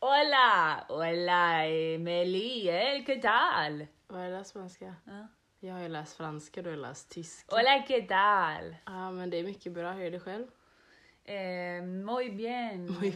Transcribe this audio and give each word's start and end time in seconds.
Hola, 0.00 0.84
hola 0.88 1.66
Emily, 1.66 3.02
¿qué 3.06 3.16
tal? 3.16 3.86
Vad 4.06 4.20
är 4.20 4.30
det 4.30 4.44
svenska? 4.44 4.94
Ja. 5.04 5.26
Jag 5.60 5.74
har 5.74 5.80
ju 5.82 5.88
läst 5.88 6.16
franska, 6.16 6.62
du 6.62 6.70
har 6.70 6.76
läst 6.76 7.10
tyska. 7.10 7.56
Hola, 7.56 7.84
¿qué 7.88 8.02
tal? 8.02 8.76
Ja, 8.86 9.10
men 9.10 9.30
det 9.30 9.36
är 9.36 9.44
mycket 9.44 9.72
bra. 9.72 9.92
Hur 9.92 10.04
är 10.04 10.10
det 10.10 10.20
själv? 10.20 10.46
Eh, 11.24 11.82
muy 11.82 12.30
bien. 12.30 12.86
Muy 13.00 13.14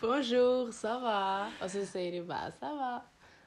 Bonjour, 0.00 0.72
ça 0.72 0.98
va? 0.98 1.52
Och 1.62 1.70
så 1.70 1.86
säger 1.86 2.12
du 2.12 2.24
bara 2.24 2.50
ça 2.60 2.74
va. 2.74 3.02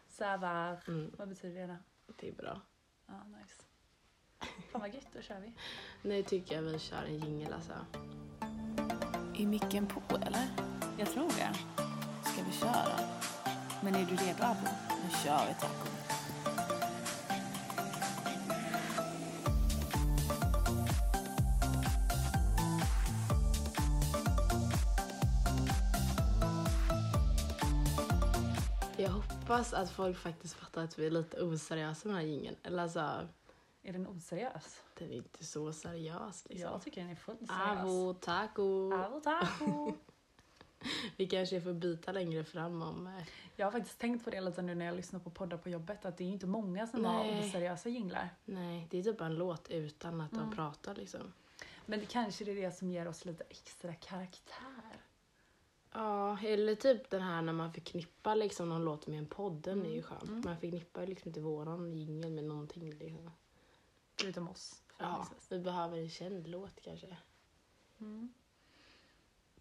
Ça 0.08 0.38
va. 0.38 0.78
Mm, 0.88 1.12
Vad 1.18 1.30
betyder 1.30 1.62
det 1.62 1.68
då? 1.68 1.78
det 2.20 2.28
är 2.28 2.34
bra. 2.34 2.62
Ja, 3.08 3.24
nice. 3.24 3.64
Fan 4.72 4.82
vad 4.82 4.94
gött, 4.94 5.08
då 5.14 5.22
kör 5.22 5.40
vi. 5.40 5.54
Nu 6.02 6.24
tycker 6.24 6.56
jag 6.56 6.62
vi 6.62 6.80
kör 6.80 7.04
en 7.04 7.20
jingel 7.20 7.54
alltså. 7.54 7.74
Är 9.42 9.46
micken 9.48 9.88
på 9.88 10.16
eller? 10.16 10.48
Jag 10.98 11.12
tror 11.12 11.28
det. 11.28 11.54
Ska 12.30 12.44
vi 12.44 12.52
köra? 12.52 13.00
Men 13.84 13.96
är 13.96 14.06
du 14.06 14.16
redo 14.16 14.44
Abo? 14.44 14.68
Nu 14.90 15.10
kör 15.24 15.46
vi 15.48 15.54
taco. 15.54 15.88
Jag 28.98 29.10
hoppas 29.10 29.74
att 29.74 29.90
folk 29.90 30.18
faktiskt 30.18 30.54
fattar 30.54 30.84
att 30.84 31.00
vi 31.00 31.06
är 31.06 31.12
lite 31.12 31.42
oseriösa 31.42 32.08
med 32.08 32.18
den 32.18 32.26
här 32.26 32.32
jingeln. 32.32 32.56
Eller 32.64 32.84
alltså, 32.84 33.28
Är 33.84 33.94
den 33.94 34.08
oseriös? 34.08 34.82
Den 35.02 35.12
är 35.12 35.16
inte 35.18 35.46
så 35.46 35.74
seriös 35.74 36.46
liksom. 36.50 36.72
Jag 36.72 36.82
tycker 36.82 37.02
den 37.02 37.10
är 37.10 37.16
fullt 37.16 37.40
seriös. 37.48 37.80
Avo, 37.84 38.14
taco. 38.14 38.94
Avo 38.94 39.20
taco. 39.20 39.94
Vi 41.18 41.28
kanske 41.28 41.62
får 41.62 41.74
byta 41.74 42.12
längre 42.12 42.44
fram 42.44 42.82
om... 42.82 43.08
eh, 43.08 43.24
Jag 43.56 43.66
har 43.66 43.72
faktiskt 43.72 44.00
tänkt 44.00 44.24
på 44.24 44.30
det 44.30 44.42
lite 44.42 44.62
nu 44.62 44.76
när 44.76 44.86
jag 44.86 44.96
lyssnar 44.96 45.20
på 45.20 45.30
poddar 45.30 45.58
på 45.58 45.70
jobbet, 45.70 46.06
att 46.06 46.18
det 46.18 46.24
är 46.24 46.28
inte 46.30 46.48
många 46.48 46.88
som 46.88 47.06
har 47.06 47.24
Nej. 47.24 47.50
oseriösa 47.50 47.90
jinglar. 47.90 48.30
Nej, 48.46 48.88
det 48.92 48.98
är 49.00 49.04
typ 49.04 49.22
en 49.22 49.36
låt 49.36 49.70
utan 49.70 50.22
att 50.22 50.32
Mm. 50.34 50.50
de 50.50 50.56
pratar 50.56 50.96
liksom. 50.96 51.34
Men 51.86 52.00
det 52.00 52.06
kanske 52.06 52.46
det 52.46 52.52
är 52.52 52.56
det 52.56 52.72
som 52.72 52.92
ger 52.92 53.08
oss 53.08 53.26
lite 53.26 53.44
extra 53.50 53.94
karaktär. 53.96 55.02
Ja, 55.94 56.40
eller 56.40 56.76
typ 56.76 57.10
den 57.10 57.22
här 57.22 57.42
när 57.42 57.54
man 57.54 57.74
förknippar 57.74 58.36
liksom 58.36 58.70
någon 58.70 58.84
låt 58.86 59.08
med 59.08 59.20
en 59.20 59.26
podd, 59.26 59.54
den 59.62 59.82
är 59.86 59.90
ju 59.90 59.92
Mm, 59.92 60.04
skön. 60.04 60.28
mm. 60.28 60.42
Man 60.46 60.58
förknippar 60.58 61.02
ju 61.02 61.08
liksom 61.08 61.28
inte 61.30 61.40
våran 61.42 61.94
jingel 61.98 62.32
med 62.32 62.44
någonting 62.44 62.90
liksom. 62.90 63.32
Förutom 64.22 64.50
oss. 64.50 64.84
Ja, 65.02 65.08
förhoppningsvis. 65.14 65.52
vi 65.52 65.60
behöver 65.60 65.98
en 65.98 66.10
känd 66.10 66.48
låt 66.48 66.82
kanske. 66.82 67.18
Mm. 68.00 68.34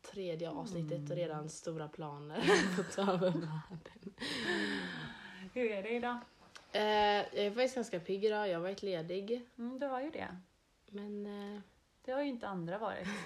Tredje 0.02 0.50
avsnittet 0.50 0.98
Mm. 0.98 1.10
och 1.10 1.16
redan 1.16 1.48
stora 1.48 1.88
planer 1.88 2.40
på 2.76 2.80
att 2.80 2.92
ta 2.92 3.02
över 3.12 3.30
världen. 3.30 4.14
Hur 5.54 5.70
är 5.70 5.82
det 5.82 5.90
idag? 5.90 6.18
Eh, 6.72 6.82
jag 6.82 7.34
är 7.46 7.50
faktiskt 7.50 7.74
ganska 7.74 8.00
pigg 8.00 8.24
idag, 8.24 8.48
jag 8.48 8.54
har 8.54 8.62
varit 8.62 8.82
ledig. 8.82 9.46
Mm, 9.58 9.78
du 9.78 9.86
har 9.86 10.00
ju 10.00 10.10
det. 10.10 10.36
Men 10.90 11.26
eh, 11.26 11.60
Det 12.02 12.12
har 12.12 12.22
ju 12.22 12.28
inte 12.28 12.48
andra 12.48 12.78
varit. 12.78 13.08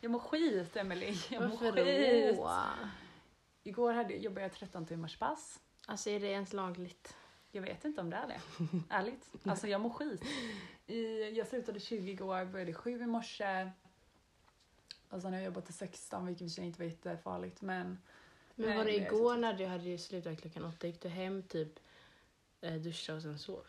Jag 0.00 0.10
mår 0.10 0.18
skit, 0.18 0.76
Emily. 0.76 1.14
Jag 1.30 1.42
mår 1.42 1.48
varför 1.48 1.72
skit. 1.72 2.36
då? 2.36 2.50
Igår 3.62 3.92
hade, 3.92 4.14
jobbade 4.14 4.40
jag 4.42 4.52
13 4.52 4.86
timmars 4.86 5.16
pass. 5.18 5.60
Alltså 5.86 6.10
är 6.10 6.20
det 6.20 6.26
ens 6.26 6.52
lagligt? 6.52 7.16
Jag 7.54 7.62
vet 7.62 7.84
inte 7.84 8.00
om 8.00 8.10
det 8.10 8.16
är 8.16 8.26
det. 8.26 8.40
Ärligt. 8.90 9.30
Alltså 9.44 9.68
jag 9.68 9.80
mår 9.80 9.90
skit. 9.90 10.22
I, 10.86 11.30
jag 11.30 11.46
slutade 11.46 11.80
20 11.80 12.12
igår, 12.12 12.44
började 12.44 12.74
7 12.74 12.90
i 13.02 13.06
morse. 13.06 13.70
Och 15.10 15.22
sen 15.22 15.32
har 15.32 15.38
jag 15.40 15.44
jobbat 15.44 15.64
till 15.64 15.74
16, 15.74 16.26
vilket 16.26 16.42
i 16.42 16.46
och 16.46 16.50
för 16.50 16.54
sig 16.54 16.64
inte 16.64 16.78
var 16.78 16.86
jättefarligt. 16.86 17.62
Men 17.62 17.98
Men 18.54 18.76
var 18.76 18.84
det 18.84 18.90
det 18.90 18.96
igår 18.96 19.36
när 19.36 19.54
du 19.54 19.66
hade 19.66 19.84
ju 19.84 19.98
slutat 19.98 20.40
klockan 20.40 20.64
åtta, 20.64 20.86
gick 20.86 21.00
du 21.02 21.08
hem 21.08 21.42
typ 21.42 21.78
eh, 22.60 22.74
duscha 22.74 23.14
och 23.14 23.22
sen 23.22 23.38
sov? 23.38 23.66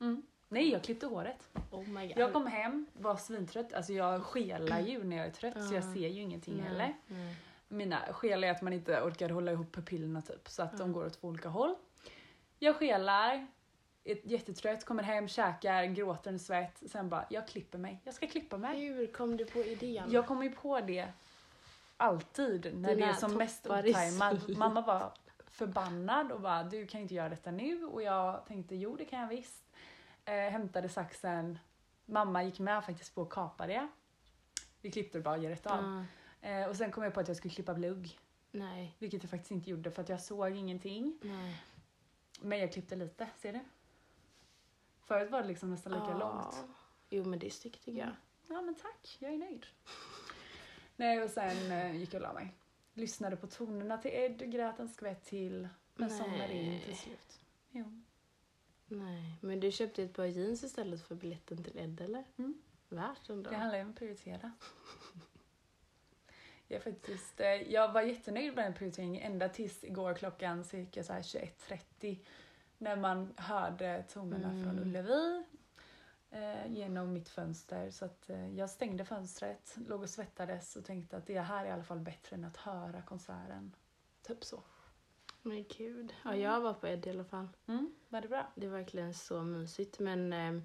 mm. 0.00 0.22
nej, 0.48 0.70
jag 0.72 0.82
klippte 0.84 1.06
håret. 1.06 1.48
Oh 1.70 1.88
my 1.88 2.06
god. 2.08 2.18
Jag 2.18 2.32
kom 2.32 2.46
hem, 2.46 2.86
var 2.92 3.16
svintrött. 3.16 3.72
Alltså 3.72 3.92
jag 3.92 4.22
skelar 4.22 4.80
ju 4.80 5.04
när 5.04 5.16
jag 5.16 5.26
är 5.26 5.30
trött 5.30 5.68
så 5.68 5.74
jag 5.74 5.84
Ja. 5.84 5.94
ser 5.94 6.08
ju 6.08 6.20
ingenting 6.22 6.54
Nej, 6.56 6.64
heller. 6.64 6.94
nej. 7.06 7.36
Mina 7.68 8.12
skel 8.12 8.44
är 8.44 8.50
att 8.50 8.62
man 8.62 8.72
inte 8.72 9.00
orkar 9.02 9.28
hålla 9.28 9.52
ihop 9.52 9.72
pupillerna 9.72 10.22
typ, 10.22 10.48
så 10.48 10.62
att 10.62 10.72
de 10.72 10.80
Mm. 10.82 10.92
går 10.92 11.06
åt 11.06 11.20
två 11.20 11.28
olika 11.28 11.48
håll. 11.48 11.74
Jag 12.58 12.76
skelar, 12.76 13.46
är 14.04 14.18
jättetrött, 14.24 14.84
kommer 14.84 15.02
hem, 15.02 15.28
käkar, 15.28 15.84
gråter 15.84 16.30
en 16.30 16.38
svett. 16.38 16.82
Sen 16.86 17.08
bara, 17.08 17.26
jag 17.30 17.48
klipper 17.48 17.78
mig. 17.78 18.00
Jag 18.04 18.14
ska 18.14 18.26
klippa 18.26 18.58
mig. 18.58 18.80
Hur 18.80 19.06
kom 19.06 19.36
du 19.36 19.44
på 19.44 19.58
idén? 19.58 20.10
Jag 20.12 20.26
kommer 20.26 20.42
ju 20.44 20.50
på 20.50 20.80
det 20.80 21.08
alltid 21.96 22.64
när 22.76 22.94
Dina 22.94 23.06
det 23.06 23.12
är 23.12 23.12
som 23.12 23.34
mest 23.34 23.66
otajmat. 23.66 24.48
Mamma 24.48 24.80
var 24.80 25.12
förbannad 25.46 26.32
och 26.32 26.40
bara, 26.40 26.62
du 26.62 26.86
kan 26.86 27.00
inte 27.00 27.14
göra 27.14 27.28
detta 27.28 27.50
nu. 27.50 27.84
Och 27.84 28.02
jag 28.02 28.46
tänkte, 28.46 28.76
jo 28.76 28.96
det 28.96 29.04
kan 29.04 29.20
jag 29.20 29.28
visst. 29.28 29.64
Eh, 30.24 30.34
hämtade 30.34 30.88
saxen. 30.88 31.58
Mamma 32.04 32.42
gick 32.42 32.58
med 32.58 32.84
faktiskt 32.84 33.14
på 33.14 33.22
att 33.22 33.30
kapa 33.30 33.66
det. 33.66 33.88
Vi 34.80 34.90
klippte 34.90 35.18
det 35.18 35.22
bara 35.22 35.36
rätt 35.38 35.66
av. 35.66 35.84
Ja, 35.84 36.04
Eh, 36.40 36.68
och 36.68 36.76
sen 36.76 36.90
kom 36.90 37.02
jag 37.04 37.14
på 37.14 37.20
att 37.20 37.28
jag 37.28 37.36
skulle 37.36 37.54
klippa 37.54 37.74
blugg. 37.74 38.18
nej, 38.50 38.96
Vilket 38.98 39.22
jag 39.22 39.30
faktiskt 39.30 39.50
inte 39.50 39.70
gjorde 39.70 39.90
för 39.90 40.02
att 40.02 40.08
jag 40.08 40.20
såg 40.20 40.56
ingenting. 40.56 41.18
nej. 41.22 41.62
Men 42.40 42.58
jag 42.58 42.72
klippte 42.72 42.96
lite, 42.96 43.28
ser 43.38 43.52
du? 43.52 43.60
Förut 45.00 45.30
var 45.30 45.42
det 45.42 45.48
liksom 45.48 45.70
nästan 45.70 45.92
lika 45.92 46.04
Ja. 46.10 46.18
långt. 46.18 46.64
Jo 47.10 47.24
men 47.24 47.38
det 47.38 47.46
är 47.46 47.50
snyggt 47.50 47.84
tycker 47.84 47.98
jag. 48.00 48.16
Ja 48.48 48.62
men 48.62 48.74
tack, 48.74 49.16
jag 49.18 49.32
är 49.32 49.38
nöjd. 49.38 49.66
Nej 50.96 51.22
och 51.22 51.30
sen 51.30 51.72
eh, 51.72 51.96
gick 51.96 52.14
jag 52.14 52.22
och 52.22 52.28
la 52.28 52.32
mig. 52.34 52.54
Lyssnade 52.94 53.36
på 53.36 53.46
tonerna 53.46 53.98
till 53.98 54.10
Ed, 54.14 54.52
grät 54.52 54.78
en 54.80 54.88
skvätt 54.88 55.24
till. 55.24 55.68
Men 55.94 56.10
somnade 56.10 56.52
in 56.54 56.70
Nej. 56.70 56.82
till 56.84 56.96
slut. 56.96 57.40
Jo. 57.70 58.02
Nej, 58.86 59.38
men 59.40 59.60
du 59.60 59.72
köpte 59.72 60.02
ett 60.02 60.12
par 60.14 60.24
jeans 60.24 60.62
istället 60.64 61.02
för 61.02 61.14
biljetten 61.14 61.64
till 61.64 61.78
Ed 61.78 62.00
eller? 62.00 62.24
Mm. 62.36 62.62
Värt 62.88 63.28
ändå. 63.28 63.50
Det 63.50 63.56
handlar 63.56 63.78
ju 63.78 63.84
om 63.84 63.90
att 63.90 63.96
prioritera. 63.96 64.52
Jag, 66.68 66.82
faktiskt, 66.82 67.40
eh, 67.40 67.46
jag 67.72 67.92
var 67.92 68.02
jättenöjd 68.02 68.54
med 68.54 68.64
den 68.64 68.74
prioriteringen 68.74 69.32
ända 69.32 69.48
tills 69.48 69.84
igår 69.84 70.14
klockan 70.14 70.64
cirka 70.64 71.04
så 71.04 71.12
här 71.12 71.22
21.30 71.22 72.18
när 72.78 72.96
man 72.96 73.34
hörde 73.36 74.04
tonerna 74.08 74.50
Mm. 74.50 74.64
från 74.64 74.78
Ullevi 74.78 75.44
eh, 76.30 76.66
genom 76.72 77.12
mitt 77.12 77.28
fönster. 77.28 77.90
Så 77.90 78.04
att, 78.04 78.30
eh, 78.30 78.54
jag 78.58 78.70
stängde 78.70 79.04
fönstret, 79.04 79.76
låg 79.88 80.02
och 80.02 80.10
svettades 80.10 80.76
och 80.76 80.84
tänkte 80.84 81.16
att 81.16 81.26
det 81.26 81.40
här 81.40 81.64
är 81.64 81.68
i 81.68 81.72
alla 81.72 81.84
fall 81.84 82.00
bättre 82.00 82.36
än 82.36 82.44
att 82.44 82.56
höra 82.56 83.02
konserten. 83.02 83.72
Typ 84.22 84.44
så. 84.44 84.62
Men 85.42 85.64
gud. 85.78 86.14
Ja, 86.24 86.36
jag 86.36 86.60
var 86.60 86.74
på 86.74 86.86
Ed 86.88 87.06
i 87.06 87.10
alla 87.10 87.24
fall. 87.24 87.48
Mm, 87.66 87.94
var 88.08 88.20
det 88.20 88.28
bra? 88.28 88.52
Det 88.54 88.68
var 88.68 88.78
verkligen 88.78 89.14
så 89.14 89.42
mysigt 89.42 89.98
men 89.98 90.32
eh, 90.32 90.62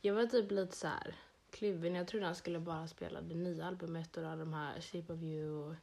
jag 0.00 0.14
var 0.14 0.26
typ 0.26 0.50
lite 0.50 0.76
så 0.76 0.86
här 0.88 1.14
kluven. 1.56 1.94
Jag 1.94 2.06
trodde 2.06 2.26
han 2.26 2.36
skulle 2.36 2.60
bara 2.60 2.88
spela 2.88 3.20
det 3.20 3.34
nya 3.34 3.66
albumet 3.66 4.16
och 4.16 4.22
de 4.22 4.52
här 4.52 4.80
Shape 4.80 5.12
of 5.12 5.22
You 5.22 5.50
och 5.50 5.74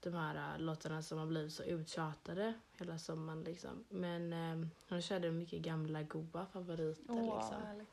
de 0.00 0.14
här 0.14 0.54
äh, 0.54 0.60
låtarna 0.60 1.02
som 1.02 1.18
har 1.18 1.26
blivit 1.26 1.52
så 1.52 1.62
uttjatade 1.62 2.54
hela 2.78 2.98
sommaren 2.98 3.44
liksom. 3.44 3.84
Men 3.88 4.32
eh, 4.32 4.68
han 4.88 5.02
körde 5.02 5.30
mycket 5.30 5.62
gamla 5.62 6.02
goa 6.02 6.46
favoriter 6.46 7.04
Åh, 7.08 7.36
liksom. 7.36 7.62
härligt. 7.62 7.88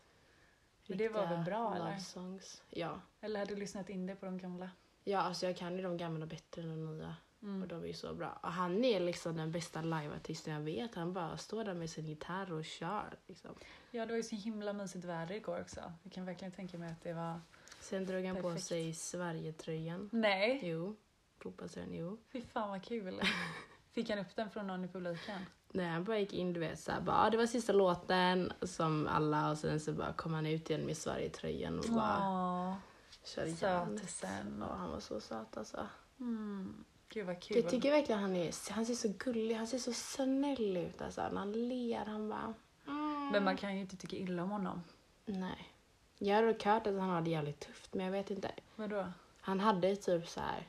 Men 0.88 0.98
det 0.98 1.10
var 1.10 1.28
väl 1.28 1.46
bra, 1.46 1.76
eller? 1.76 1.98
songs. 1.98 2.64
Ja. 2.70 3.02
Eller 3.22 3.40
hade 3.40 3.54
du 3.56 3.60
lyssnat 3.60 3.90
in 3.90 4.06
det 4.06 4.16
på 4.16 4.26
de 4.26 4.38
gamla? 4.38 4.70
ja, 5.04 5.20
alltså 5.20 5.46
jag 5.46 5.58
kan 5.58 5.76
ju 5.76 5.82
de 5.82 5.98
gamla 5.98 6.26
bättre 6.26 6.62
än 6.62 6.70
de 6.70 6.86
nya. 6.98 7.16
Mm. 7.44 7.62
Och 7.62 7.68
de 7.68 7.86
är 7.86 7.94
så 7.94 8.14
bra. 8.14 8.40
Och 8.44 8.52
han 8.52 8.84
är 8.86 9.00
liksom 9.00 9.38
den 9.38 9.52
bästa 9.52 9.82
liveartisten 9.82 10.54
jag 10.54 10.62
vet. 10.62 10.96
Han 10.96 11.14
bara 11.14 11.38
står 11.38 11.64
där 11.64 11.74
med 11.74 11.90
sin 11.90 12.06
gitarr 12.06 12.52
och 12.54 12.66
kör 12.66 13.18
liksom. 13.28 13.52
Ja, 13.92 14.06
det 14.06 14.12
var 14.12 14.18
ju 14.18 14.24
så 14.24 14.36
himla 14.36 14.74
mysigt 14.74 15.06
väder 15.06 15.36
igår 15.36 15.62
också. 15.62 15.94
Jag 16.04 16.12
kan 16.14 16.26
verkligen 16.26 16.52
tänka 16.52 16.78
mig 16.78 16.92
att 16.92 17.04
det 17.04 17.14
var... 17.14 17.42
Sen 17.80 18.06
drog 18.06 18.26
han 18.26 18.36
på 18.36 18.42
Perfekt. 18.42 18.66
sig 18.66 18.94
Sverigetröjan. 18.94 20.10
Nej! 20.14 20.60
Jo, 20.64 20.96
fotbollströjan, 21.40 21.94
jo. 21.94 22.18
Fy 22.32 22.42
fan 22.42 22.70
vad 22.70 22.84
kul. 22.84 23.22
Fick 23.92 24.10
han 24.10 24.20
upp 24.20 24.36
den 24.36 24.50
från 24.50 24.68
någon 24.68 24.86
i 24.86 24.88
publiken? 24.88 25.42
Nej, 25.74 25.86
han 25.90 26.04
bara 26.04 26.20
gick 26.20 26.34
in, 26.34 26.54
du 26.54 26.60
vet, 26.60 26.80
såhär, 26.80 27.02
bara, 27.02 27.18
"Ah, 27.18 27.30
det 27.30 27.38
var 27.38 27.46
sista 27.46 27.74
låten 27.74 28.54
som 28.62 29.08
alla 29.08 29.52
och 29.52 29.58
sen 29.58 29.80
så 29.80 29.94
bara 29.94 30.14
kom 30.14 30.34
han 30.34 30.46
ut 30.46 30.70
igen 30.70 30.86
med 30.86 30.98
Sverigetröjan 30.98 31.80
och 31.80 31.86
bara 31.90 32.18
Åh, 32.30 32.76
körde 33.24 33.50
järnet. 33.50 34.24
Ja, 34.60 34.76
han 34.78 34.90
var 34.92 35.00
så 35.00 35.20
söt 35.22 35.58
alltså. 35.58 35.88
Mm. 36.20 36.84
Gud 37.14 37.26
vad 37.26 37.42
kul. 37.42 37.58
Jag 37.58 37.70
tycker 37.70 37.92
verkligen 37.92 38.22
han 38.22 38.36
är, 38.36 38.72
han 38.72 38.86
ser 38.86 38.94
så 38.94 39.14
gullig, 39.18 39.56
han 39.56 39.68
ser 39.68 39.78
så 39.78 39.94
snäll 39.94 40.78
ut 40.78 41.02
alltså. 41.02 41.22
När 41.22 41.40
han 41.40 41.68
ler, 41.68 42.06
han 42.06 42.30
bara... 42.30 42.54
Mm. 42.88 43.30
Men 43.32 43.44
man 43.44 43.58
kan 43.58 43.76
ju 43.76 43.82
inte 43.82 43.98
tycka 43.98 44.16
illa 44.16 44.44
om 44.44 44.52
honom. 44.52 44.84
Nej. 45.26 45.74
Jag 46.18 46.36
har 46.36 46.44
dock 46.44 46.64
hört 46.64 46.88
att 46.88 47.00
han 47.00 47.10
har 47.10 47.22
det 47.22 47.30
jävligt 47.30 47.60
tufft, 47.60 47.94
men 47.94 48.06
jag 48.06 48.12
vet 48.12 48.32
inte. 48.32 48.52
Vadå? 48.76 49.12
Han 49.42 49.60
hade 49.60 49.96
typ 49.96 50.28
så 50.28 50.40
här. 50.40 50.68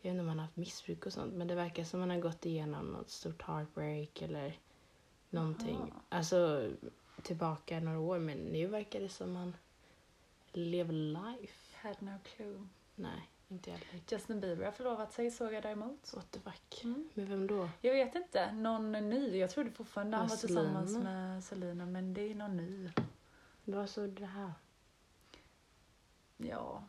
Jag 0.00 0.10
vet 0.10 0.10
inte 0.10 0.20
om 0.20 0.28
han 0.28 0.38
har 0.38 0.46
haft 0.46 0.56
missbruk 0.56 1.06
och 1.06 1.12
sånt, 1.12 1.34
men 1.34 1.48
det 1.48 1.54
verkar 1.54 1.84
som 1.84 2.00
han 2.00 2.10
har 2.10 2.18
gått 2.18 2.46
igenom 2.46 2.86
något 2.86 3.10
stort 3.10 3.42
heartbreak 3.42 4.22
eller 4.22 4.58
någonting. 5.30 5.78
Jaha. 5.78 6.00
Alltså 6.08 6.70
tillbaka 7.22 7.80
några 7.80 8.00
år, 8.00 8.18
men 8.18 8.38
nu 8.38 8.66
verkar 8.66 9.00
det 9.00 9.08
som 9.08 9.36
han 9.36 9.56
lever 10.52 10.92
life. 10.92 11.76
Had 11.82 11.96
no 12.02 12.18
clue. 12.24 12.66
Nej. 12.94 13.30
Inte 13.50 13.70
jag. 13.70 13.80
Justin 14.08 14.40
Bieber 14.40 14.64
har 14.64 14.72
förlovat 14.72 15.12
sig 15.12 15.30
såg 15.30 15.52
jag 15.52 15.62
däremot. 15.62 16.12
What 16.14 16.30
the 16.30 16.40
fuck. 16.40 16.84
Mm. 16.84 17.08
Med 17.14 17.28
vem 17.28 17.46
då? 17.46 17.68
Jag 17.80 17.92
vet 17.92 18.14
inte, 18.14 18.52
någon 18.52 18.92
ny. 18.92 19.36
Jag 19.38 19.50
trodde 19.50 19.70
fortfarande 19.70 20.16
han 20.16 20.28
var 20.28 20.36
tillsammans 20.36 20.96
med 20.96 21.44
Selena 21.44 21.86
men 21.86 22.14
det 22.14 22.30
är 22.30 22.34
någon 22.34 22.56
ny. 22.56 22.90
Vad 23.64 23.90
såg 23.90 24.10
det 24.10 24.26
här? 24.26 24.52
Ja, 26.36 26.84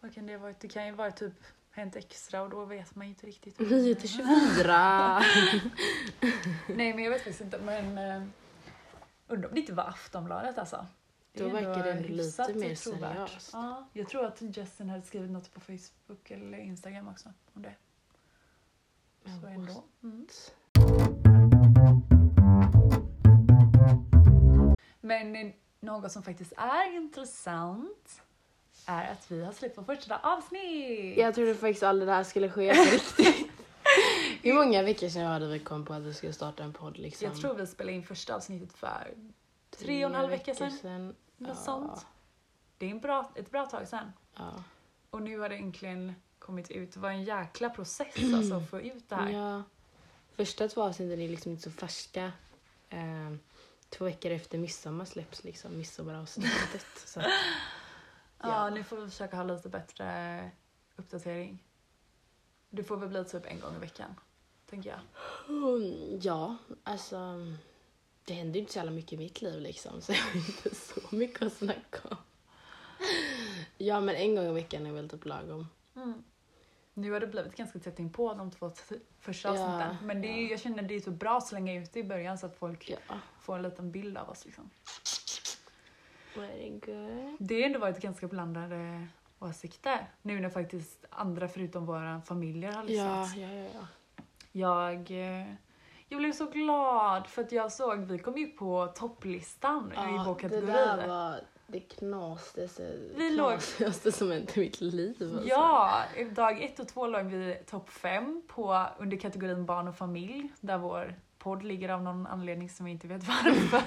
vad 0.00 0.14
kan 0.14 0.26
det 0.26 0.36
vara? 0.36 0.54
Det 0.60 0.68
kan 0.68 0.86
ju 0.86 0.92
vara 0.92 1.10
typ 1.10 1.34
Hänt 1.70 1.96
Extra 1.96 2.42
och 2.42 2.50
då 2.50 2.64
vet 2.64 2.94
man 2.94 3.06
ju 3.06 3.10
inte 3.10 3.26
riktigt. 3.26 3.58
9 3.58 3.94
till 3.94 4.08
24. 4.08 5.18
Nej 6.68 6.94
men 6.94 7.04
jag 7.04 7.10
vet 7.10 7.22
faktiskt 7.22 7.40
inte 7.40 7.58
men 7.58 7.98
uh, 7.98 8.28
undrar 9.28 9.48
om 9.48 9.54
det 9.54 9.60
inte 9.60 9.72
var 9.72 9.84
Aftonbladet 9.84 10.58
alltså. 10.58 10.86
Då 11.36 11.48
verkar 11.48 11.84
det 11.84 11.92
ändå 11.92 12.08
lite 12.08 12.54
mer 12.54 12.74
seriöst. 12.74 13.50
Ja, 13.52 13.88
jag 13.92 14.08
tror 14.08 14.24
att 14.24 14.42
Justin 14.56 14.90
hade 14.90 15.02
skrivit 15.02 15.30
något 15.30 15.52
på 15.54 15.60
Facebook 15.60 16.30
eller 16.30 16.58
Instagram 16.58 17.08
också 17.08 17.32
om 17.52 17.62
det. 17.62 17.74
Så 19.40 19.46
ändå. 19.46 19.84
Mm. 20.02 20.26
Men 25.00 25.52
något 25.80 26.12
som 26.12 26.22
faktiskt 26.22 26.52
är 26.56 26.96
intressant 26.96 28.22
är 28.86 29.12
att 29.12 29.30
vi 29.30 29.44
har 29.44 29.52
släppt 29.52 29.78
vårt 29.78 29.86
första 29.86 30.18
avsnitt! 30.18 31.18
Jag 31.18 31.34
trodde 31.34 31.54
faktiskt 31.54 31.82
aldrig 31.82 32.08
det 32.08 32.12
här 32.12 32.24
skulle 32.24 32.50
ske 32.50 32.74
på 32.74 32.82
riktigt. 32.82 33.50
Hur 34.42 34.54
många 34.54 34.82
veckor 34.82 35.08
sedan 35.08 35.26
hade 35.26 35.48
vi 35.48 35.58
kom 35.58 35.84
på 35.84 35.94
att 35.94 36.02
vi 36.02 36.14
skulle 36.14 36.32
starta 36.32 36.64
en 36.64 36.72
podd 36.72 36.98
liksom? 36.98 37.28
Jag 37.28 37.36
tror 37.40 37.54
vi 37.54 37.66
spelade 37.66 37.96
in 37.96 38.02
första 38.02 38.34
avsnittet 38.34 38.72
för 38.72 39.14
tre 39.70 40.04
och 40.04 40.10
en 40.10 40.16
halv 40.16 40.30
vecka 40.30 40.54
sedan. 40.54 41.14
Något 41.36 41.48
Ja. 41.48 41.54
sånt. 41.64 42.06
Det 42.78 42.86
är 42.86 42.90
en 42.90 43.00
bra, 43.00 43.32
ett 43.34 43.50
bra 43.50 43.66
tag 43.66 43.88
sedan. 43.88 44.12
Ja. 44.36 44.62
Och 45.10 45.22
nu 45.22 45.38
har 45.38 45.48
det 45.48 45.56
äntligen 45.56 46.14
kommit 46.38 46.70
ut. 46.70 46.92
Det 46.92 47.00
var 47.00 47.10
en 47.10 47.24
jäkla 47.24 47.70
process 47.70 48.34
alltså 48.34 48.54
att 48.54 48.70
få 48.70 48.80
ut 48.80 49.08
det 49.08 49.16
här. 49.16 49.30
ja. 49.30 49.62
Första 50.34 50.68
två 50.68 50.82
avsnitten 50.82 51.20
är 51.20 51.28
liksom 51.28 51.52
inte 51.52 51.62
så 51.62 51.70
färska. 51.70 52.32
Eh, 52.88 53.34
två 53.88 54.04
veckor 54.04 54.30
efter 54.32 54.58
midsommar 54.58 55.04
släpps 55.04 55.44
liksom 55.44 55.76
midsommaravsnittet. 55.78 56.86
så. 57.06 57.20
Ja, 57.20 57.28
Ja. 58.38 58.70
nu 58.70 58.84
får 58.84 58.96
vi 58.96 59.10
försöka 59.10 59.36
ha 59.36 59.44
lite 59.44 59.68
bättre 59.68 60.50
uppdatering. 60.96 61.64
Det 62.70 62.84
får 62.84 62.96
väl 62.96 63.08
bli 63.08 63.24
typ 63.24 63.46
en 63.46 63.60
gång 63.60 63.76
i 63.76 63.78
veckan, 63.78 64.14
tänker 64.70 64.90
jag. 64.90 65.00
Mm, 65.48 66.20
ja, 66.22 66.56
alltså. 66.84 67.16
Det 68.26 68.34
händer 68.34 68.54
ju 68.54 68.60
inte 68.60 68.72
så 68.72 68.78
jävla 68.78 68.92
mycket 68.92 69.12
i 69.12 69.16
mitt 69.16 69.42
liv 69.42 69.60
liksom. 69.60 70.00
Så 70.02 70.12
jag 70.12 70.18
har 70.18 70.36
inte 70.36 70.74
så 70.74 71.00
mycket 71.16 71.42
att 71.42 71.52
snacka 71.52 71.98
om. 72.10 72.16
Ja, 73.78 74.00
men 74.00 74.14
en 74.14 74.34
gång 74.34 74.46
i 74.46 74.52
veckan 74.52 74.86
är 74.86 74.92
väl 74.92 75.08
typ 75.08 75.24
lagom. 75.24 75.66
Mm. 75.96 76.24
Nu 76.94 77.12
har 77.12 77.20
det 77.20 77.26
blivit 77.26 77.56
ganska 77.56 77.78
tätt 77.78 77.98
in 77.98 78.12
på 78.12 78.34
de 78.34 78.50
två 78.50 78.72
första 79.20 79.48
Ja, 79.48 79.52
avsnitten. 79.64 80.06
Men 80.06 80.22
det 80.22 80.28
är, 80.28 80.42
ja. 80.42 80.50
jag 80.50 80.60
känner 80.60 80.82
det 80.82 80.94
är 80.94 81.00
så 81.00 81.10
bra 81.10 81.36
att 81.38 81.46
slänga 81.46 81.74
ut 81.74 81.92
det 81.92 82.00
i 82.00 82.04
början 82.04 82.38
så 82.38 82.46
att 82.46 82.56
folk 82.56 82.90
Ja. 82.90 83.18
får 83.40 83.56
en 83.56 83.62
liten 83.62 83.90
bild 83.92 84.18
av 84.18 84.28
oss. 84.28 84.44
Liksom. 84.44 84.70
Very 86.36 86.70
good. 86.70 87.36
Det 87.38 87.54
har 87.54 87.62
ändå 87.66 87.78
varit 87.78 88.00
ganska 88.00 88.28
blandade 88.28 89.06
åsikter. 89.38 90.10
Nu 90.22 90.40
när 90.40 90.50
faktiskt 90.50 91.04
andra 91.10 91.48
förutom 91.48 91.86
våra 91.86 92.20
familjer 92.20 92.72
har 92.72 92.84
lyssnat. 92.84 93.36
Ja, 93.36 93.42
ja, 93.48 93.52
ja, 93.54 93.68
ja. 93.74 93.86
Jag, 94.52 95.10
eh, 95.40 95.46
jag 96.08 96.18
blev 96.18 96.32
så 96.32 96.46
glad 96.46 97.26
för 97.26 97.42
att 97.42 97.52
jag 97.52 97.72
såg, 97.72 97.98
vi 97.98 98.18
kom 98.18 98.36
ju 98.38 98.46
på 98.46 98.86
topplistan 98.86 99.92
i 99.92 100.24
vår 100.26 100.34
kategori. 100.34 100.66
Det 100.66 100.72
där 100.72 101.08
var 101.08 101.40
det 101.66 101.80
knasigaste, 101.80 102.92
Vi 103.16 103.30
låg- 103.30 103.50
knasigaste 103.50 104.12
som 104.12 104.30
hänt 104.30 104.56
i 104.56 104.60
mitt 104.60 104.80
liv. 104.80 105.16
Alltså. 105.20 105.48
Ja, 105.48 106.02
dag 106.30 106.62
ett 106.62 106.78
och 106.80 106.88
två 106.88 107.06
låg 107.06 107.24
vi 107.24 107.54
topp 107.70 107.90
fem 107.90 108.42
på, 108.46 108.86
under 108.98 109.16
kategorin 109.16 109.66
barn 109.66 109.88
och 109.88 109.96
familj 109.96 110.48
där 110.60 110.78
vår 110.78 111.14
podd 111.38 111.62
ligger 111.62 111.88
av 111.88 112.02
någon 112.02 112.26
anledning 112.26 112.68
som 112.70 112.86
vi 112.86 112.92
inte 112.92 113.08
vet 113.08 113.22
varför. 113.28 113.82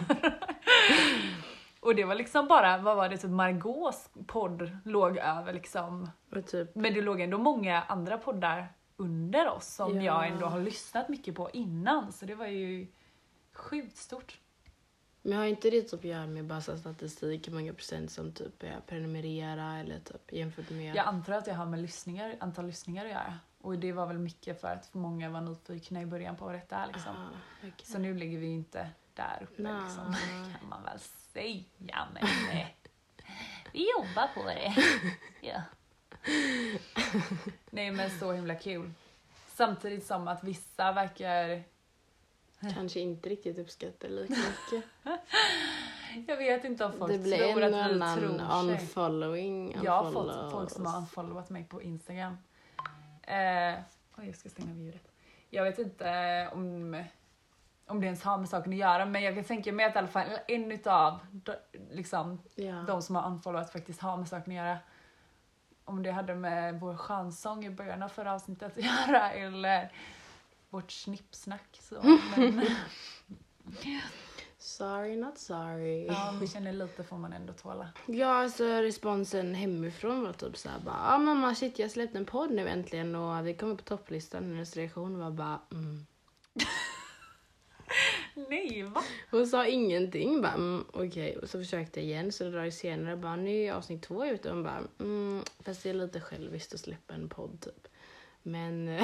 och 1.79 1.95
det 1.95 2.03
var 2.03 2.15
liksom 2.15 2.47
bara, 2.47 2.77
vad 2.77 2.97
var 2.97 3.09
det, 3.09 3.17
typ 3.17 3.31
Margaux 3.31 4.09
podd 4.27 4.71
låg 4.85 5.17
över 5.17 5.53
liksom. 5.53 6.09
Typ, 6.51 6.75
Men 6.75 6.93
det 6.93 7.01
låg 7.01 7.21
ändå 7.21 7.37
många 7.37 7.81
andra 7.81 8.17
poddar 8.17 8.67
under 8.99 9.49
oss 9.49 9.67
som 9.75 9.95
Ja. 9.95 10.01
jag 10.03 10.27
ändå 10.27 10.45
har 10.45 10.59
lyssnat 10.59 11.09
mycket 11.09 11.35
på 11.35 11.49
innan 11.53 12.11
så 12.11 12.25
det 12.25 12.35
var 12.35 12.47
ju 12.47 12.87
sjukt 13.53 13.97
stort. 13.97 14.39
men 15.21 15.37
har 15.37 15.45
inte 15.45 15.69
det 15.69 15.81
typ 15.81 15.93
att 15.99 16.05
göra 16.05 16.27
med 16.27 16.45
bara 16.45 16.61
statistik, 16.61 17.47
hur 17.47 17.53
många 17.53 17.73
procent 17.73 18.11
som 18.11 18.31
typ 18.33 18.63
är 18.63 18.79
prenumerera 18.87 19.77
eller 19.79 19.99
typ 19.99 20.31
jämfört 20.33 20.69
med... 20.69 20.95
Jag 20.95 21.05
antar 21.07 21.33
att 21.33 21.45
det 21.45 21.53
har 21.53 21.65
med 21.65 21.79
lyssningar, 21.79 22.35
antal 22.39 22.65
lyssningar 22.65 23.05
att 23.05 23.11
göra. 23.11 23.39
Och 23.61 23.79
det 23.79 23.91
var 23.91 24.05
väl 24.07 24.17
mycket 24.19 24.61
för 24.61 24.67
att 24.67 24.93
många 24.93 25.29
var 25.29 25.41
nyfikna 25.41 26.01
i 26.01 26.05
början 26.05 26.35
på 26.35 26.45
vad 26.45 26.55
detta 26.55 26.75
är 26.75 26.87
liksom. 26.87 27.15
Ah, 27.15 27.37
okej. 27.59 27.73
Så 27.83 27.97
nu 27.97 28.13
ligger 28.13 28.37
vi 28.39 28.45
ju 28.47 28.53
inte 28.53 28.89
där 29.13 29.39
uppe 29.43 29.61
Nej. 29.61 29.81
liksom, 29.83 30.13
kan 30.59 30.69
man 30.69 30.83
väl 30.83 30.99
säga. 31.33 32.07
Men 32.13 32.23
eh, 32.51 32.67
vi 33.73 33.87
jobbar 33.97 34.27
på 34.33 34.43
det. 34.43 34.73
Ja. 35.41 35.61
Nej 37.69 37.91
men 37.91 38.09
så 38.19 38.31
himla 38.31 38.55
kul. 38.55 38.91
Samtidigt 39.47 40.05
som 40.05 40.27
att 40.27 40.43
vissa 40.43 40.91
verkar, 40.91 41.63
Kanske 42.73 42.99
inte 42.99 43.29
riktigt 43.29 43.59
uppskattar 43.59 44.09
lika 44.09 44.33
mycket. 44.33 44.89
jag 46.27 46.37
vet 46.37 46.63
inte 46.63 46.85
om 46.85 46.93
folk 46.93 47.11
det 47.11 47.19
blir 47.19 47.37
tror 47.37 47.63
en 47.63 47.73
att 47.73 47.79
vi 47.91 47.93
annan 47.93 48.17
tror 48.19 48.37
sig. 48.37 48.71
unfollowing. 48.73 49.77
Jag 49.83 50.03
har 50.03 50.11
fått 50.11 50.51
folk 50.51 50.69
som 50.69 50.85
har 50.85 50.97
unfollowat 50.97 51.49
mig 51.49 51.63
på 51.63 51.81
Instagram. 51.81 52.37
Eh, 53.23 53.73
oj, 54.17 54.25
jag 54.25 54.35
ska 54.35 54.49
stänga 54.49 54.71
av 54.71 54.77
ljudet. 54.77 55.11
Jag 55.49 55.63
vet 55.63 55.79
inte 55.79 56.49
om, 56.53 57.03
om 57.87 57.99
det 57.99 58.05
ens 58.05 58.23
har 58.23 58.37
med 58.37 58.49
saken 58.49 58.73
att 58.73 58.79
göra 58.79 59.05
men 59.05 59.23
jag 59.23 59.35
kan 59.35 59.43
tänka 59.43 59.71
mig 59.71 59.85
att 59.85 59.95
i 59.95 59.97
alla 59.97 60.07
fall 60.07 60.27
en 60.47 60.71
utav 60.71 61.19
de- 61.31 61.55
liksom, 61.91 62.41
Ja. 62.55 62.83
de 62.87 63.01
som 63.01 63.15
har 63.15 63.27
unfollowat 63.31 63.71
faktiskt 63.71 64.01
har 64.01 64.17
med 64.17 64.27
saken 64.27 64.51
att 64.53 64.57
göra. 64.65 64.77
Om 65.89 66.03
det 66.03 66.11
hade 66.11 66.35
med 66.35 66.79
vår 66.79 66.97
chansång 66.97 67.65
i 67.65 67.69
början 67.69 68.03
av 68.03 68.09
förra 68.09 68.33
avsnittet 68.33 68.77
att 68.77 68.83
göra 68.83 69.31
eller 69.31 69.91
vårt 70.69 70.91
snippsnack. 70.91 71.79
Så. 71.81 72.01
Men 72.35 72.65
Sorry 74.57 75.15
not 75.15 75.37
sorry. 75.37 76.05
ja, 76.05 76.31
man 76.31 76.47
känner 76.47 76.73
lite 76.73 77.03
får 77.03 77.17
man 77.17 77.33
ändå 77.33 77.53
tåla. 77.53 77.89
Ja, 78.05 78.27
alltså 78.27 78.63
responsen 78.63 79.55
hemifrån 79.55 80.23
var 80.23 80.33
typ 80.33 80.57
såhär 80.57 80.79
bara 80.79 80.95
ja 80.95 81.15
ah, 81.15 81.17
mamma 81.17 81.55
shit 81.55 81.79
jag 81.79 81.91
släppte 81.91 82.17
en 82.17 82.25
podd 82.25 82.51
nu 82.51 82.67
äntligen 82.67 83.15
och 83.15 83.47
vi 83.47 83.53
kommer 83.53 83.75
på 83.75 83.81
topplistan. 83.81 84.43
Hennes 84.43 84.75
reaktion 84.75 85.19
var 85.19 85.31
bara 85.31 85.59
mm. 85.71 86.05
Nej, 88.35 88.83
va? 88.83 89.03
Hon 89.31 89.47
sa 89.47 89.67
ingenting 89.67 90.41
bara 90.41 90.53
mm, 90.53 90.85
okej 90.93 91.37
och 91.37 91.49
så 91.49 91.59
försökte 91.59 91.99
jag 91.99 92.07
igen 92.07 92.31
så 92.31 92.49
det 92.49 92.71
senare 92.71 93.17
bara 93.17 93.35
nu 93.35 93.63
är 93.63 93.73
avsnitt 93.73 94.03
två 94.03 94.25
ute 94.25 94.49
och 94.49 94.55
hon 94.55 94.63
bara 94.63 94.83
mm, 94.99 95.43
fast 95.59 95.83
det 95.83 95.89
är 95.89 95.93
lite 95.93 96.21
själviskt 96.21 96.73
att 96.73 96.79
släppa 96.79 97.13
en 97.13 97.29
podd 97.29 97.61
typ. 97.61 97.87
Men 98.43 98.99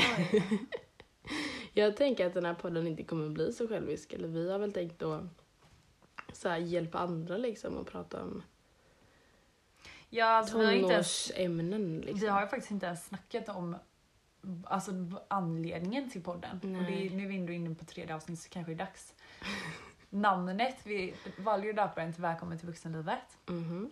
jag 1.74 1.98
tänker 1.98 2.25
att 2.25 2.34
den 2.34 2.46
här 2.46 2.53
podden 2.53 2.88
inte 2.88 3.03
kommer 3.03 3.29
bli 3.29 3.53
så 3.53 3.67
självisk 3.67 4.13
eller 4.13 4.27
vi 4.27 4.51
har 4.51 4.60
väl 4.60 4.74
tänkt 4.74 5.03
att 5.03 5.24
så 6.34 6.50
här, 6.50 6.58
hjälpa 6.58 6.98
andra 6.98 7.38
liksom 7.38 7.77
och 7.77 7.88
prata 7.88 8.24
om 8.24 8.44
Ja, 10.10 10.25
alltså, 10.25 10.58
vi 10.58 10.65
har 10.65 10.72
inte 10.72 10.94
ens 10.94 11.27
tonårsämnen 11.27 12.00
liksom. 12.00 12.20
Vi 12.20 12.27
har 12.27 12.41
ju 12.41 12.48
faktiskt 12.48 12.72
inte 12.72 12.86
ens 12.86 13.05
snackat 13.05 13.50
om 13.50 13.75
alltså, 14.63 14.91
anledningen 15.27 16.09
till 16.09 16.23
podden. 16.23 16.57
Och 16.57 16.83
det 16.83 17.09
nu 17.15 17.23
är 17.23 17.27
vi 17.27 17.35
ändå 17.35 17.53
inne 17.53 17.75
på 17.75 17.85
tredje 17.85 18.15
avsnitt 18.15 18.39
så 18.39 18.49
kanske 18.49 18.73
det 18.73 18.83
är 18.83 18.85
dags. 18.85 19.13
Namnet, 20.09 20.77
vi 20.83 21.15
valde 21.37 21.67
ju 21.67 21.73
döpa 21.73 22.01
den 22.01 22.13
till 22.13 22.21
Välkommen 22.21 22.57
till 22.57 22.67
vuxenlivet. 22.67 23.37
Mhm. 23.45 23.91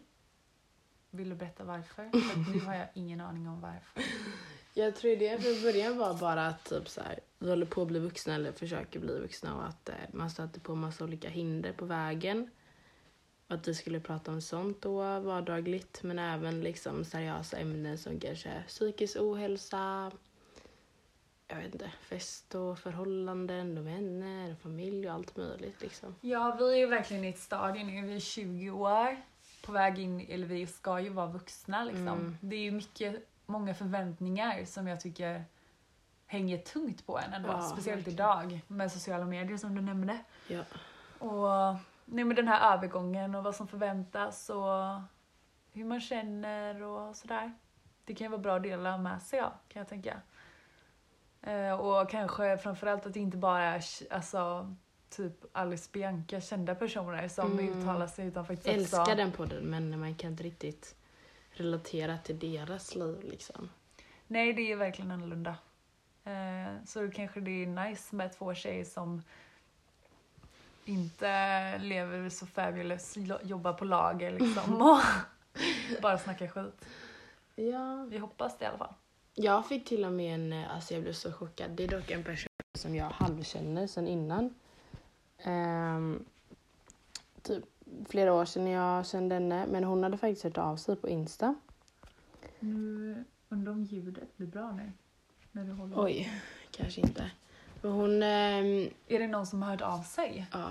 Vill 1.10 1.29
du 1.29 1.36
berätta 1.36 1.63
varför? 1.63 2.10
För 2.10 2.53
nu 2.53 2.60
har 2.60 2.75
jag 2.75 2.88
ingen 2.93 3.22
aning 3.22 3.48
om 3.48 3.62
varför. 3.62 4.03
Jag 4.75 4.95
tror 4.95 5.15
det 5.15 5.43
från 5.43 5.62
början 5.62 5.98
var 5.98 6.13
bara 6.13 6.48
att 6.48 6.63
typ 6.63 6.89
så 6.89 7.01
här, 7.01 7.19
vi 7.39 7.50
håller 7.50 7.65
på 7.65 7.81
att 7.81 7.88
bli 7.88 8.00
vuxna 8.00 8.36
eller 8.36 8.51
försöker 8.51 9.00
bli 9.00 9.19
vuxna 9.19 9.55
och 9.55 9.67
att 9.67 9.89
eh, 9.89 9.95
man 10.12 10.29
stöter 10.29 10.60
på 10.60 10.75
massa 10.75 11.03
olika 11.03 11.29
hinder 11.29 11.74
på 11.74 11.86
vägen. 11.86 12.50
Och 13.48 13.55
att 13.55 13.67
vi 13.67 13.74
skulle 13.74 14.00
prata 14.00 14.31
om 14.31 14.41
sånt 14.41 14.81
då 14.81 15.19
vardagligt 15.19 16.03
men 16.03 16.19
även 16.19 16.62
liksom 16.62 17.05
seriösa 17.05 17.57
ämnen 17.57 17.98
som 17.98 18.19
kanske 18.19 18.63
psykisk 18.67 19.17
ohälsa, 19.19 20.12
jag 21.48 21.56
vet 21.56 21.74
inte, 21.74 21.92
fest 22.02 22.56
och 22.56 22.80
förhållanden 22.80 23.78
och 23.78 23.88
vänner 23.88 24.52
och 24.52 24.60
familj 24.60 25.08
och 25.08 25.14
allt 25.14 25.38
möjligt 25.38 25.82
liksom. 25.82 26.16
Ja, 26.22 26.56
vi 26.60 26.74
är 26.74 26.78
ju 26.78 26.86
verkligen 26.88 27.24
i 27.24 27.30
ett 27.30 27.40
stadie 27.40 27.84
nu. 27.84 28.08
Vi 28.08 28.16
är 28.16 28.20
20 28.20 28.70
år 28.70 29.18
på 29.66 29.72
väg 29.72 30.00
in, 30.00 30.26
eller 30.30 30.48
vi 30.48 30.68
ska 30.68 31.00
ju 31.00 31.10
vara 31.10 31.28
vuxna 31.28 31.84
liksom. 31.84 32.08
Mm. 32.08 32.38
Det 32.42 32.56
är 32.56 32.60
ju 32.60 32.72
mycket, 32.72 33.28
många 33.46 33.74
förväntningar 33.74 34.66
som 34.66 34.88
jag 34.88 35.02
tycker 35.02 35.46
hänger 36.26 36.58
tungt 36.58 37.06
på 37.06 37.20
en 37.20 37.34
ändå. 37.34 37.50
Ja, 37.50 37.62
Speciellt 37.62 38.08
verkligen. 38.08 38.16
idag 38.16 38.62
med 38.68 38.92
sociala 38.92 39.26
medier 39.26 39.58
som 39.58 39.76
du 39.76 39.82
nämnde. 39.82 40.18
Ja. 40.48 40.64
Och 41.20 41.76
nej, 42.06 42.24
men 42.26 42.36
den 42.36 42.48
här 42.48 42.74
övergången 42.78 43.36
och 43.36 43.44
vad 43.44 43.56
som 43.56 43.68
förväntas 43.68 44.50
och 44.50 45.02
hur 45.72 45.86
man 45.86 46.02
känner 46.02 46.82
och 46.84 47.16
sådär. 47.16 47.54
det 48.06 48.16
kan 48.16 48.26
ju 48.26 48.32
vara 48.32 48.42
bra 48.42 48.56
att 48.56 48.64
dela 48.64 48.98
med 48.98 49.22
sig 49.22 49.40
av 49.40 49.52
kan 49.68 49.80
jag 49.80 49.90
tänka. 49.90 50.22
Eh, 51.44 51.72
och 51.80 52.10
kanske 52.10 52.58
framförallt 52.58 53.06
att 53.06 53.14
det 53.14 53.20
inte 53.20 53.38
bara 53.38 53.64
är 53.64 53.84
alltså, 54.12 54.74
typ 55.10 55.34
Alice 55.52 55.90
Bianca, 55.94 56.42
kända 56.42 56.76
personer 56.76 57.28
som 57.28 57.52
Mm. 57.60 57.82
uttalar 57.82 58.08
sig 58.08 58.28
utan 58.28 58.46
faktiskt 58.46 58.68
Jag 58.68 58.76
älskar 58.76 59.02
också... 59.02 59.16
den 59.16 59.32
podden 59.32 59.64
men 59.64 60.00
man 60.00 60.16
kan 60.16 60.32
inte 60.32 60.44
riktigt 60.44 60.96
relatera 61.52 62.18
till 62.18 62.40
deras 62.40 62.96
liv 62.96 63.24
liksom. 63.24 63.70
Nej, 64.28 64.54
det 64.54 64.72
är 64.72 64.76
verkligen 64.76 65.12
annorlunda. 65.12 65.56
Eh, 66.24 66.84
så 66.86 67.12
kanske 67.12 67.40
det 67.40 67.64
är 67.64 67.68
nice 67.68 68.16
med 68.16 68.34
två 68.38 68.54
tjejer 68.54 68.86
som 68.86 69.22
inte 70.86 71.78
lever 71.78 72.30
så 72.30 72.46
fabulous, 72.46 73.16
lo- 73.16 73.40
jobbar 73.44 73.74
på 73.74 73.86
lager 73.86 74.32
liksom 74.32 74.82
och 74.82 75.00
bara 76.02 76.18
snackar 76.18 76.48
skit. 76.48 76.86
Ja. 77.56 78.06
Vi 78.10 78.18
hoppas 78.18 78.58
det 78.58 78.66
i 78.66 78.68
alla 78.68 78.78
fall. 78.78 78.94
Jag 79.36 79.68
fick 79.68 79.86
till 79.86 80.06
och 80.06 80.12
med 80.12 80.36
en, 80.36 80.54
eh, 80.54 80.75
alltså 80.75 80.94
jag 80.94 81.04
blev 81.04 81.13
så 81.13 81.32
chockad. 81.32 81.72
Det 81.72 81.84
är 81.84 81.88
dock 81.88 82.12
en 82.12 82.24
person 82.24 82.50
som 82.78 82.96
jag 82.96 83.06
halvkänner 83.10 83.88
sedan 83.88 84.08
innan. 84.08 84.54
Ehm, 85.38 86.25
typ 87.42 87.63
flera 88.10 88.34
år 88.34 88.46
sedan 88.46 88.68
jag 88.68 89.08
kände 89.08 89.36
henne. 89.36 89.66
Men 89.68 89.84
hon 89.84 90.04
hade 90.04 90.18
faktiskt 90.18 90.44
hört 90.44 90.58
av 90.58 90.78
sig 90.78 90.96
på 90.96 91.10
Insta. 91.10 91.56
Nu 92.60 93.24
undrar 93.50 93.72
om 93.72 93.84
ljudet 93.84 94.38
blir 94.38 94.48
bra 94.48 94.72
nu. 94.72 94.92
När 95.52 95.63
du 95.63 95.72
håller 95.72 96.04
Oj, 96.06 96.32
kanske 96.72 97.02
inte. 97.02 97.32
Men 97.82 97.92
hon, 97.92 98.24
ehm, 98.24 98.90
Är 99.08 99.20
det 99.20 99.28
någon 99.28 99.48
som 99.48 99.62
har 99.62 99.70
hört 99.72 99.82
av 99.82 100.02
sig? 100.02 100.46
ja. 100.52 100.70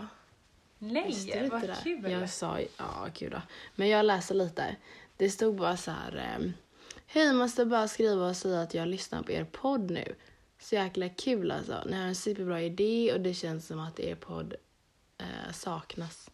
Nej, 0.79 1.49
vad 1.51 1.77
kul! 1.83 2.11
Jag 2.11 2.31
sa, 2.31 2.59
ja 2.79 3.07
kul 3.15 3.31
då. 3.31 3.43
Men 3.75 3.89
jag 3.89 4.05
läser 4.05 4.35
lite. 4.35 4.77
Det 5.17 5.31
stod 5.31 5.57
bara 5.57 5.77
så 5.77 5.91
här. 5.91 6.17
ehm, 6.17 6.53
Hej, 7.15 7.33
måste 7.33 7.65
bara 7.65 7.89
skriva 7.89 8.29
och 8.29 8.37
säga 8.37 8.61
att 8.61 8.75
jag 8.75 8.89
lyssnar 8.89 9.23
på 9.23 9.33
er 9.33 9.45
podd 9.45 9.91
nu. 9.91 10.15
Så 10.59 10.75
jäkla 10.75 11.09
kul 11.09 11.51
alltså. 11.51 11.83
Ni 11.87 11.97
har 11.97 12.03
en 12.03 12.15
superbra 12.15 12.63
idé 12.63 13.13
och 13.15 13.21
det 13.21 13.35
känns 13.35 13.67
som 13.67 13.81
att 13.81 14.01
er 14.01 14.15
podd 14.15 14.55
eh, 15.19 15.53
saknas. 15.53 16.31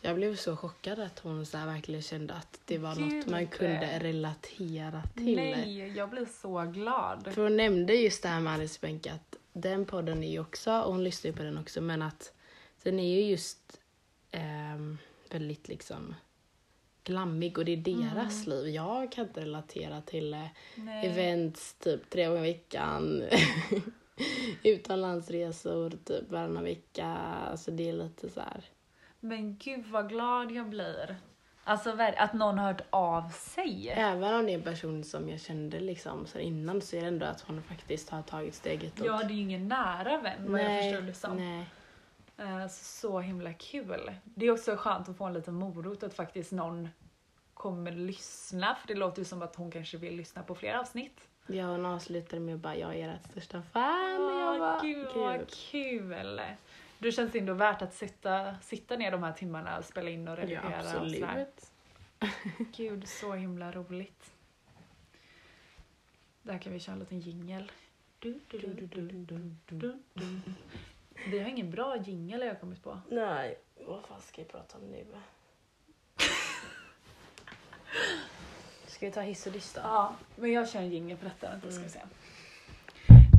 Jag 0.00 0.16
blev 0.16 0.36
så 0.36 0.56
chockad 0.56 0.98
att 0.98 1.18
hon 1.18 1.46
så 1.46 1.58
verkligen 1.58 2.02
kände 2.02 2.34
att 2.34 2.60
det 2.64 2.78
var 2.78 2.94
något 2.94 3.10
Gud. 3.10 3.30
man 3.30 3.46
kunde 3.46 3.98
relatera 3.98 5.02
till. 5.14 5.36
Nej, 5.36 5.92
jag 5.96 6.10
blir 6.10 6.26
så 6.42 6.62
glad. 6.62 7.34
För 7.34 7.42
hon 7.42 7.56
nämnde 7.56 7.94
just 7.94 8.22
det 8.22 8.28
här 8.28 8.40
med 8.40 8.52
Alice 8.52 8.78
Benke 8.80 9.12
att 9.12 9.36
den 9.52 9.84
podden 9.84 10.24
är 10.24 10.30
ju 10.30 10.40
också, 10.40 10.72
och 10.72 10.92
hon 10.92 11.04
lyssnar 11.04 11.30
ju 11.30 11.36
på 11.36 11.42
den 11.42 11.58
också, 11.58 11.80
men 11.80 12.02
att 12.02 12.32
den 12.82 12.98
är 12.98 13.14
ju 13.14 13.30
just 13.30 13.80
ehm, 14.30 14.98
väldigt 15.30 15.68
liksom 15.68 16.14
glammig 17.04 17.58
och 17.58 17.64
det 17.64 17.72
är 17.72 17.76
deras 17.76 18.46
liv. 18.46 18.68
Jag 18.68 19.12
kan 19.12 19.26
inte 19.26 19.40
relatera 19.40 20.00
till 20.00 20.34
eh, 20.34 20.46
Nej. 20.74 21.06
events 21.06 21.74
typ 21.74 22.10
tre 22.10 22.26
gånger 22.26 22.44
i 22.44 22.52
veckan. 22.52 23.22
Utomlandsresor 24.62 25.90
typ 26.04 26.30
varannan 26.30 26.64
vecka. 26.64 27.06
Alltså 27.50 27.70
det 27.70 27.88
är 27.88 27.92
lite 27.92 28.28
så 28.28 28.40
här. 28.40 28.64
Men 29.20 29.56
gud 29.56 29.86
vad 29.86 30.08
glad 30.08 30.50
jag 30.52 30.68
blir. 30.68 31.16
Alltså 31.64 31.96
att 32.16 32.32
någon 32.32 32.58
har 32.58 32.66
hört 32.66 32.82
av 32.90 33.28
sig. 33.30 33.88
Även 33.88 34.34
om 34.34 34.46
det 34.46 34.52
är 34.52 34.54
en 34.54 34.62
person 34.62 35.04
som 35.04 35.28
jag 35.28 35.40
kände 35.40 35.80
liksom 35.80 36.26
så 36.26 36.38
innan 36.38 36.80
så 36.80 36.96
är 36.96 37.00
det 37.00 37.06
ändå 37.06 37.26
att 37.26 37.40
hon 37.40 37.62
faktiskt 37.62 38.10
har 38.10 38.22
tagit 38.22 38.54
steget 38.54 38.92
Ja, 39.04 39.18
det 39.18 39.24
är 39.24 39.34
ju 39.34 39.40
ingen 39.40 39.68
nära 39.68 40.18
vän 40.18 40.52
vad 40.52 40.60
jag 40.60 40.82
förstår 40.82 41.06
det 41.06 41.14
som. 41.14 41.36
nej. 41.36 41.66
Eh, 42.38 42.68
Så, 42.68 43.20
himla 43.20 43.52
kul. 43.52 44.12
Det 44.24 44.46
är 44.46 44.50
också 44.52 44.76
skönt 44.76 45.08
att 45.08 45.16
få 45.16 45.24
en 45.24 45.32
liten 45.32 45.54
morot 45.54 46.02
att 46.02 46.14
faktiskt 46.14 46.52
någon 46.52 46.88
kommer 47.54 47.92
lyssna. 47.92 48.74
För 48.74 48.88
det 48.88 48.94
låter 48.94 49.18
ju 49.18 49.24
som 49.24 49.42
att 49.42 49.56
hon 49.56 49.70
kanske 49.70 49.96
vill 49.96 50.16
lyssna 50.16 50.42
på 50.42 50.54
fler 50.54 50.74
avsnitt. 50.74 51.28
Ja, 51.46 51.64
hon 51.66 51.86
avslutade 51.86 52.40
med 52.42 52.54
att 52.54 52.60
bara 52.60 52.76
jag 52.76 52.96
är 52.96 53.08
ert 53.08 53.30
största 53.30 53.62
fan. 53.62 54.24
Och 54.24 54.30
jag 54.40 54.52
Åh, 54.52 54.58
bara, 54.58 54.80
gud 54.82 55.08
vad 55.14 55.50
kul. 55.50 56.40
Då 56.98 57.10
känns 57.10 57.32
det 57.32 57.38
ändå 57.38 57.54
värt 57.54 57.82
att 57.82 57.94
sitta, 57.94 58.54
sitta 58.60 58.96
ner 58.96 59.10
de 59.10 59.22
här 59.22 59.32
timmarna 59.32 59.78
och 59.78 59.84
spela 59.84 60.10
in 60.10 60.28
och 60.28 60.38
Ja, 60.38 60.42
redigera 60.42 60.78
och 60.78 60.84
sådär. 60.84 61.24
absolut. 61.28 61.66
Gud, 62.76 63.08
så 63.08 63.32
himla 63.34 63.72
roligt. 63.72 64.30
Där 66.42 66.58
kan 66.58 66.72
vi 66.72 66.80
köra 66.80 66.92
en 66.92 66.98
liten 67.00 67.20
jingel. 67.20 67.72
Vi 71.30 71.38
har 71.38 71.48
ingen 71.48 71.70
bra 71.70 71.96
jingel 71.96 72.40
jag 72.40 72.60
kommit 72.60 72.82
på. 72.82 72.98
Nej, 73.10 73.58
vad 73.86 74.04
fan 74.04 74.20
ska 74.20 74.40
jag 74.40 74.48
prata 74.48 74.78
om 74.78 74.84
nu? 74.84 75.06
Ska 78.86 79.06
vi 79.06 79.12
ta 79.12 79.20
hiss 79.20 79.46
och 79.46 79.52
diss 79.52 79.72
då? 79.72 79.80
Ja, 79.84 80.14
men 80.36 80.52
jag 80.52 80.68
kör 80.68 80.80
en 80.80 80.90
jingel 80.90 81.16
på 81.16 81.24
detta. 81.24 81.50
Vänta, 81.50 81.70
ska 81.70 81.82
vi 81.82 81.88
se. 81.88 82.00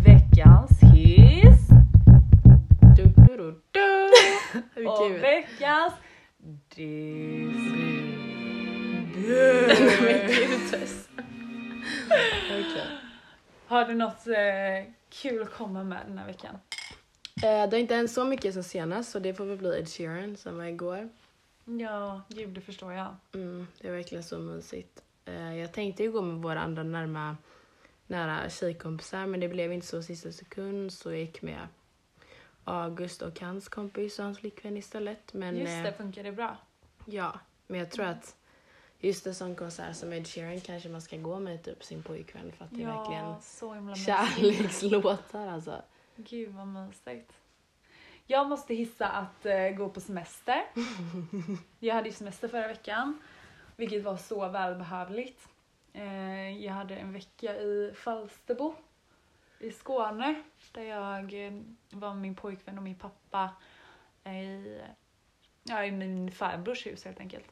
Veckans 0.05 0.79
hiss 0.93 1.67
Du, 2.97 3.03
du, 3.03 3.37
du, 3.37 3.61
du. 3.71 4.09
Hur 4.73 4.87
och 4.87 4.97
kul. 5.07 5.19
veckans 5.21 5.93
diss. 6.75 7.73
Men 10.01 10.27
gud, 10.27 10.71
Tess. 10.71 11.09
Okej. 12.49 12.87
Har 13.65 13.85
du 13.85 13.93
något 13.95 14.27
eh, 14.27 14.93
kul 15.09 15.41
att 15.41 15.51
komma 15.53 15.83
med 15.83 16.01
den 16.07 16.17
här 16.17 16.25
veckan? 16.27 16.57
Eh, 17.43 17.69
Det 17.69 17.75
har 17.75 17.79
inte 17.79 17.95
hänt 17.95 18.11
så 18.11 18.23
mycket 18.25 18.53
sen 18.53 18.63
senast 18.63 19.11
så 19.11 19.19
det 19.19 19.33
får 19.33 19.45
väl 19.45 19.57
bli 19.57 19.79
Ed 19.79 19.89
Sheeran 19.89 20.37
som 20.37 20.57
var 20.57 20.65
igår. 20.65 21.09
Ja, 21.65 22.21
gud 22.27 22.49
det 22.49 22.61
förstår 22.61 22.93
jag. 22.93 23.15
Mm, 23.33 23.67
det 23.81 23.87
är 23.87 23.91
verkligen 23.91 24.23
så 24.23 24.39
mysigt. 24.39 25.03
Eh, 25.25 25.55
Jag 25.57 25.71
tänkte 25.73 26.03
ju 26.03 26.11
gå 26.11 26.21
med 26.21 26.35
våra 26.41 26.61
andra 26.61 26.83
närma, 26.83 27.37
nära 28.07 28.49
tjejkompisar 28.49 29.25
men 29.25 29.39
det 29.39 29.47
blev 29.49 29.73
inte 29.73 29.87
så 29.87 30.03
sista 30.03 30.31
sekund 30.31 30.93
så 30.93 31.11
jag 31.11 31.19
gick 31.19 31.41
med 31.41 31.67
August 32.63 33.21
och 33.21 33.39
hans 33.39 33.69
kompis 33.69 34.19
och 34.19 34.25
hans 34.25 34.39
flickvän 34.39 34.77
istället. 34.77 35.33
Men, 35.33 35.57
Just 35.57 35.71
eh, 35.73 35.83
det, 35.83 35.93
funkar 35.93 36.23
det 36.23 36.31
bra? 36.31 36.57
Ja, 37.05 37.39
men 37.67 37.79
jag 37.79 37.91
tror 37.91 38.05
att 38.05 38.35
just 38.99 39.27
en 39.27 39.35
sån 39.35 39.55
konsert 39.55 39.95
som 39.95 40.13
Ed 40.13 40.27
Sheeran 40.27 40.61
kanske 40.61 40.89
man 40.89 41.01
ska 41.01 41.17
gå 41.17 41.39
med 41.39 41.63
typ 41.63 41.83
sin 41.83 42.03
pojkvän 42.03 42.51
för 42.51 42.65
att 42.65 42.71
det 42.71 42.83
är 42.83 42.87
verkligen 42.87 43.25
himla 43.75 43.91
mysigt. 43.91 44.05
kärlekslåtar 44.05 45.47
alltså. 45.47 45.81
Gud 46.15 46.53
vad 46.53 46.67
mysigt. 46.67 47.33
Jag 48.27 48.49
måste 48.49 48.73
hissa 48.73 49.07
att 49.07 49.45
eh, 49.45 49.69
gå 49.69 49.89
på 49.89 50.01
semester. 50.01 50.63
jag 51.79 51.95
hade 51.95 52.09
ju 52.09 52.13
semester 52.15 52.47
förra 52.47 52.67
veckan, 52.67 53.21
vilket 53.75 54.03
var 54.03 54.17
så 54.17 54.49
välbehövligt. 54.49 55.47
Eh, 55.93 56.63
jag 56.65 56.73
hade 56.73 56.95
en 56.95 57.13
vecka 57.13 57.55
i 57.55 57.93
Falsterbo 57.95 58.75
i 59.59 59.71
Skåne 59.71 60.43
där 60.71 60.83
jag 60.83 61.45
eh, 61.45 61.53
var 61.89 62.13
med 62.13 62.21
min 62.21 62.35
pojkvän 62.35 62.77
och 62.77 62.83
min 62.83 62.95
pappa 62.95 63.49
i, 64.25 64.79
ja, 65.63 65.85
i 65.85 65.91
min 65.91 66.31
farbrors 66.31 66.85
hus 66.85 67.05
helt 67.05 67.19
enkelt. 67.19 67.51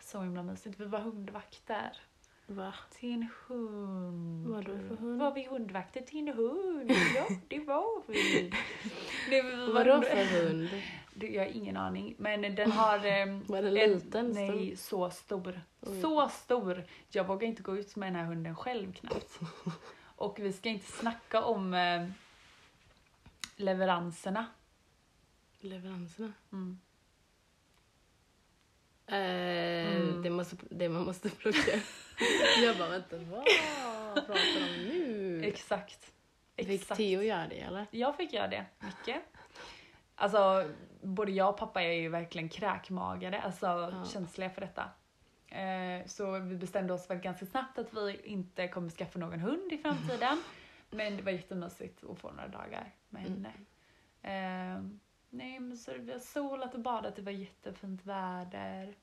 Så 0.00 0.20
himla 0.20 0.42
mysigt. 0.42 0.80
Vi 0.80 0.84
var 0.84 1.00
hundvakter 1.00 2.00
Va? 2.46 2.74
till 2.90 3.12
en 3.12 3.28
hund. 3.46 4.46
Vadå 4.46 4.78
för 4.88 4.96
hund? 4.96 5.20
Var 5.20 5.34
vi 5.34 5.46
hundvakter 5.46 6.00
till 6.00 6.28
en 6.28 6.34
hund? 6.34 6.90
Ja, 7.16 7.26
det 7.48 7.58
var 7.60 8.02
vi. 8.06 8.52
Det 9.30 9.42
var 9.42 9.72
Vadå 9.72 10.02
för 10.02 10.42
hund? 10.42 10.68
Det, 11.14 11.28
jag 11.28 11.42
har 11.44 11.50
ingen 11.50 11.76
aning. 11.76 12.14
Men 12.18 12.54
den 12.54 12.72
har... 12.72 12.98
ehm, 13.06 13.44
Var 13.46 13.62
den 13.62 13.76
en- 13.76 13.92
liten? 13.92 14.30
Nej, 14.30 14.76
så 14.76 15.10
stor. 15.10 15.60
Oj. 15.80 16.00
Så 16.00 16.28
stor. 16.28 16.84
Jag 17.10 17.26
vågar 17.26 17.48
inte 17.48 17.62
gå 17.62 17.76
ut 17.76 17.96
med 17.96 18.06
den 18.08 18.16
här 18.16 18.24
hunden 18.24 18.56
själv 18.56 18.92
knappt. 18.92 19.40
Och 20.16 20.38
vi 20.38 20.52
ska 20.52 20.68
inte 20.68 20.92
snacka 20.92 21.44
om 21.44 21.74
eh, 21.74 22.08
leveranserna. 23.56 24.46
Leveranserna? 25.60 26.32
Mm. 26.52 26.78
Eh, 29.06 29.16
Mm. 29.96 30.22
det, 30.22 30.30
måste, 30.30 30.56
det 30.70 30.88
man 30.88 31.04
måste 31.04 31.30
plocka. 31.30 31.80
jag 32.64 32.78
bara 32.78 32.88
vänta, 32.88 33.16
vad 33.16 33.44
pratar 34.14 34.34
de 34.34 34.88
nu? 34.88 35.44
Exakt. 35.44 36.12
Fick. 36.56 36.86
Theo 36.88 37.22
göra 37.22 37.46
det 37.48 37.60
eller? 37.60 37.86
Jag 37.90 38.16
fick 38.16 38.32
göra 38.32 38.48
det 38.48 38.64
mycket. 38.80 39.22
Alltså, 40.14 40.70
både 41.02 41.32
jag 41.32 41.48
och 41.48 41.56
pappa 41.56 41.82
är 41.82 41.92
ju 41.92 42.08
verkligen 42.08 42.48
kräkmagade, 42.48 43.40
alltså 43.40 43.66
Ja. 43.66 44.04
känsliga 44.12 44.50
för 44.50 44.60
detta. 44.60 44.90
Eh, 45.48 46.06
så 46.06 46.38
vi 46.38 46.56
bestämde 46.56 46.92
oss 46.94 47.10
väl 47.10 47.18
ganska 47.18 47.46
snabbt 47.46 47.78
att 47.78 47.94
vi 47.94 48.20
inte 48.24 48.68
kommer 48.68 48.90
skaffa 48.90 49.18
någon 49.18 49.40
hund 49.40 49.72
i 49.72 49.78
framtiden. 49.78 50.42
Men 50.90 51.16
det 51.16 51.22
var 51.22 51.32
jättemysigt 51.32 52.04
att 52.04 52.18
få 52.18 52.30
några 52.30 52.48
dagar 52.48 52.92
med 53.08 53.26
Mm. 53.26 53.44
henne. 53.44 54.76
Eh, 54.76 54.82
nej 55.34 55.60
men 55.60 55.76
så 55.76 55.92
vi 55.98 56.12
har 56.12 56.18
solat 56.18 56.74
och 56.74 56.80
badat, 56.80 57.16
det 57.16 57.22
var 57.22 57.32
jättefint 57.32 58.06
väder. 58.06 58.94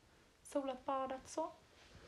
Solat, 0.43 0.85
badat 0.85 1.29
så. 1.29 1.51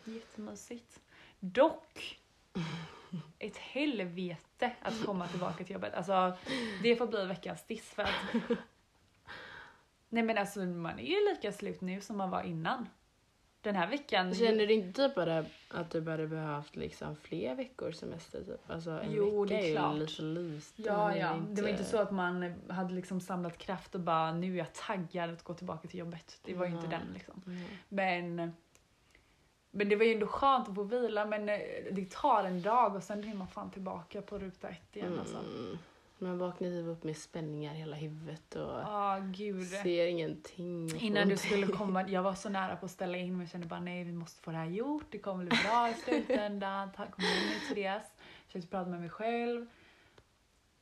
Jättemysigt. 0.03 1.00
Dock 1.39 2.20
ett 3.39 3.58
helvete 3.58 4.75
att 4.82 5.06
komma 5.06 5.27
tillbaka 5.27 5.63
till 5.63 5.74
jobbet. 5.74 5.94
Alltså, 5.94 6.38
det 6.84 6.96
får 6.96 7.08
bli 7.08 7.25
veckans 7.25 7.63
diss 7.63 7.89
för 7.89 8.03
att... 8.03 8.34
Nej 10.10 10.24
men 10.24 10.38
alltså 10.38 10.60
man 10.60 11.00
är 11.00 11.03
ju 11.03 11.34
lika 11.34 11.51
slut 11.51 11.82
nu 11.82 12.01
som 12.01 12.18
man 12.18 12.30
var 12.30 12.44
innan. 12.44 12.89
Den 13.63 13.75
här 13.75 13.88
veckan... 13.88 14.36
Känner 14.36 14.67
du 14.67 14.74
inte 14.74 15.08
typ 15.08 15.15
bara 15.15 15.46
att 15.70 15.91
du 15.91 16.10
hade 16.10 16.27
behövt 16.27 16.75
liksom 16.75 17.15
fler 17.15 17.55
veckors 17.55 17.96
semester? 17.96 18.43
Typ? 18.43 18.70
Alltså 18.70 18.91
en 18.91 19.12
Jo, 19.12 19.46
det 19.46 19.55
vecka 19.55 19.65
är 19.65 19.67
är 19.67 19.70
ju 19.70 19.75
klart. 19.75 19.98
lite 19.98 20.22
lite. 20.22 20.82
Ja, 20.89 21.17
ja. 21.17 21.39
Det 21.50 21.62
var 21.62 21.70
inte 21.70 21.84
så 21.84 21.98
att 21.98 22.12
man 22.12 22.53
hade 22.70 22.93
liksom 22.93 23.22
samlat 23.22 23.58
kraft 23.58 23.96
och 23.96 24.01
bara 24.01 24.32
nu 24.34 24.53
är 24.53 24.58
jag 24.58 24.74
taggad 24.74 25.29
att 25.29 25.43
gå 25.43 25.53
tillbaka 25.53 25.88
till 25.88 26.00
jobbet. 26.00 26.39
Det 26.43 26.53
var 26.53 26.65
ju 26.65 26.72
inte 26.72 26.88
Nej. 26.88 27.00
den 27.00 27.13
liksom. 27.13 27.41
Mm. 27.46 27.63
Men, 27.89 28.53
men 29.72 29.89
det 29.89 29.96
var 29.96 30.05
ju 30.05 30.13
ändå 30.13 30.27
skönt 30.27 30.70
att 30.70 30.75
få 30.75 30.84
vila 30.84 31.25
men 31.25 31.50
eh, 31.50 31.60
det 31.91 32.12
tar 32.12 32.43
en 32.43 32.62
dag 32.62 32.96
och 32.96 33.03
sen 33.03 33.24
är 33.24 33.34
man 33.34 33.48
fan 33.48 33.72
tillbaka 33.72 34.22
på 34.22 34.39
ruta 34.39 34.70
ett 34.70 34.96
igen 34.96 35.20
alltså. 35.20 35.38
Man 36.24 36.38
vaknar 36.38 36.70
typ 36.70 36.88
upp 36.88 37.03
med 37.03 37.18
spänningar 37.18 37.74
i 37.74 37.77
hela 37.77 37.96
huvudet 37.96 38.56
och 38.56 39.24
gud. 39.24 39.68
ser 39.68 40.08
ingenting. 40.08 40.96
Innan 40.96 41.30
du 41.30 41.38
skulle 41.38 41.68
komma, 41.68 42.10
jag 42.10 42.24
var 42.24 42.34
så 42.36 42.50
nära 42.50 42.75
på 42.75 42.86
att 42.86 42.92
ställa 42.92 43.18
in 43.18 43.38
men 43.38 43.48
kände 43.48 43.68
bara 43.68 43.80
nej 43.80 44.03
vi 44.03 44.12
måste 44.13 44.42
få 44.42 44.51
det 44.51 44.58
här 44.58 44.65
gjort, 44.65 45.06
det 45.10 45.20
kommer 45.20 45.46
bli 45.46 45.58
bra 45.63 45.89
i 45.89 45.94
slutändan, 45.94 46.92
tack 46.96 47.12
kom 47.12 47.24
igen 47.24 47.38
nu 47.50 47.75
Therese. 47.75 48.12
Försökte 48.46 48.68
prata 48.68 48.89
med 48.89 49.00
mig 49.00 49.10
själv. 49.10 49.68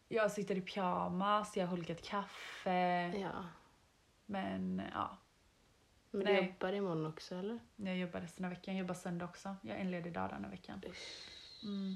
Jag 0.08 0.32
sitter 0.32 0.58
i 0.58 0.62
pyjamas, 0.62 1.58
jag 1.58 1.68
har 1.68 1.76
hulkat 1.76 2.02
kaffe. 2.02 3.12
Ja. 3.18 3.46
Men 4.26 4.82
ja, 4.94 5.18
Men 6.12 6.26
du 6.26 6.32
Nej. 6.34 6.46
jobbar 6.46 6.74
imorgon 6.74 7.06
också 7.06 7.36
eller? 7.36 7.60
jag 7.76 7.98
jobbar 7.98 8.22
resten 8.22 8.46
av 8.46 8.52
veckan, 8.52 8.74
jag 8.76 8.82
jobbar 8.82 8.96
söndag 8.96 9.26
också. 9.26 9.56
Jag 9.62 9.78
är 9.78 9.82
enledig 9.82 10.14
dag 10.14 10.30
den 10.30 10.44
här 10.44 10.52
veckan. 10.52 10.82
Mm. 11.64 11.96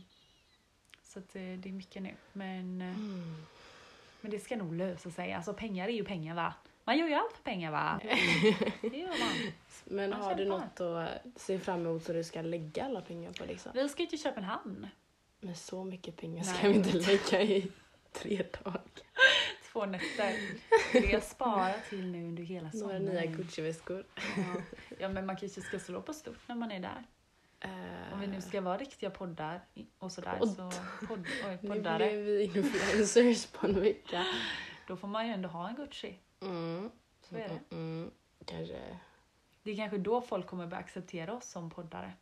Så 1.16 1.20
att 1.20 1.36
eh, 1.36 1.42
det, 1.42 1.70
är 1.70 1.74
mycket 1.74 2.02
nu. 2.04 2.14
Men, 2.34 2.82
eh, 2.82 2.88
Mm. 2.88 3.36
men 4.22 4.32
det 4.32 4.40
ska 4.40 4.56
nog 4.56 4.74
lösa 4.76 5.12
sig. 5.12 5.34
Alltså 5.34 5.54
pengar 5.54 5.88
är 5.88 5.92
ju 5.94 6.04
pengar 6.04 6.36
va? 6.36 6.54
Man 6.84 6.98
gör 6.98 7.08
ju 7.08 7.14
allt 7.14 7.34
för 7.34 7.44
pengar 7.44 7.72
va? 7.72 8.00
Det 8.82 8.98
gör 8.98 9.08
man. 9.08 9.52
Men 9.86 10.10
Man 10.10 10.22
har 10.22 10.36
du 10.36 10.46
något 10.46 10.82
att 10.82 11.10
se 11.42 11.60
fram 11.60 11.80
emot 11.86 12.04
så 12.04 12.14
du 12.14 12.24
ska 12.24 12.42
lägga 12.42 12.86
alla 12.86 13.02
pengar 13.02 13.32
på 13.32 13.46
liksom? 13.46 13.72
Vi 13.76 13.90
ska 13.90 14.04
ju 14.04 14.08
till 14.08 14.22
Köpenhamn. 14.24 14.88
Men 15.40 15.56
så 15.56 15.84
mycket 15.84 16.16
pengar 16.18 16.44
Nej. 16.46 16.54
ska 16.56 16.68
vi 16.70 16.76
inte 16.76 16.98
lägga 16.98 17.42
i 17.42 17.72
tre 18.12 18.44
dagar. 18.64 18.82
Två 19.72 19.86
nätter. 19.86 20.34
Det 20.92 21.12
jag 21.12 21.24
sparar 21.24 21.76
till 21.90 22.06
nu 22.06 22.28
under 22.28 22.44
hela 22.44 22.62
Några 22.74 22.78
sommaren. 22.80 23.06
nya 23.06 23.26
Gucci-väskor. 23.26 24.06
Ja. 24.38 24.62
ja 25.00 25.10
men 25.10 25.26
man 25.26 25.38
kanske 25.38 25.62
ska 25.62 25.80
slå 25.80 26.02
på 26.02 26.14
stort 26.14 26.48
när 26.48 26.56
man 26.56 26.72
är 26.72 26.80
där. 26.80 27.04
Om 28.14 28.20
vi 28.20 28.28
nu 28.28 28.42
ska 28.42 28.62
vara 28.62 28.78
riktiga 28.78 29.10
poddar 29.10 29.62
och 29.98 30.12
sådär 30.12 30.38
Podd. 30.38 30.50
så 30.56 30.72
podd, 31.08 31.26
oj, 31.48 31.58
Nu 31.62 31.70
poddare. 31.70 31.98
blev 31.98 32.20
vi 32.20 32.44
influencers 32.44 33.46
på 33.46 33.68
en 33.68 33.80
vecka. 33.82 34.26
Då 34.88 34.98
får 34.98 35.08
man 35.08 35.28
ju 35.28 35.34
ändå 35.34 35.50
ha 35.50 35.70
en 35.70 35.76
Gucci. 35.76 36.20
Mm. 36.42 36.92
Så 37.22 37.36
är 37.36 37.40
det. 37.40 37.76
Mm, 37.76 37.98
mm. 37.98 38.12
Kanske. 38.46 39.00
Det 39.64 39.72
är 39.72 39.76
kanske 39.76 39.98
då 39.98 40.22
folk 40.22 40.48
kommer 40.48 40.68
börja 40.68 40.80
acceptera 40.80 41.34
oss 41.34 41.46
som 41.50 41.70
poddare. 41.70 42.14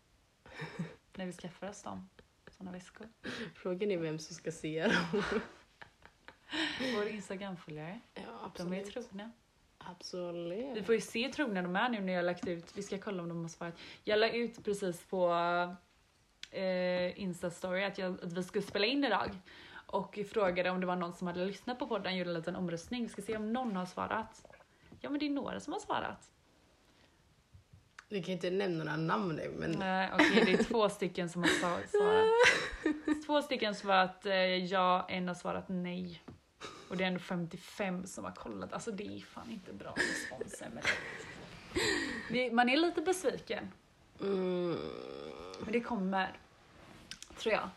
när 1.15 1.25
vi 1.25 1.31
skaffar 1.33 1.69
oss 1.69 1.83
dem. 1.83 2.09
Såna 2.51 2.71
väskor. 2.71 3.07
Frågan 3.55 3.91
är 3.91 3.97
vem 3.97 4.19
som 4.19 4.35
ska 4.35 4.51
se 4.51 4.87
dem. 4.87 5.23
Våra 6.95 7.09
Instagram-följare. 7.09 7.99
Ja, 8.13 8.21
De 8.57 8.73
är 8.73 8.79
absolut. 8.79 8.93
trogna. 8.93 9.31
Absolut. 9.85 10.77
Vi 10.77 10.83
får 10.83 10.95
ju 10.95 11.01
se 11.01 11.23
hur 11.25 11.31
trogna 11.31 11.61
de 11.61 11.75
är 11.75 11.89
nu 11.89 12.01
när 12.01 12.13
jag 12.13 12.19
har 12.19 12.25
lagt 12.25 12.47
ut. 12.47 12.77
Vi 12.77 12.83
ska 12.83 12.97
kolla 12.97 13.23
om 13.23 13.29
de 13.29 13.41
har 13.41 13.49
svarat. 13.49 13.75
Jag 14.03 14.19
la 14.19 14.29
ut 14.29 14.63
precis 14.65 15.05
på 15.05 15.29
eh, 16.51 17.19
Insta-story 17.21 17.87
att, 17.87 17.97
jag, 17.97 18.23
att 18.23 18.33
vi 18.33 18.43
skulle 18.43 18.65
spela 18.65 18.85
in 18.85 19.03
idag. 19.03 19.29
Och 19.87 20.19
frågade 20.31 20.69
om 20.69 20.79
det 20.79 20.85
var 20.85 20.95
någon 20.95 21.13
som 21.13 21.27
hade 21.27 21.45
lyssnat 21.45 21.79
på 21.79 21.87
podden. 21.87 22.17
Gjorde 22.17 22.29
en 22.29 22.33
liten 22.33 22.55
omröstning. 22.55 23.03
Vi 23.03 23.09
ska 23.09 23.21
se 23.21 23.37
om 23.37 23.53
någon 23.53 23.75
har 23.75 23.85
svarat. 23.85 24.45
Ja 25.01 25.09
men 25.09 25.19
det 25.19 25.25
är 25.25 25.29
några 25.29 25.59
som 25.59 25.73
har 25.73 25.79
svarat. 25.79 26.29
Vi 28.09 28.23
kan 28.23 28.33
inte 28.33 28.49
nämna 28.49 28.83
några 28.83 28.97
namn 28.97 29.35
nu 29.35 29.53
men 29.59 29.71
Nej 29.71 30.09
okej 30.13 30.43
det 30.45 30.53
är 30.53 30.63
två 30.63 30.89
stycken 30.89 31.29
som 31.29 31.41
har 31.43 31.49
sva- 31.49 31.87
svarat. 31.87 32.25
Två 33.25 33.41
stycken 33.41 33.75
svarat 33.75 34.25
eh, 34.25 34.35
ja, 34.65 35.05
en 35.09 35.27
har 35.27 35.35
svarat 35.35 35.65
nej. 35.67 36.23
Och 36.93 36.97
det 36.97 37.03
är 37.03 37.07
ändå 37.07 37.19
55 37.19 38.07
som 38.07 38.23
har 38.23 38.31
kollat. 38.31 38.73
Alltså 38.73 38.91
det 38.91 39.03
är 39.15 39.19
fan 39.19 39.51
inte 39.51 39.73
bra 39.73 39.95
responser 39.97 40.71
det. 40.73 40.81
det. 42.33 42.51
Man 42.51 42.69
är 42.69 42.77
lite 42.77 43.01
besviken. 43.01 43.71
mm, 44.21 44.77
Men 45.63 45.71
det 45.71 45.79
kommer. 45.81 46.37
Tror 47.37 47.53
jag. 47.53 47.69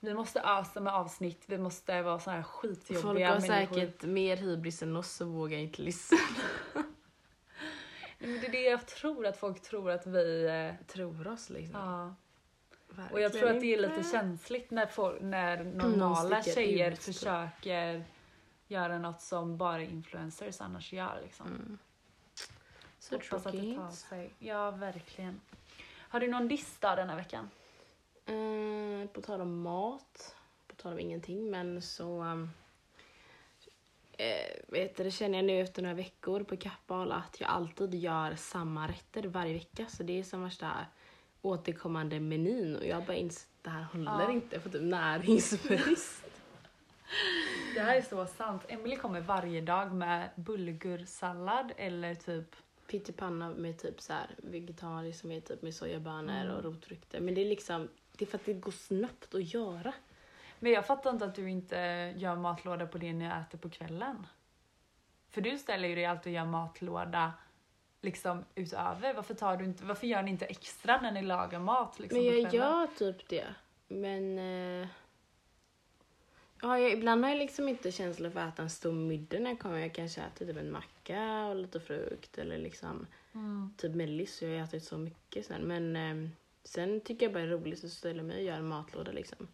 Vi 0.00 0.14
måste 0.14 0.40
ösa 0.40 0.80
med 0.80 0.94
avsnitt. 0.94 1.42
Vi 1.46 1.58
måste 1.58 2.02
vara 2.02 2.18
så 2.20 2.30
här 2.30 2.42
skitjobbiga 2.42 3.02
folk 3.02 3.20
har 3.44 3.48
människor. 3.48 3.74
säkert 3.74 4.02
mer 4.04 4.36
hybris 4.36 4.82
än 4.82 4.96
oss 4.96 5.20
och 5.20 5.28
vågar 5.28 5.58
inte 5.58 5.82
lyssna. 5.82 6.18
Men 8.18 8.40
det 8.40 8.46
är 8.46 8.52
det 8.52 8.62
jag 8.62 8.86
tror 8.86 9.26
att 9.26 9.36
folk 9.36 9.62
tror 9.62 9.90
att 9.90 10.06
vi... 10.06 10.46
eh, 10.46 10.86
Tror 10.86 11.28
oss 11.28 11.50
liksom. 11.50 11.80
Ja. 11.80 12.14
Verkligen 12.88 13.12
Och 13.12 13.20
jag 13.20 13.32
tror 13.32 13.50
att 13.50 13.60
det 13.60 13.74
är 13.74 13.80
lite 13.80 14.10
känsligt 14.10 14.70
när, 14.70 14.86
folk, 14.86 15.20
när 15.20 15.64
normala 15.64 16.42
tjejer 16.42 16.90
ut. 16.92 17.02
försöker 17.02 18.04
göra 18.70 18.98
något 18.98 19.20
som 19.20 19.56
bara 19.56 19.82
influencers 19.82 20.60
annars 20.60 20.92
gör. 20.92 21.20
Liksom. 21.22 21.46
Mm. 21.46 21.78
Så 22.98 23.14
Hoppas 23.14 23.46
att 23.46 23.52
det 23.52 23.76
tar 23.76 23.90
sig. 23.90 24.30
Ja, 24.38 24.70
verkligen. 24.70 25.40
Har 25.98 26.20
du 26.20 26.28
någon 26.28 26.48
lista 26.48 26.96
den 26.96 27.08
här 27.08 27.16
veckan? 27.16 27.50
Mm, 28.26 29.08
på 29.08 29.20
tal 29.20 29.40
om 29.40 29.62
mat, 29.62 30.36
på 30.66 30.74
tal 30.74 30.92
om 30.92 30.98
ingenting, 30.98 31.50
men 31.50 31.82
så 31.82 32.22
um, 32.22 32.50
eh, 34.18 34.56
vet 34.68 34.96
du, 34.96 35.04
det 35.04 35.10
känner 35.10 35.38
jag 35.38 35.44
nu 35.44 35.60
efter 35.60 35.82
några 35.82 35.94
veckor 35.94 36.42
på 36.42 36.56
Kappahl 36.56 37.12
att 37.12 37.40
jag 37.40 37.50
alltid 37.50 37.94
gör 37.94 38.34
samma 38.34 38.88
rätter 38.88 39.22
varje 39.22 39.52
vecka. 39.52 39.86
Så 39.86 40.02
det 40.02 40.18
är 40.18 40.22
som 40.22 40.42
värsta 40.42 40.70
återkommande 41.42 42.20
menyn 42.20 42.76
och 42.76 42.86
jag 42.86 43.04
bara 43.04 43.16
insett 43.16 43.48
att 43.58 43.64
det 43.64 43.70
här 43.70 43.82
håller 43.82 44.22
Ja. 44.22 44.32
inte 44.32 44.60
för 44.60 44.70
typ 44.70 44.82
näringsbrist. 44.82 46.19
Det 47.74 47.80
här 47.80 47.96
är 47.96 48.02
så 48.02 48.26
sant. 48.26 48.64
Emily 48.68 48.96
kommer 48.96 49.20
varje 49.20 49.60
dag 49.60 49.92
med 49.94 50.28
bulgursallad 50.34 51.72
eller 51.76 52.14
typ 52.14 52.56
Pyttipanna 52.86 53.50
med 53.50 53.78
typ 53.78 54.00
så 54.00 54.12
här 54.12 54.30
vegetariskt 54.38 55.20
som 55.20 55.30
är 55.32 55.40
typ 55.40 55.62
med 55.62 55.74
sojabönor 55.74 56.40
Mm. 56.40 56.56
och 56.56 56.64
rotfrukter. 56.64 57.20
Men 57.20 57.34
det 57.34 57.40
är 57.40 57.46
liksom, 57.48 57.88
det 58.16 58.24
är 58.24 58.26
för 58.26 58.38
att 58.38 58.44
det 58.44 58.52
går 58.52 58.72
snabbt 58.72 59.34
att 59.34 59.54
göra. 59.54 59.92
Men 60.58 60.72
jag 60.72 60.86
fattar 60.86 61.10
inte 61.10 61.24
att 61.24 61.34
du 61.34 61.50
inte 61.50 61.76
gör 62.16 62.36
matlåda 62.36 62.86
på 62.86 62.98
det 62.98 63.12
ni 63.12 63.24
äter 63.24 63.58
på 63.58 63.70
kvällen. 63.70 64.26
För 65.30 65.40
du 65.40 65.58
ställer 65.58 65.88
ju 65.88 65.94
dig 65.94 66.04
alltid 66.06 66.30
och 66.30 66.34
gör 66.34 66.44
matlåda 66.44 67.32
liksom 68.00 68.44
utöver. 68.54 69.14
Varför, 69.14 69.34
tar 69.34 69.56
du 69.56 69.64
inte, 69.64 69.84
varför 69.84 70.06
gör 70.06 70.22
ni 70.22 70.30
inte 70.30 70.46
extra 70.46 71.00
när 71.00 71.12
ni 71.12 71.22
lagar 71.22 71.58
mat? 71.58 71.98
Liksom, 71.98 72.18
Men 72.18 72.26
jag 72.42 72.54
gör 72.54 72.86
typ 72.86 73.28
det. 73.28 73.46
Men... 73.88 74.38
Eh, 74.82 74.88
ja, 76.62 76.78
jag, 76.78 76.92
ibland 76.92 77.24
har 77.24 77.30
jag 77.30 77.38
liksom 77.38 77.68
inte 77.68 77.92
känsla 77.92 78.30
för 78.30 78.40
att 78.40 78.52
äta 78.54 78.62
en 78.62 78.70
stor 78.70 78.92
middag 78.92 79.38
när 79.38 79.50
jag 79.50 79.58
kommer. 79.60 79.78
Jag 79.78 79.94
kanske 79.94 80.20
äter 80.22 80.46
typ 80.46 80.56
en 80.56 80.72
macka 80.72 81.44
och 81.46 81.56
lite 81.56 81.80
frukt 81.80 82.38
eller 82.38 82.58
liksom 82.58 83.06
Mm. 83.34 83.74
typ 83.76 83.94
mellis. 83.94 84.42
Jag 84.42 84.48
har 84.58 84.64
ätit 84.64 84.84
så 84.84 84.98
mycket 84.98 85.46
sen. 85.46 85.62
Men 85.62 85.96
eh, 85.96 86.30
sen 86.64 87.00
tycker 87.00 87.26
jag 87.26 87.32
bara 87.32 87.42
det 87.44 87.48
är 87.48 87.58
roligt 87.58 87.84
att 87.84 87.90
ställa 87.90 88.22
mig 88.22 88.36
och 88.36 88.42
göra 88.42 88.56
en 88.56 88.68
matlåda 88.68 89.12
liksom. 89.12 89.48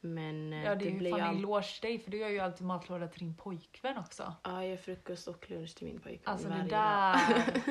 Men 0.00 0.52
eh, 0.52 0.64
Ja, 0.64 0.74
det 0.74 0.84
är 0.84 0.90
ju 0.90 0.98
blir 0.98 1.10
fan 1.10 1.18
ju 1.20 1.24
en 1.24 1.28
all... 1.30 1.36
eloge 1.36 1.80
till 1.80 1.88
dig 1.90 1.98
för 1.98 2.10
du 2.10 2.16
gör 2.18 2.28
ju 2.28 2.38
alltid 2.38 2.66
matlåda 2.66 3.08
till 3.08 3.20
din 3.20 3.34
pojkvän 3.34 3.98
också. 3.98 4.34
Ja, 4.42 4.52
jag 4.62 4.70
gör 4.70 4.76
frukost 4.76 5.28
och 5.28 5.50
lunch 5.50 5.74
till 5.76 5.86
min 5.86 6.00
pojkvän 6.00 6.32
Alltså 6.32 6.48
det 6.48 6.54
varje 6.54 6.70
där. 6.70 7.12
dag. 7.12 7.62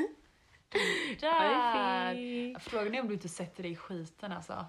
det 0.71 0.80
det 1.19 1.27
där. 1.27 2.60
Frågan 2.60 2.95
är 2.95 3.01
om 3.01 3.08
du 3.08 3.13
inte 3.13 3.30
sätter 3.30 3.63
dig 3.63 3.71
i 3.71 3.75
skiten 3.75 4.32
alltså. 4.32 4.65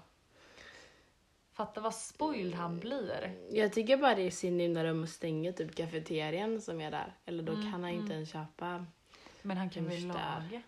Fatta 1.59 1.81
vad 1.81 1.95
spoiled 1.95 2.53
han 2.53 2.79
blir. 2.79 3.35
Jag 3.51 3.73
tycker 3.73 3.97
bara 3.97 4.15
det 4.15 4.21
är 4.21 4.31
synd 4.31 4.73
när 4.73 4.85
de 4.85 5.07
stänger 5.07 5.51
typ 5.51 5.75
kafeterian 5.75 6.61
som 6.61 6.81
är 6.81 6.91
där. 6.91 7.13
Eller 7.25 7.43
då 7.43 7.51
Mm, 7.53 7.63
kan 7.63 7.71
han 7.71 7.83
mm. 7.91 8.01
inte 8.01 8.13
ens 8.13 8.31
köpa. 8.31 8.85
Men 9.41 9.57
han 9.57 9.69
kan 9.69 9.85
väl 9.85 10.07
laga? 10.07 10.61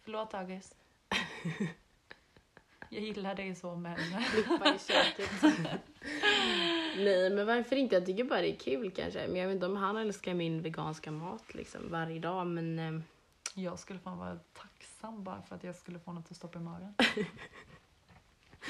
Förlåt 0.00 0.34
August. 0.34 0.76
Jag 2.90 3.02
gillar 3.02 3.34
dig 3.34 3.54
så 3.54 3.76
men... 3.76 3.96
Klippa 4.32 4.74
i 4.74 4.78
köket. 4.78 5.30
Nej 6.96 7.30
men 7.30 7.46
varför 7.46 7.76
inte? 7.76 7.94
Jag 7.94 8.06
tycker 8.06 8.24
bara 8.24 8.40
det 8.40 8.52
är 8.52 8.58
kul 8.58 8.90
kanske. 8.90 9.26
Men 9.28 9.36
jag 9.36 9.46
vet 9.46 9.54
inte 9.54 9.66
om 9.66 9.76
han 9.76 9.96
älskar 9.96 10.34
min 10.34 10.62
veganska 10.62 11.10
mat 11.10 11.54
liksom 11.54 11.90
varje 11.90 12.20
dag 12.20 12.46
men 12.46 12.78
eh, 12.78 13.00
Jag 13.54 13.78
skulle 13.78 13.98
fan 13.98 14.18
vara 14.18 14.38
tacksam 14.52 15.24
bara 15.24 15.42
för 15.42 15.56
att 15.56 15.64
jag 15.64 15.74
skulle 15.74 15.98
få 15.98 16.12
något 16.12 16.30
att 16.30 16.36
stoppa 16.36 16.58
i 16.58 16.62
magen. 16.62 16.94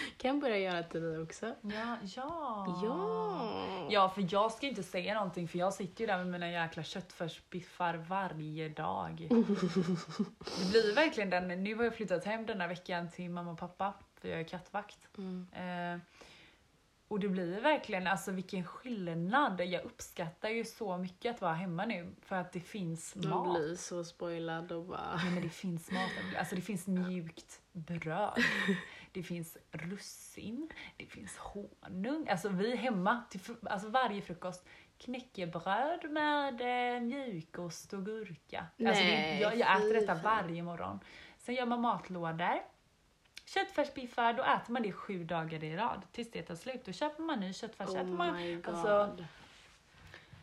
kan 0.16 0.40
börja 0.40 0.58
göra 0.58 0.82
till 0.82 1.02
dig 1.02 1.18
också. 1.22 1.46
Ja, 1.62 1.96
ja. 2.16 2.80
Ja! 2.84 3.86
Ja, 3.90 4.08
för 4.08 4.26
jag 4.30 4.52
ska 4.52 4.66
inte 4.66 4.82
säga 4.82 5.14
någonting 5.14 5.48
för 5.48 5.58
jag 5.58 5.74
sitter 5.74 6.00
ju 6.00 6.06
där 6.06 6.16
med 6.18 6.26
mina 6.26 6.50
jäkla 6.50 6.82
köttfärsbiffar 6.82 7.94
varje 7.94 8.68
dag. 8.68 9.26
Det 9.30 10.70
blir 10.70 10.94
verkligen 10.94 11.30
den, 11.30 11.48
nu 11.64 11.74
har 11.74 11.84
jag 11.84 11.94
flyttat 11.94 12.24
hem 12.24 12.46
den 12.46 12.60
här 12.60 12.68
veckan 12.68 13.10
till 13.10 13.30
mamma 13.30 13.50
och 13.52 13.58
pappa 13.58 13.94
för 14.20 14.28
jag 14.28 14.40
är 14.40 14.44
kattvakt. 14.44 14.98
Mm. 15.18 15.46
Eh, 15.52 16.00
Och 17.08 17.20
det 17.20 17.28
blir 17.28 17.60
verkligen, 17.60 18.06
alltså 18.06 18.30
vilken 18.32 18.64
skillnad. 18.64 19.60
Jag 19.60 19.84
uppskattar 19.84 20.48
ju 20.48 20.64
så 20.64 20.96
mycket 20.96 21.34
att 21.34 21.40
vara 21.40 21.52
hemma 21.54 21.84
nu 21.84 22.14
för 22.22 22.36
att 22.36 22.52
det 22.52 22.60
finns 22.60 23.14
Man 23.14 23.28
mat. 23.30 23.56
blir 23.58 23.74
så 23.76 24.04
spoilad 24.04 24.72
och 24.72 24.84
bara... 24.84 25.16
Nej, 25.16 25.30
men 25.32 25.42
det 25.42 25.48
finns 25.48 25.90
mat. 25.90 26.10
Alltså 26.38 26.54
det 26.54 26.62
finns 26.62 26.86
mjukt 26.86 27.60
bröd. 27.72 28.32
Det 29.16 29.22
finns 29.22 29.56
russin. 29.70 30.68
Det 30.96 31.06
finns 31.06 31.36
honung. 31.36 32.28
Alltså 32.28 32.48
vi 32.48 32.76
hemma 32.76 33.22
till 33.30 33.40
alltså 33.62 33.88
varje 33.88 34.22
frukost. 34.22 34.66
Knäckebröd 34.98 36.10
med 36.10 36.60
eh, 36.60 37.00
mjukost 37.00 37.92
och 37.92 38.04
gurka. 38.04 38.58
alltså 38.58 39.02
det, 39.02 39.10
Nej, 39.10 39.40
jag, 39.40 39.56
jag 39.56 39.76
äter 39.76 39.94
detta 39.94 40.14
varje 40.14 40.62
morgon. 40.62 41.00
Sen 41.38 41.54
gör 41.54 41.66
man 41.66 41.80
matlådor. 41.80 42.62
Köttfärsbiffar, 43.44 44.32
då 44.32 44.42
äter 44.42 44.72
man 44.72 44.82
det 44.82 44.92
sju 44.92 45.24
dagar 45.24 45.64
i 45.64 45.76
rad 45.76 46.02
tills 46.12 46.30
det 46.30 46.42
tar 46.42 46.54
slut. 46.54 46.84
Då 46.84 46.92
köper 46.92 47.22
man 47.22 47.40
ny 47.40 47.52
köttfärs. 47.52 47.88
Oh 47.88 48.04
man, 48.04 48.62
alltså, 48.66 49.16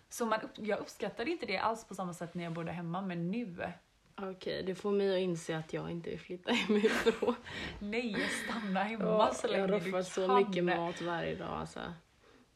så 0.09 0.25
man, 0.25 0.39
jag 0.55 0.79
uppskattade 0.79 1.31
inte 1.31 1.45
det 1.45 1.57
alls 1.57 1.85
på 1.85 1.95
samma 1.95 2.13
sätt 2.13 2.33
när 2.33 2.43
jag 2.43 2.53
bodde 2.53 2.71
hemma, 2.71 3.01
men 3.01 3.31
nu, 3.31 3.73
Okej, 4.15 4.63
det 4.63 4.75
får 4.75 4.91
mig 4.91 5.13
att 5.13 5.19
inse 5.19 5.57
att 5.57 5.73
jag 5.73 5.91
inte 5.91 6.09
vill 6.09 6.19
flytta 6.19 6.51
hemifrån. 6.51 7.35
nej, 7.79 8.15
stanna 8.45 8.83
hemma 8.83 9.03
Ja, 9.05 9.31
så 9.33 9.47
jag 9.47 9.51
länge 9.51 9.61
har 9.61 9.67
du 9.79 9.91
roffat 9.91 10.07
så 10.07 10.35
mycket 10.37 10.63
mat 10.63 11.01
varje 11.01 11.35
dag 11.35 11.47
alltså. 11.49 11.79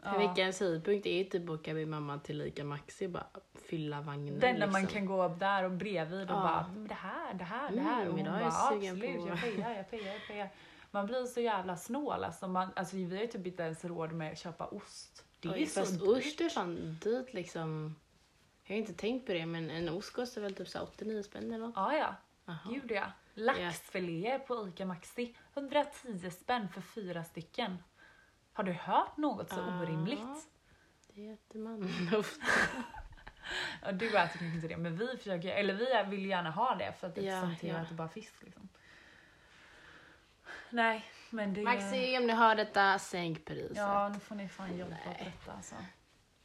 Ja. 0.03 0.17
Veckans 0.17 0.59
höjdpunkt 0.59 1.05
är 1.05 1.17
ju 1.17 1.23
typ 1.23 1.43
att 1.43 1.59
åka 1.59 1.73
med 1.73 1.87
mamma 1.87 2.19
till 2.19 2.41
Ica 2.41 2.63
Maxi 2.63 3.07
bara 3.07 3.27
fylla 3.69 4.01
vagnen 4.01 4.39
Den 4.39 4.59
där 4.59 4.67
man 4.67 4.81
liksom. 4.81 4.97
kan 4.99 5.05
gå 5.05 5.25
upp 5.25 5.39
där 5.39 5.63
och 5.63 5.71
bredvid 5.71 6.21
och 6.31 6.37
Ja. 6.37 6.41
bara 6.41 6.67
"Men 6.73 6.87
det 6.87 6.93
här, 6.93 7.33
det 7.33 7.43
här, 7.43 7.71
det 7.71 7.81
här. 7.81 8.01
Mm, 8.01 8.13
och 8.13 8.17
hon 8.19 8.25
bara 8.25 8.41
jag 8.41 8.47
absolut, 8.75 9.17
på- 9.21 9.27
jag 9.27 9.41
pejar, 9.41 9.71
jag 9.77 9.89
pejar, 9.89 10.13
jag 10.13 10.27
pejar. 10.27 10.49
Man 10.91 11.05
blir 11.05 11.25
så 11.25 11.39
jävla 11.41 11.77
snål 11.77 12.23
alltså. 12.23 12.47
Man, 12.47 12.69
alltså 12.75 12.95
vi 12.95 13.15
har 13.15 13.21
ju 13.21 13.27
typ 13.27 13.47
inte 13.47 13.63
ens 13.63 13.85
råd 13.85 14.11
med 14.11 14.31
att 14.31 14.37
köpa 14.39 14.65
ost. 14.67 15.23
Det 15.39 15.47
är 15.47 15.53
Oj, 15.53 15.65
så 15.65 15.79
fast 15.79 15.99
dyrt. 15.99 16.09
ost 16.09 16.41
är 16.41 16.49
fan 16.49 16.97
dyrt 17.03 17.33
liksom. 17.33 17.95
Jag 18.67 18.75
har 18.75 18.79
inte 18.79 18.93
tänkt 18.93 19.25
på 19.25 19.33
det 19.33 19.45
men 19.45 19.69
en 19.69 19.89
ost 19.89 20.13
kostar 20.13 20.41
väl 20.41 20.55
typ 20.55 20.67
så 20.67 20.77
här 20.77 20.85
89 20.85 21.23
spänn 21.23 21.43
eller 21.43 21.57
något. 21.65 21.73
Ja, 21.75 21.93
ja. 21.97 22.15
Aha. 22.45 22.69
Gud 22.71 22.91
ja. 22.91 23.11
Laxfiléer 23.33 24.39
på 24.39 24.67
ICA 24.67 24.85
Maxi. 24.85 25.35
110 25.53 26.29
spänn 26.31 26.69
för 26.69 26.81
fyra 26.81 27.23
stycken. 27.23 27.83
Har 28.53 28.63
du 28.63 28.71
hört 28.73 29.17
något 29.17 29.49
så 29.49 29.59
Ja. 29.59 29.81
orimligt? 29.81 30.47
Det 31.07 31.27
äter 31.29 31.59
man 31.59 31.83
ofta. 32.17 32.45
Ja, 33.81 33.91
du 33.91 34.07
äter 34.07 34.17
kanske 34.17 34.45
inte 34.45 34.67
det, 34.67 34.77
men 34.77 34.97
vi 34.97 35.17
försöker, 35.17 35.49
eller 35.55 35.73
vi 35.73 36.15
vill 36.15 36.25
gärna 36.25 36.51
ha 36.51 36.75
det 36.75 36.93
för 36.99 37.07
att 37.07 37.17
Ja, 37.17 37.23
eftersom 37.23 37.55
Theo 37.55 37.69
ja. 37.77 37.81
äter 37.83 37.95
bara 37.95 38.09
fisk 38.09 38.43
liksom. 38.43 38.69
Nej, 40.69 41.05
men 41.29 41.53
det... 41.53 41.61
Maxi 41.63 42.17
om 42.17 42.27
ni 42.27 42.33
hör 42.33 42.55
detta, 42.55 42.99
sänk 42.99 43.45
priset. 43.45 43.77
Ja, 43.77 44.09
nu 44.09 44.19
får 44.19 44.35
ni 44.35 44.49
fan 44.49 44.77
jobba 44.77 44.95
på 44.95 45.09
detta 45.23 45.51
alltså. 45.51 45.75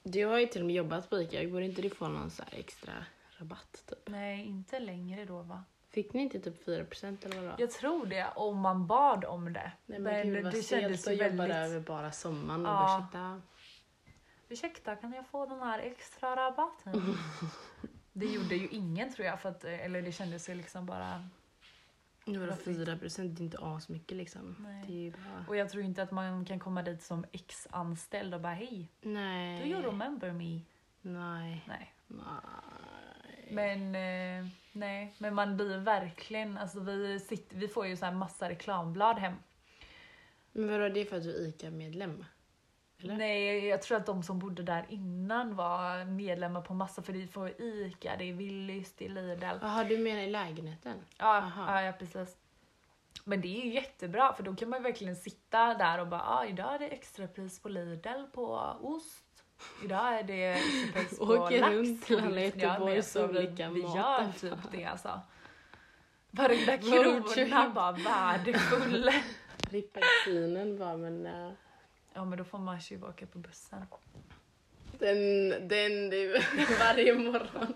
Du 0.02 0.24
har 0.26 0.38
ju 0.38 0.46
till 0.46 0.60
och 0.60 0.66
med 0.66 0.74
jobbat 0.76 1.10
på 1.10 1.20
Ica, 1.20 1.48
borde 1.48 1.64
inte 1.64 1.82
du 1.82 1.90
få 1.90 2.08
någon 2.08 2.30
så 2.30 2.42
här 2.42 2.58
extra 2.58 2.92
rabatt 3.38 3.84
typ? 3.88 3.98
Nej, 4.08 4.46
inte 4.46 4.78
längre 4.78 5.24
då 5.24 5.42
va? 5.42 5.64
Fick 5.90 6.12
ni 6.12 6.22
inte 6.22 6.40
typ 6.40 6.66
4% 6.66 7.24
eller 7.24 7.34
vad 7.34 7.44
det 7.44 7.48
var? 7.48 7.56
Jag 7.58 7.70
tror 7.70 8.06
det, 8.06 8.26
om 8.36 8.58
man 8.58 8.86
bad 8.86 9.24
om 9.24 9.52
det. 9.52 9.72
Nej 9.86 9.98
men, 9.98 10.26
gud 10.26 10.44
vad 10.44 10.52
det 10.52 10.62
kändes 10.62 11.08
ju 11.08 11.12
jobba 11.12 11.24
väldigt... 11.36 11.56
över 11.56 11.80
bara 11.80 12.12
sommaren 12.12 12.66
och 12.66 12.72
Ja. 12.72 13.08
bara 13.12 13.36
ursäkta. 13.36 13.42
Ursäkta, 14.48 14.96
kan 14.96 15.12
jag 15.12 15.26
få 15.26 15.46
den 15.46 15.58
här 15.60 15.78
extra 15.78 16.36
rabatten? 16.36 16.92
det 18.12 18.26
gjorde 18.26 18.54
ju 18.56 18.68
ingen 18.68 19.12
tror 19.12 19.26
jag, 19.26 19.40
för 19.40 19.48
att, 19.48 19.64
eller 19.64 20.02
det 20.02 20.12
kändes 20.12 20.48
ju 20.48 20.54
liksom 20.54 20.86
bara... 20.86 21.28
Inte? 22.24 22.40
4% 22.40 23.28
det 23.28 23.42
är 23.42 23.44
inte 23.44 23.58
asmycket 23.60 24.16
liksom. 24.16 24.56
Nej. 24.58 25.10
Bara... 25.10 25.44
Och 25.48 25.56
jag 25.56 25.70
tror 25.70 25.84
inte 25.84 26.02
att 26.02 26.10
man 26.10 26.44
kan 26.44 26.58
komma 26.58 26.82
dit 26.82 27.02
som 27.02 27.24
ex-anställd 27.32 28.34
och 28.34 28.40
bara 28.40 28.54
hej, 28.54 28.88
Nej. 29.00 29.62
do 29.62 29.66
you 29.66 29.82
remember 29.82 30.32
me? 30.32 30.60
Nej. 31.02 31.64
Nej. 31.68 31.94
Nej. 32.06 32.24
Men 33.50 33.94
eh, 33.94 34.48
nej, 34.72 35.14
men 35.18 35.34
man 35.34 35.56
blir 35.56 35.78
verkligen, 35.78 36.58
alltså 36.58 36.80
vi, 36.80 37.20
sitter, 37.20 37.56
vi 37.56 37.68
får 37.68 37.86
ju 37.86 37.96
så 37.96 38.04
här 38.04 38.12
massa 38.12 38.48
reklamblad 38.48 39.18
hem. 39.18 39.34
Men 40.52 40.70
vadå, 40.70 40.88
det 40.88 41.00
är 41.00 41.04
för 41.04 41.16
att 41.16 41.22
du 41.22 41.30
är 41.30 41.48
ICA-medlem? 41.48 42.24
Eller? 43.02 43.16
Nej, 43.16 43.66
jag 43.66 43.82
tror 43.82 43.96
att 43.96 44.06
de 44.06 44.22
som 44.22 44.38
bodde 44.38 44.62
där 44.62 44.86
innan 44.88 45.56
var 45.56 46.04
medlemmar 46.04 46.60
på 46.60 46.74
massa, 46.74 47.02
för 47.02 47.12
det 47.12 47.26
får 47.26 47.60
ICA, 47.60 48.16
det 48.18 48.24
är 48.24 48.32
Willys, 48.32 48.92
det 48.92 49.04
är 49.04 49.08
Lidl. 49.08 49.58
Jaha, 49.60 49.84
du 49.84 49.98
menar 49.98 50.20
i 50.20 50.30
lägenheten? 50.30 50.96
Ja, 51.18 51.52
ja, 51.56 51.82
ja, 51.82 51.92
precis. 51.92 52.36
Men 53.24 53.40
det 53.40 53.48
är 53.48 53.64
ju 53.64 53.72
jättebra 53.74 54.32
för 54.32 54.42
då 54.42 54.54
kan 54.54 54.68
man 54.68 54.82
verkligen 54.82 55.16
sitta 55.16 55.74
där 55.74 55.98
och 55.98 56.06
bara 56.06 56.22
ah, 56.22 56.46
idag 56.46 56.74
är 56.74 56.78
det 56.78 56.88
extrapris 56.88 57.60
på 57.60 57.68
Lidl 57.68 58.22
på 58.32 58.76
ost. 58.80 59.24
Idag 59.84 60.18
är 60.18 60.22
det 60.22 60.44
extrapris 60.44 61.18
på 61.18 61.24
Åker 61.24 61.60
lax. 61.60 61.72
runt 61.72 62.04
till 62.04 62.20
alla 62.20 62.40
Göteborgs 62.40 63.16
olika 63.16 63.70
Vi 63.70 63.80
gör 63.80 64.32
typ 64.40 64.72
det 64.72 64.84
alltså. 64.84 65.20
Varenda 66.30 66.78
krona 66.78 67.70
bara 67.74 67.92
värdefull. 67.92 69.10
Rippelsinen 69.70 70.78
var 70.78 70.96
men... 70.96 71.26
Uh, 71.26 71.52
Ja 72.14 72.24
men 72.24 72.38
då 72.38 72.44
får 72.44 72.58
man 72.58 72.78
ju 72.80 73.02
åka 73.04 73.26
på 73.26 73.38
bussen. 73.38 73.86
den, 74.98 75.48
den 75.68 76.10
du, 76.10 76.38
varje 76.80 77.14
morgon. 77.14 77.74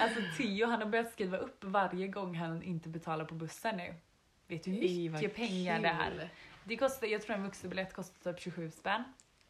Alltså 0.00 0.20
Theo 0.36 0.66
han 0.66 0.82
har 0.82 0.88
börjat 0.88 1.12
skriva 1.12 1.36
upp 1.38 1.64
varje 1.64 2.08
gång 2.08 2.34
han 2.34 2.62
inte 2.62 2.88
betalar 2.88 3.24
på 3.24 3.34
bussen 3.34 3.76
nu. 3.76 3.94
Vet 4.46 4.64
du 4.64 4.70
hur 4.70 4.82
Ej, 4.82 5.08
mycket 5.08 5.34
pengar 5.36 5.80
det 5.80 5.88
är? 5.88 6.10
kul. 6.10 6.28
Det 6.64 6.76
kostar, 6.76 7.06
jag 7.06 7.22
tror 7.22 7.36
en 7.36 7.44
vuxenbiljett 7.44 7.92
kostar 7.92 8.32
typ 8.32 8.42
27 8.42 8.70
spänn. 8.70 9.04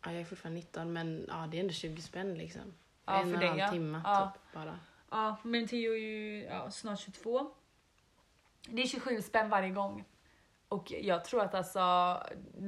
Ja, 0.05 0.13
jag 0.13 0.21
är 0.21 0.25
fortfarande 0.25 0.61
19 0.61 0.93
men 0.93 1.25
ja, 1.29 1.47
det 1.51 1.57
är 1.57 1.61
ändå 1.61 1.73
20 1.73 2.03
spänn 2.03 2.35
liksom. 2.35 2.75
Ja, 3.05 3.21
en 3.21 3.31
för 3.31 3.37
och 3.37 3.43
en 3.43 3.49
halv 3.49 3.59
ja. 3.59 3.71
timme 3.71 4.01
Ja. 4.05 4.33
typ 4.35 4.53
bara. 4.55 4.79
Ja, 5.11 5.37
men 5.43 5.69
Theo 5.69 5.93
är 5.93 5.97
ju 5.99 6.43
ja, 6.45 6.71
snart 6.71 7.01
22. 7.01 7.51
Det 8.69 8.83
är 8.83 8.87
27 8.87 9.23
spänn 9.23 9.49
varje 9.51 9.71
gång. 9.71 10.05
Och 10.69 10.93
jag 10.93 11.25
tror 11.25 11.43
att 11.43 11.55
alltså, 11.55 11.81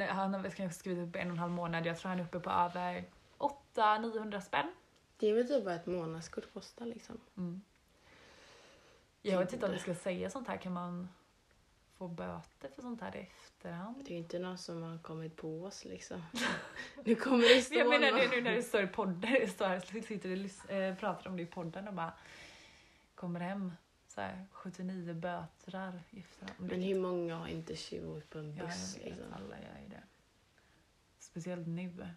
han 0.09 0.35
har 0.35 0.51
kanske 0.51 0.79
skrivit 0.79 1.09
upp 1.09 1.17
en 1.17 1.27
och 1.27 1.33
en 1.33 1.39
halv 1.39 1.53
månad, 1.53 1.87
jag 1.87 1.99
tror 1.99 2.09
han 2.09 2.21
är 2.21 2.25
uppe 2.25 2.41
på 2.41 2.51
över 2.51 3.05
800-900 3.39 4.41
spänn. 4.41 4.73
Det 5.17 5.27
är 5.27 5.35
väl 5.35 5.49
typ 5.49 5.65
vad 5.65 5.75
ett 5.75 5.87
månadskort 5.87 6.53
kostar 6.53 6.87
liksom. 6.87 7.21
Jag 9.23 9.39
vet 9.39 9.53
inte 9.53 9.67
om 9.67 9.73
vi 9.73 9.79
ska 9.79 9.95
säga 9.95 10.31
sånt 10.31 10.49
här, 10.49 10.57
kan 10.57 10.73
man 10.73 11.09
få 11.99 12.09
böter 12.09 12.69
för 12.75 12.83
sånt 12.83 13.01
här 13.01 13.17
i 13.17 13.21
efterhand? 13.21 14.05
Det 14.05 14.11
är 14.11 14.13
ju 14.13 14.19
inte 14.19 14.39
någon 14.39 14.59
som 14.59 14.83
har 14.83 14.99
kommit 14.99 15.37
på 15.37 15.65
oss 15.65 15.85
liksom. 15.85 16.23
nu 17.05 17.15
kommer 17.15 17.55
det 17.57 17.63
stå 17.63 17.75
Jag 17.75 17.89
menar 17.89 18.07
det 18.07 18.13
någon. 18.13 18.31
nu 18.31 18.43
när 18.43 18.55
det 18.55 18.63
står 18.63 18.83
i 18.83 18.87
podden, 18.87 19.49
står 19.49 19.67
här, 19.67 19.81
så 19.81 20.03
sitter 20.03 20.45
och 20.45 20.71
eh, 20.71 20.95
pratar 20.95 21.31
om 21.31 21.37
det 21.37 21.43
i 21.43 21.47
podden 21.47 21.89
och 21.89 21.95
bara 21.95 22.13
kommer 23.15 23.41
hem 23.41 23.73
så 24.19 24.23
här, 24.23 24.47
79 24.53 25.15
bötrar. 25.15 26.03
Men 26.59 26.83
hur 26.83 27.01
många 27.01 27.37
har 27.37 27.47
inte 27.47 27.77
tjuvåkt 27.77 28.31
på 28.31 28.39
en 28.39 28.57
Ja, 28.57 28.65
buss 28.65 28.97
jag 28.97 29.05
vet, 29.05 29.19
liksom? 29.19 29.33
alla 29.33 29.57
gör 29.59 29.89
det. 29.91 30.03
Speciellt 31.19 31.67
nu. 31.67 32.09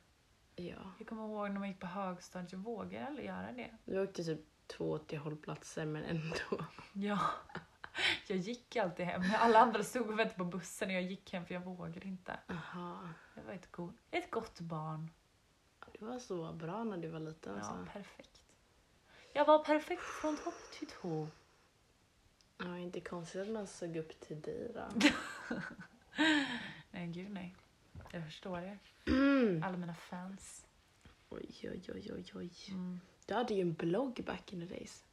Ja. 0.55 0.93
Jag 0.99 1.07
kommer 1.07 1.23
ihåg 1.25 1.49
när 1.51 1.59
man 1.59 1.67
gick 1.69 1.79
på 1.79 1.87
högstadiet, 1.87 2.51
jag 2.51 2.59
vågade 2.59 3.07
aldrig 3.07 3.25
göra 3.27 3.51
det. 3.51 3.71
Vi 3.85 3.99
åkte 3.99 4.23
typ 4.23 4.39
två 4.67 4.97
till 4.97 5.17
hållplatser 5.17 5.85
men 5.85 6.03
ändå. 6.03 6.65
Ja. 6.93 7.19
Jag 8.27 8.37
gick 8.37 8.75
alltid 8.75 9.05
hem. 9.05 9.21
Alla 9.39 9.59
andra 9.59 9.83
stod 9.83 10.09
och 10.09 10.19
väntade 10.19 10.37
på 10.37 10.45
bussen 10.45 10.87
och 10.89 10.95
jag 10.95 11.01
gick 11.03 11.33
hem 11.33 11.45
för 11.45 11.53
jag 11.53 11.61
vågade 11.61 12.07
inte. 12.07 12.39
Aha. 12.49 13.09
Jag 13.35 13.43
var 13.43 13.53
ett, 13.53 13.71
go- 13.71 13.93
ett 14.11 14.31
gott 14.31 14.59
barn. 14.59 15.09
Du 15.99 16.05
var 16.05 16.19
så 16.19 16.53
bra 16.53 16.83
när 16.83 16.97
du 16.97 17.07
var 17.07 17.19
liten 17.19 17.53
Ja, 17.53 17.59
alltså. 17.59 17.87
perfekt. 17.93 18.41
Jag 19.33 19.45
var 19.45 19.63
perfekt 19.63 20.01
från 20.01 20.37
topp 20.37 20.53
till 20.79 20.87
tå. 20.87 21.27
Ja, 22.65 22.77
inte 22.77 22.99
konstigt 22.99 23.41
att 23.41 23.47
man 23.49 23.67
såg 23.67 23.95
upp 23.97 24.19
till 24.19 24.41
dig 24.41 24.71
då. 24.75 25.09
Nej, 26.91 27.07
gud 27.07 27.29
nej. 27.31 27.55
Jag 28.11 28.25
förstår 28.25 28.61
det. 28.61 28.77
Alla 29.65 29.77
mina 29.77 29.93
fans. 29.95 30.65
Oj, 31.29 31.49
oj, 31.63 31.81
oj, 31.93 32.11
oj, 32.13 32.25
oj. 32.35 32.51
Mm. 32.69 32.99
Du 33.25 33.33
hade 33.33 33.53
ju 33.53 33.61
en 33.61 33.73
blogg 33.73 34.23
back 34.25 34.53
in 34.53 34.67
the 34.67 34.73
days. 34.75 35.03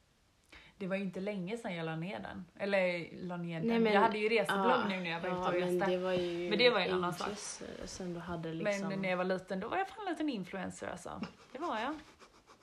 Det 0.77 0.87
var 0.87 0.97
ju 0.97 1.03
inte 1.03 1.21
länge 1.21 1.57
sedan 1.57 1.75
jag 1.77 1.85
la 1.87 1.97
ner 1.97 2.21
den. 2.21 2.45
Eller 2.57 3.09
la 3.23 3.37
ner 3.37 3.61
Nej, 3.61 3.69
den. 3.71 3.83
men- 3.83 3.93
jag 3.93 4.01
hade 4.01 4.19
ju 4.19 4.29
reseblogg 4.29 4.67
Ja, 4.71 4.89
nu 4.89 4.97
när 5.01 5.11
jag 5.11 5.21
var 5.21 5.29
ja, 5.29 5.35
ute 5.41 5.49
och 5.49 5.55
men 5.55 5.79
reste. 5.79 5.91
det 5.91 5.99
var 5.99 6.13
ju 6.13 6.49
Men 6.51 6.59
det 6.59 6.71
var 6.71 6.81
ju 6.81 6.87
en 6.87 6.95
annan 6.95 7.15
sak. 7.15 7.29
eh, 7.29 7.87
Sen 7.87 8.15
du 8.15 8.21
hade 8.21 8.55
liksom... 8.55 8.89
Men 8.89 9.03
när 9.03 9.09
jag 9.11 9.17
var 9.17 9.25
liten 9.25 9.61
då 9.61 9.69
var 9.69 9.77
jag 9.77 9.89
fan 9.89 10.07
en 10.07 10.13
liten 10.13 10.29
influencer 10.29 10.89
alltså. 10.89 11.23
Det 11.53 11.59
var 11.59 11.79
jag. 11.81 11.95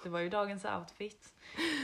Det 0.03 0.09
var 0.09 0.19
ju 0.19 0.29
dagens 0.29 0.65
outfit. 0.65 1.33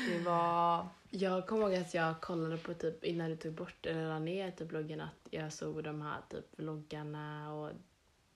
Det 0.10 0.20
var... 0.20 0.88
Jag 1.14 1.48
kommer 1.48 1.64
ihåg 1.70 1.76
att 1.76 1.94
jag 1.94 2.22
kollade 2.22 2.58
på 2.58 2.74
typ 2.74 3.04
innan 3.04 3.30
du 3.30 3.36
tog 3.36 3.54
bort 3.54 3.86
eller 3.86 4.08
la 4.08 4.20
ner 4.20 4.52
typ 4.52 4.68
bloggen 4.68 5.02
att 5.02 5.28
jag 5.30 5.54
såg 5.54 5.84
de 5.84 6.02
här 6.02 6.22
typ 6.30 6.46
vloggarna 6.60 7.54
och 7.54 7.72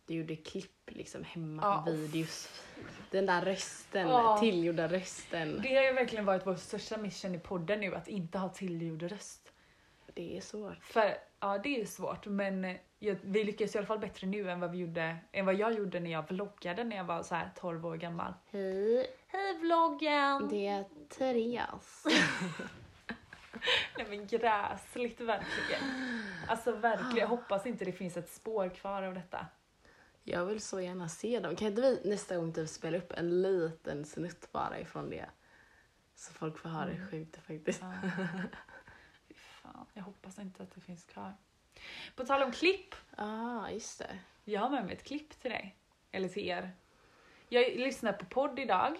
du 0.05 0.13
gjorde 0.13 0.35
klipp 0.35 0.71
liksom 0.91 1.23
hemma, 1.23 1.61
Ja. 1.63 1.91
videos. 1.91 2.49
Den 3.11 3.25
där 3.25 3.41
rösten, 3.41 4.07
Ja. 4.09 4.38
tillgjorda 4.39 4.88
rösten. 4.88 5.59
Det 5.63 5.75
har 5.75 5.83
ju 5.83 5.93
verkligen 5.93 6.25
varit 6.25 6.47
vår 6.47 6.55
största 6.55 6.97
mission 6.97 7.35
i 7.35 7.39
podden 7.39 7.79
nu, 7.79 7.95
att 7.95 8.07
inte 8.07 8.38
ha 8.38 8.49
tillgjord 8.49 9.03
röst. 9.03 9.51
Det 10.13 10.38
är 10.38 10.41
svårt. 10.41 10.83
För 10.83 11.17
ja, 11.39 11.57
det 11.57 11.81
är 11.81 11.85
svårt, 11.85 12.25
men 12.25 12.77
jag, 12.99 13.17
vi 13.21 13.43
lyckas 13.43 13.75
i 13.75 13.77
alla 13.77 13.88
fall 13.88 13.99
bättre 13.99 14.27
nu 14.27 14.49
än 14.51 14.59
vad, 14.59 14.71
vi 14.71 14.77
gjorde, 14.77 15.17
än 15.31 15.45
vad 15.45 15.55
jag 15.55 15.73
gjorde 15.73 15.99
när 15.99 16.11
jag 16.11 16.29
vloggade 16.31 16.83
när 16.83 16.95
jag 16.97 17.03
var 17.03 17.23
så 17.23 17.35
här 17.35 17.49
12 17.59 17.85
år 17.85 17.95
gammal. 17.95 18.33
Hej, 18.51 19.07
Hej 19.35 19.57
vloggen! 19.57 20.47
det 20.49 20.67
är 20.67 20.85
Therese. 21.09 22.05
Nej 23.97 24.05
men 24.09 24.27
gräsligt 24.27 25.21
verkligen. 25.21 25.81
Alltså 26.47 26.71
verkligen, 26.71 27.17
jag 27.17 27.27
hoppas 27.27 27.65
inte 27.65 27.85
det 27.85 27.91
finns 27.91 28.17
ett 28.17 28.29
spår 28.29 28.69
kvar 28.69 29.03
av 29.03 29.13
detta. 29.13 29.45
Jag 30.23 30.45
vill 30.45 30.61
så 30.61 30.81
gärna 30.81 31.09
se 31.09 31.39
dem. 31.39 31.55
Kan 31.55 31.67
inte 31.67 31.81
vi 31.81 32.09
nästa 32.09 32.37
gång 32.37 32.53
typ 32.53 32.69
spela 32.69 32.97
upp 32.97 33.11
en 33.11 33.41
liten 33.41 34.05
snutt 34.05 34.51
bara 34.51 34.79
ifrån 34.79 35.09
det? 35.09 35.29
Så 36.15 36.33
folk 36.33 36.57
får 36.57 36.69
höra 36.69 36.89
hur 36.89 37.11
sjukt 37.11 37.33
det 37.33 37.41
faktiskt 37.41 37.81
Ja. 37.81 37.93
Fan, 39.35 39.85
jag 39.93 40.03
hoppas 40.03 40.39
inte 40.39 40.63
att 40.63 40.75
det 40.75 40.81
finns 40.81 41.03
kvar. 41.03 41.33
På 42.15 42.25
tal 42.25 42.43
om 42.43 42.51
klipp, 42.51 42.95
ah, 43.17 43.69
just 43.69 43.99
det. 43.99 44.19
jag 44.43 44.61
har 44.61 44.69
med 44.69 44.85
mig 44.85 44.95
ett 44.95 45.03
klipp 45.03 45.41
till 45.41 45.51
dig. 45.51 45.75
Eller 46.11 46.29
till 46.29 46.47
er. 46.47 46.71
Jag 47.49 47.75
lyssnar 47.75 48.13
på 48.13 48.25
podd 48.25 48.59
idag. 48.59 48.97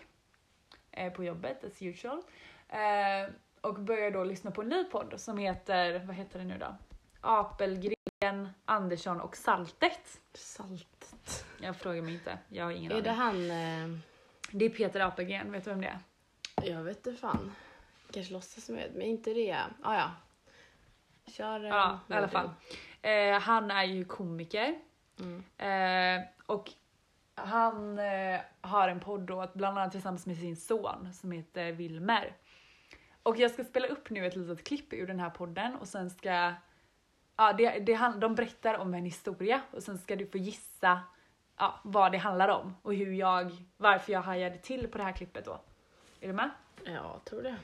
Eh, 0.96 1.14
på 1.14 1.24
jobbet, 1.24 1.64
as 1.64 1.82
usual. 1.82 2.22
Eh, 2.70 3.34
och 3.62 3.80
börjar 3.80 4.12
då 4.12 4.24
lyssna 4.24 4.52
på 4.52 4.62
en 4.62 4.70
ny 4.70 4.84
podd 4.84 5.14
som 5.18 5.38
heter, 5.38 6.00
vad 6.06 6.16
heter 6.16 6.40
det 6.40 6.46
nu 6.46 6.58
då? 6.58 6.76
Apelgren, 7.22 8.50
Andersson 8.66 9.22
och 9.22 9.36
Saltet. 9.38 10.20
Saltet. 10.34 11.46
Jag 11.62 11.76
frågar 11.78 12.02
mig 12.02 12.14
inte, 12.14 12.38
jag 12.50 12.66
har 12.66 12.72
ingen 12.72 12.92
Är 12.92 12.96
aning. 12.96 13.04
det 13.04 13.12
han... 13.12 13.52
Eh, 13.52 13.98
Det 14.52 14.66
är 14.66 14.70
Peter 14.70 15.00
Apelgren, 15.00 15.52
vet 15.52 15.64
du 15.64 15.70
vem 15.70 15.82
det 15.82 15.88
är? 15.88 16.00
jag 16.64 16.84
vet 16.84 16.98
inte 17.08 17.22
fan. 17.22 17.52
Kanske 18.12 18.34
låtsas 18.34 18.70
med, 18.70 18.92
men 18.94 19.02
inte 19.02 19.34
det. 19.34 19.58
Ah, 19.84 19.96
ja. 19.96 20.12
Kör. 21.32 21.64
eh, 21.64 21.70
Ja, 21.70 22.00
i 22.10 22.14
alla 22.14 22.28
fall. 22.28 22.50
Eh, 23.02 23.40
han 23.40 23.72
är 23.72 23.84
ju 23.84 24.06
komiker. 24.06 24.76
Mm. 25.20 25.44
Eh, 26.20 26.26
och 26.46 26.72
han 27.36 28.00
eh, 28.00 28.40
har 28.62 28.88
en 28.90 29.00
podd 29.00 29.22
då, 29.22 29.52
bland 29.54 29.78
annat 29.80 29.92
tillsammans 29.92 30.26
med 30.26 30.38
sin 30.38 30.56
son 30.58 31.14
som 31.14 31.32
heter 31.32 31.72
Wilmer. 31.72 32.36
Och 33.24 33.38
jag 33.38 33.52
ska 33.52 33.64
spela 33.64 33.88
upp 33.88 34.10
nu 34.10 34.26
ett 34.26 34.36
litet 34.36 34.68
klipp 34.68 34.94
ur 34.94 35.08
den 35.08 35.20
här 35.20 35.30
podden 35.30 35.76
och 35.76 35.88
sen 35.88 36.10
ska 36.10 36.54
Ja, 37.38 37.54
det, 37.54 37.80
det, 37.80 37.94
han- 37.94 38.20
de 38.20 38.36
berättar 38.36 38.74
om 38.78 38.94
en 38.94 39.06
historia 39.06 39.62
och 39.72 39.84
sen 39.84 39.98
ska 39.98 40.16
du 40.16 40.28
få 40.28 40.38
gissa 40.38 41.02
ja, 41.58 41.80
vad 41.84 42.12
det 42.12 42.18
handlar 42.18 42.48
om 42.48 42.76
och 42.82 42.94
hur 42.96 43.14
jag, 43.14 43.58
varför 43.78 44.14
jag 44.14 44.22
hajade 44.22 44.58
till 44.58 44.88
på 44.88 44.98
det 44.98 45.04
här 45.04 45.12
klippet 45.12 45.46
då. 45.46 45.62
Är 46.22 46.28
du 46.28 46.34
med? 46.34 46.50
Ja, 46.84 46.92
jag 46.92 47.22
tror 47.26 47.42
det. 47.44 47.56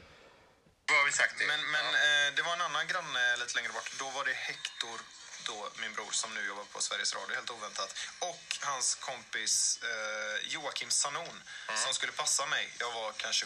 Vad 0.89 0.97
har 0.99 1.05
vi 1.05 1.11
sagt 1.21 1.35
det? 1.39 1.45
Men, 1.51 1.61
men 1.75 1.85
eh, 2.07 2.27
det 2.35 2.41
var 2.47 2.53
en 2.57 2.65
annan 2.69 2.85
granne 2.91 3.23
lite 3.41 3.53
längre 3.57 3.71
bort. 3.77 3.89
Då 4.03 4.07
var 4.17 4.23
det 4.29 4.35
Hector, 4.49 4.97
då, 5.45 5.69
min 5.81 5.93
bror 5.93 6.11
som 6.11 6.33
nu 6.33 6.47
jobbar 6.47 6.63
på 6.63 6.81
Sveriges 6.81 7.15
Radio, 7.15 7.35
helt 7.35 7.49
oväntat. 7.49 7.95
Och 8.19 8.57
hans 8.61 8.95
kompis 8.95 9.79
eh, 9.83 10.47
Joakim 10.47 10.91
Sanon 10.91 11.43
som 11.75 11.93
skulle 11.93 12.11
passa 12.11 12.45
mig. 12.45 12.73
Jag 12.79 12.91
var 12.91 13.11
kanske 13.11 13.45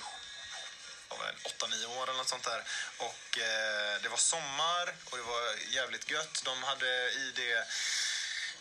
jag 1.09 1.17
var 1.17 1.25
väl 1.25 1.35
8-9 1.35 1.97
år 1.97 2.03
eller 2.03 2.17
något 2.17 2.29
sånt 2.29 2.43
där. 2.43 2.63
Och 2.97 3.39
eh, 3.39 4.01
det 4.01 4.09
var 4.09 4.17
sommar 4.17 4.93
och 5.09 5.17
det 5.17 5.23
var 5.23 5.55
jävligt 5.69 6.11
gött. 6.11 6.41
De 6.45 6.63
hade 6.63 7.11
i 7.11 7.31
det 7.35 7.67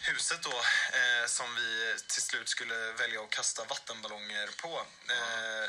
huset 0.00 0.42
då 0.42 0.56
eh, 0.98 1.26
som 1.26 1.54
vi 1.54 1.96
till 2.06 2.22
slut 2.22 2.48
skulle 2.48 2.92
välja 2.92 3.20
att 3.20 3.30
kasta 3.30 3.64
vattenballonger 3.64 4.48
på. 4.62 4.86
Eh, 5.08 5.68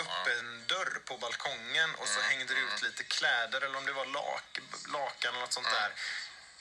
upp 0.00 0.38
en 0.38 0.64
dörr 0.66 1.00
på 1.04 1.18
balkongen 1.18 1.94
och 1.94 2.08
så 2.08 2.20
hängde 2.20 2.54
det 2.54 2.60
ut 2.60 2.82
lite 2.82 3.04
kläder 3.04 3.60
eller 3.60 3.78
om 3.78 3.86
det 3.86 3.92
var 3.92 4.06
lak, 4.06 4.58
lakan 4.92 5.30
eller 5.30 5.40
något 5.40 5.52
sånt 5.52 5.70
där. 5.70 5.92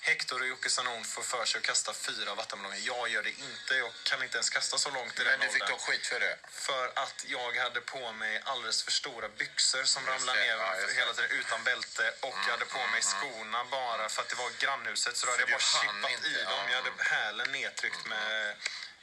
Hector 0.01 0.41
och 0.41 0.47
Jocke 0.47 0.69
Sanon 0.69 1.03
får 1.03 1.21
för 1.21 1.45
sig 1.45 1.57
att 1.59 1.65
kasta 1.65 1.93
fyra 1.93 2.35
vattenballonger. 2.35 2.81
Jag 2.85 3.09
gör 3.09 3.23
det 3.23 3.29
inte. 3.29 3.75
Jag 3.75 3.91
kan 4.03 4.23
inte 4.23 4.37
ens 4.37 4.49
kasta 4.49 4.77
så 4.77 4.89
långt 4.91 5.19
i 5.19 5.23
Men 5.23 5.25
den 5.25 5.39
du 5.39 5.47
fick 5.53 5.67
då 5.67 5.77
skit 5.77 6.07
för 6.07 6.19
det. 6.19 6.35
För 6.51 6.85
att 7.03 7.25
jag 7.27 7.51
hade 7.55 7.81
på 7.81 8.11
mig 8.11 8.41
alldeles 8.45 8.83
för 8.83 8.91
stora 8.91 9.29
byxor 9.29 9.83
som 9.83 10.03
Just 10.05 10.13
ramlade 10.13 10.39
ner 10.39 10.57
ja, 10.57 10.73
hela 10.95 11.13
tiden 11.13 11.31
utan 11.31 11.63
bälte. 11.63 12.13
Och 12.19 12.37
jag 12.45 12.51
hade 12.51 12.65
på 12.65 12.83
mig 12.93 13.01
skorna 13.01 13.65
bara 13.65 14.09
för 14.09 14.21
att 14.21 14.29
det 14.29 14.35
var 14.35 14.51
grannhuset. 14.59 15.17
Så 15.17 15.25
då 15.25 15.31
hade 15.31 15.43
jag 15.43 15.49
bara 15.49 15.81
chippat 15.81 16.11
inte, 16.11 16.27
i 16.27 16.43
dem. 16.43 16.63
ja. 16.65 16.69
Jag 16.69 16.75
hade 16.81 16.91
hälen 17.03 17.51
nedtryckt 17.51 18.05
med... 18.05 18.55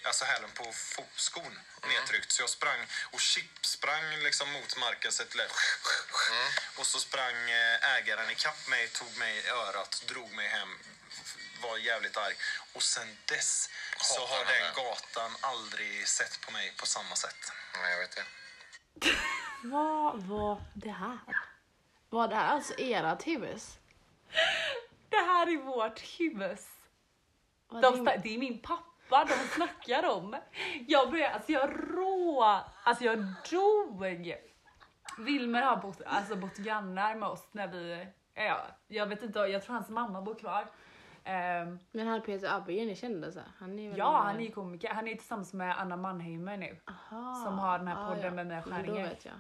Alltså 0.07 0.25
hälen 0.25 0.51
på 0.55 0.73
fotskon 0.73 1.59
nedtryckt. 1.89 2.33
Så 2.33 2.43
jag 2.43 2.51
sprang 2.51 2.87
och 3.13 3.21
chipsprang 3.21 4.17
liksom 4.23 4.53
mot 4.53 4.77
marken 4.77 5.13
så 5.13 5.23
ett 5.23 5.35
lätt... 5.35 5.53
Och 6.79 6.87
så 6.87 6.99
sprang 7.01 7.51
eh, 7.51 7.95
ägaren 7.97 8.31
ikapp 8.31 8.69
mig, 8.69 8.89
tog 8.89 9.17
mig 9.19 9.37
i 9.39 9.49
örat, 9.49 10.03
drog 10.09 10.33
mig 10.33 10.49
hem. 10.49 10.79
Var 11.63 11.79
jävligt 11.79 12.17
arg. 12.17 12.35
Och 12.73 12.83
sen 12.83 13.17
dess 13.25 13.71
så 14.01 14.27
har 14.27 14.45
den 14.45 14.47
det. 14.75 14.83
gatan 14.83 15.37
aldrig 15.41 16.09
sett 16.09 16.41
på 16.41 16.53
mig 16.53 16.75
på 16.77 16.87
samma 16.87 17.17
sätt. 17.17 17.53
Nej, 17.83 17.91
jag 17.93 17.99
vet 17.99 18.17
det. 18.17 18.25
Vad 19.65 20.23
var 20.23 20.63
det 20.75 20.91
här? 20.91 21.19
Var 22.11 22.29
det 22.29 22.35
här 22.35 22.47
alltså 22.49 22.75
ert 22.79 23.27
hus? 23.27 23.63
Det 25.09 25.17
här 25.17 25.47
är 25.53 25.57
vårt 25.57 26.01
hus. 26.01 26.61
De, 27.83 28.05
det- 28.05 28.21
det 28.23 28.35
är 28.35 28.39
min 28.39 28.63
pappa 28.63 28.83
de 29.11 29.33
snackar 29.33 30.11
om. 30.17 30.37
Jag 30.87 31.11
började, 31.11 31.35
alltså 31.35 31.53
jag 31.53 31.71
rå, 31.97 32.43
alltså 32.85 33.05
jag 33.05 33.19
dog. 33.51 34.35
Wilmer 35.19 35.63
har 35.63 35.77
bott, 35.77 36.01
alltså 36.07 36.37
bott 36.37 36.57
grannar 36.57 37.15
med 37.15 37.29
oss 37.29 37.49
när 37.53 37.69
vi, 37.69 38.07
ja, 38.35 38.59
jag 38.89 39.07
vet 39.07 39.23
inte, 39.23 39.39
jag 39.39 39.63
tror 39.63 39.75
hans 39.75 39.89
mamma 39.89 40.23
bor 40.23 40.35
kvar. 40.35 40.67
Ehm, 41.25 41.79
Men 41.93 42.07
han 42.07 42.23
Peter 42.23 42.57
Abelgren 42.57 42.91
är 42.91 42.95
känd 42.95 43.33
så 43.33 43.41
Han 43.59 43.79
är 43.79 43.99
ja, 43.99 44.21
han 44.25 44.41
är 44.41 44.51
komiker. 44.51 44.89
Han 44.95 45.09
är 45.09 45.15
tillsammans 45.15 45.53
med 45.53 45.81
Anna 45.81 45.97
Mannheimer 45.97 46.57
nu. 46.57 46.79
Aha. 46.85 47.35
som 47.45 47.59
har 47.59 47.79
den 47.79 47.89
här 47.89 48.05
Ah, 48.05 48.09
podden 48.09 48.25
ja. 48.25 48.31
med 48.31 48.47
Mia 48.47 48.63
Skäringer. 48.63 49.17
jag. 49.23 49.35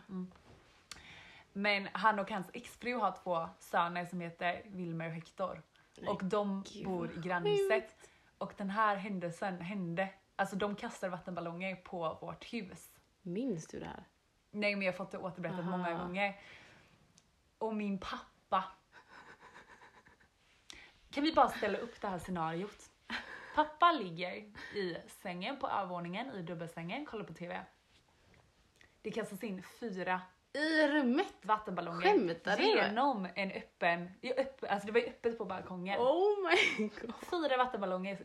Men 1.52 1.88
han 1.92 2.18
och 2.18 2.30
hans 2.30 2.50
exfru 2.52 2.94
har 2.94 3.12
två 3.22 3.48
söner 3.58 4.04
som 4.04 4.20
heter 4.20 4.62
Wilmer 4.66 5.06
och 5.06 5.12
Hector. 5.12 5.62
Nej, 5.98 6.08
och 6.10 6.24
de 6.24 6.64
gud, 6.72 6.84
bor 6.86 7.10
i 7.10 7.14
vad 7.14 7.24
grannhuset. 7.24 8.10
Och 8.38 8.52
den 8.56 8.70
här 8.70 8.96
händelsen 8.96 9.60
hände, 9.60 10.08
alltså 10.36 10.56
de 10.56 10.76
kastar 10.76 11.08
vattenballonger 11.08 11.76
på 11.76 12.18
vårt 12.20 12.52
hus. 12.52 12.92
Minns 13.22 13.66
du 13.66 13.80
det 13.80 13.86
här? 13.86 14.04
Nej 14.50 14.76
men 14.76 14.86
jag 14.86 14.92
har 14.92 14.96
fått 14.96 15.10
det 15.10 15.18
återberättat 15.18 15.60
Aha. 15.60 15.70
många 15.76 15.94
gånger. 15.94 16.40
Och 17.58 17.74
min 17.74 17.98
pappa. 17.98 18.64
Kan 21.10 21.24
vi 21.24 21.32
bara 21.32 21.48
ställa 21.48 21.78
upp 21.78 22.00
det 22.00 22.08
här 22.08 22.18
scenariot? 22.18 22.90
Pappa 23.54 23.92
ligger 23.92 24.32
i 24.74 24.96
sängen 25.08 25.58
på 25.58 25.68
övervåningen 25.68 26.30
i 26.30 26.42
dubbelsängen, 26.42 27.06
kollar 27.06 27.24
på 27.24 27.34
TV. 27.34 27.64
Det 29.02 29.10
kastas 29.10 29.44
in 29.44 29.62
fyra 29.80 30.20
I 30.56 30.88
rummet? 30.88 31.34
vattenballonger 31.42 32.00
Skämtar 32.00 32.56
du? 32.56 32.62
genom 32.64 33.28
en 33.34 33.50
öppen, 33.50 34.10
ja, 34.20 34.34
öppen, 34.34 34.70
alltså 34.70 34.86
det 34.86 34.92
var 34.92 35.00
ju 35.00 35.06
öppet 35.06 35.38
på 35.38 35.44
balkongen. 35.44 36.00
Oh 36.00 36.50
my 36.50 36.88
god. 36.88 37.14
Fyra 37.30 37.56
vattenballonger 37.56 38.18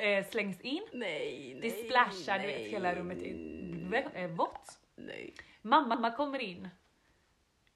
eh, 0.00 0.08
eh, 0.08 0.26
slängs 0.26 0.60
in. 0.60 0.82
Nej, 0.92 1.54
Det 1.54 1.60
nej, 1.60 1.84
splashar, 1.84 2.38
du 2.38 2.46
vet 2.46 2.60
nej, 2.60 2.70
hela 2.70 2.94
rummet 2.94 3.18
är 3.22 4.24
eh, 4.24 4.30
vått. 4.30 4.78
Nej. 4.96 5.34
Mamma 5.62 6.10
kommer 6.10 6.38
in. 6.38 6.68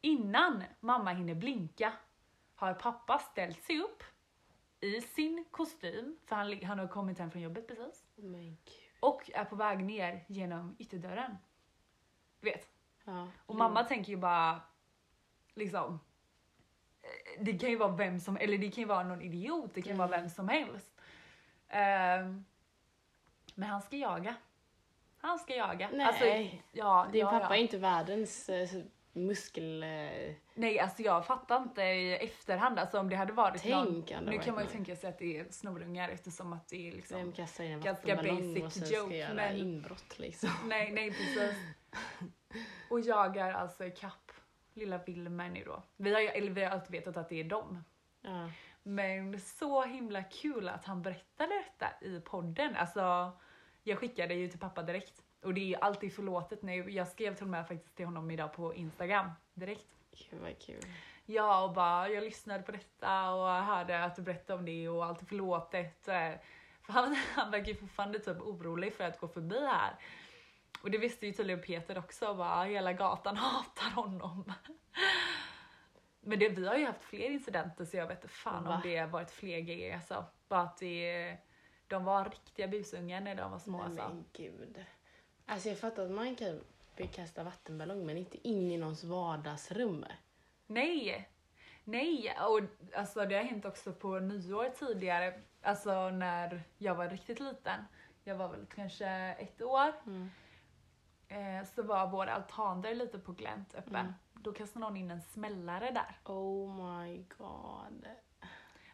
Innan 0.00 0.64
mamma 0.80 1.12
hinner 1.12 1.34
blinka 1.34 1.92
har 2.54 2.74
pappa 2.74 3.18
ställt 3.18 3.62
sig 3.64 3.80
upp 3.80 4.02
i 4.80 5.00
sin 5.00 5.44
kostym, 5.50 6.16
för 6.26 6.36
han, 6.36 6.62
han 6.64 6.78
har 6.78 6.88
kommit 6.88 7.18
hem 7.18 7.30
från 7.30 7.42
jobbet 7.42 7.68
precis, 7.68 8.04
Oh 8.16 8.56
och 9.00 9.30
är 9.34 9.44
på 9.44 9.56
väg 9.56 9.84
ner 9.84 10.24
genom 10.28 10.76
ytterdörren. 10.78 11.36
Du 12.40 12.50
vet. 12.50 12.75
Ja. 13.06 13.28
Och 13.46 13.54
mamma 13.56 13.84
tänker 13.84 14.10
ju 14.10 14.16
bara 14.16 14.60
liksom 15.54 16.00
eh, 17.02 17.42
det 17.44 17.58
kan 17.58 17.70
ju 17.70 17.76
vara 17.76 17.92
vem 17.96 18.20
som, 18.20 18.36
eller 18.36 18.58
det 18.58 18.70
kan 18.70 18.82
ju 18.82 18.88
vara 18.88 19.02
någon 19.02 19.22
idiot, 19.22 19.70
det 19.74 19.82
kan 19.82 19.92
ju 19.92 19.98
vara 19.98 20.08
Mm. 20.08 20.20
vem 20.20 20.30
som 20.30 20.48
helst. 20.48 21.00
Ehm, 21.68 22.44
men 23.54 23.68
han 23.68 23.82
ska 23.82 23.96
jaga. 23.96 24.34
Han 25.18 25.38
ska 25.38 25.54
jaga. 25.54 25.90
Nej. 25.92 26.06
Alltså, 26.06 26.24
ja, 26.72 27.06
Din 27.12 27.20
ja, 27.20 27.30
pappa 27.30 27.46
ja. 27.50 27.56
är 27.56 27.60
inte 27.60 27.78
världens 27.78 28.48
eh, 28.48 28.68
muskel... 29.12 29.82
Eh, 29.82 30.34
Nej, 30.54 30.78
alltså 30.80 31.02
jag 31.02 31.26
fattar 31.26 31.56
inte 31.62 31.82
i 31.82 32.16
efterhand. 32.16 32.78
Alltså 32.78 32.98
om 32.98 33.08
det 33.08 33.16
hade 33.16 33.32
varit 33.32 33.62
Tänk 33.62 34.10
någon... 34.10 34.24
Nu 34.24 34.38
kan 34.38 34.54
man 34.54 34.64
ju 34.64 34.70
tänka 34.70 34.96
sig 34.96 35.10
att 35.10 35.18
det 35.18 35.38
är 35.38 35.46
snorungar 35.50 36.08
eftersom 36.08 36.52
att 36.52 36.68
det 36.68 36.88
är 36.88 36.92
liksom... 36.92 37.16
vem 37.18 37.32
kastar 37.32 37.64
in 37.64 37.72
en 37.72 37.80
ganska 37.80 38.16
basic 38.16 38.64
och 38.64 38.72
sen 38.72 38.88
joke, 38.88 39.06
ska 39.06 39.16
göra 39.16 39.34
men- 39.34 39.56
inbrott 39.56 40.18
liksom. 40.18 40.50
Nej, 40.64 40.92
nej 40.92 41.10
precis. 41.10 41.54
Och 42.90 43.00
jagar 43.00 43.52
alltså 43.52 43.84
ikapp 43.84 44.32
lilla 44.74 44.98
Wilmer 44.98 45.48
nu 45.48 45.64
då. 45.64 45.82
Vi 45.96 46.14
har 46.14 46.20
eller 46.20 46.50
vi 46.50 46.64
har 46.64 46.70
alltid 46.70 46.90
vetat 46.90 47.16
att 47.16 47.28
det 47.28 47.40
är 47.40 47.44
dem. 47.44 47.84
Ja. 48.20 48.50
Men 48.82 49.40
så 49.40 49.82
himla 49.82 50.22
kul 50.22 50.68
att 50.68 50.84
han 50.84 51.02
berättade 51.02 51.54
detta 51.54 52.04
i 52.06 52.20
podden. 52.20 52.76
Alltså, 52.76 53.32
jag 53.82 53.98
skickade 53.98 54.34
ju 54.34 54.48
till 54.48 54.60
pappa 54.60 54.82
direkt. 54.82 55.22
Och 55.42 55.54
det 55.54 55.60
är 55.60 55.64
ju 55.66 55.74
alltid 55.76 56.14
förlåtet 56.14 56.62
nu. 56.62 56.90
Jag 56.90 57.08
skrev 57.08 57.34
till 57.34 57.44
och 57.44 57.50
med 57.50 57.68
faktiskt 57.68 57.96
till 57.96 58.04
honom 58.06 58.30
idag 58.30 58.52
på 58.52 58.74
Instagram 58.74 59.30
direkt. 59.54 59.86
Gud 60.30 60.40
vad 60.40 60.58
kul. 60.58 60.82
Ja, 61.26 61.64
och 61.64 61.74
bara 61.74 62.08
jag 62.08 62.24
lyssnade 62.24 62.62
på 62.62 62.72
detta 62.72 63.30
och 63.30 63.48
hörde 63.48 64.04
att 64.04 64.16
du 64.16 64.22
berättade 64.22 64.58
om 64.58 64.64
det 64.64 64.88
och 64.88 65.04
allt 65.04 65.22
är 65.22 65.26
förlåtet. 65.26 66.08
Eh, 66.08 66.32
För 66.82 66.92
han, 66.92 67.14
han 67.34 67.50
verkar 67.50 67.66
ju 67.66 67.74
fortfarande 67.74 68.18
typ 68.18 68.40
orolig 68.40 68.94
för 68.94 69.04
att 69.04 69.20
gå 69.20 69.28
förbi 69.28 69.66
här. 69.66 69.94
Och 70.82 70.90
det 70.90 70.98
visste 70.98 71.26
ju 71.26 71.32
tydligen 71.32 71.62
Peter 71.62 71.98
också, 71.98 72.34
bara 72.34 72.64
hela 72.64 72.92
gatan 72.92 73.36
hatar 73.36 73.90
honom. 73.90 74.52
Men 76.20 76.38
det, 76.38 76.48
vi 76.48 76.66
har 76.66 76.76
ju 76.76 76.86
haft 76.86 77.04
fler 77.04 77.30
incidenter 77.30 77.84
så 77.84 77.96
jag 77.96 78.06
vet 78.06 78.18
inte 78.18 78.34
fan 78.34 78.64
Va? 78.64 78.74
om 78.74 78.80
det 78.82 78.96
har 78.96 79.06
varit 79.06 79.30
fler 79.30 79.60
grejer 79.60 79.94
alltså. 79.94 80.24
Bara 80.48 80.60
att 80.60 80.78
det, 80.78 81.36
de 81.86 82.04
var 82.04 82.24
riktiga 82.24 82.68
busungar 82.68 83.20
när 83.20 83.34
de 83.34 83.50
var 83.50 83.58
små 83.58 83.78
Nej, 83.78 83.86
alltså. 83.86 84.08
men 84.08 84.24
gud. 84.32 84.84
Alltså 85.46 85.68
jag 85.68 85.78
fattar 85.78 86.04
att 86.04 86.10
man 86.10 86.36
kan 86.36 86.60
bekasta 86.96 87.42
vattenballong 87.42 88.06
men 88.06 88.16
inte 88.16 88.48
in 88.48 88.72
i 88.72 88.76
någons 88.76 89.04
vardagsrum. 89.04 90.04
Nej! 90.66 91.28
Nej! 91.84 92.36
Och 92.48 92.60
alltså 92.98 93.26
det 93.26 93.36
har 93.36 93.42
hänt 93.42 93.64
också 93.64 93.92
på 93.92 94.18
nyår 94.18 94.68
tidigare, 94.78 95.40
alltså 95.62 96.10
när 96.10 96.62
jag 96.78 96.94
var 96.94 97.08
riktigt 97.08 97.40
liten. 97.40 97.84
Jag 98.24 98.36
var 98.36 98.48
väl 98.48 98.66
kanske 98.74 99.06
ett 99.38 99.62
år. 99.62 99.92
Mm. 100.06 100.30
Eh, 101.28 101.64
så 101.74 101.82
var 101.82 102.06
vår 102.06 102.26
altandörr 102.26 102.94
lite 102.94 103.18
på 103.18 103.32
glänt 103.32 103.74
öppen. 103.74 103.96
Mm. 103.96 104.12
Då 104.34 104.52
kastade 104.52 104.80
någon 104.84 104.96
in 104.96 105.10
en 105.10 105.22
smällare 105.22 105.90
där. 105.90 106.32
Oh 106.32 106.98
my 107.00 107.24
god. 107.38 108.06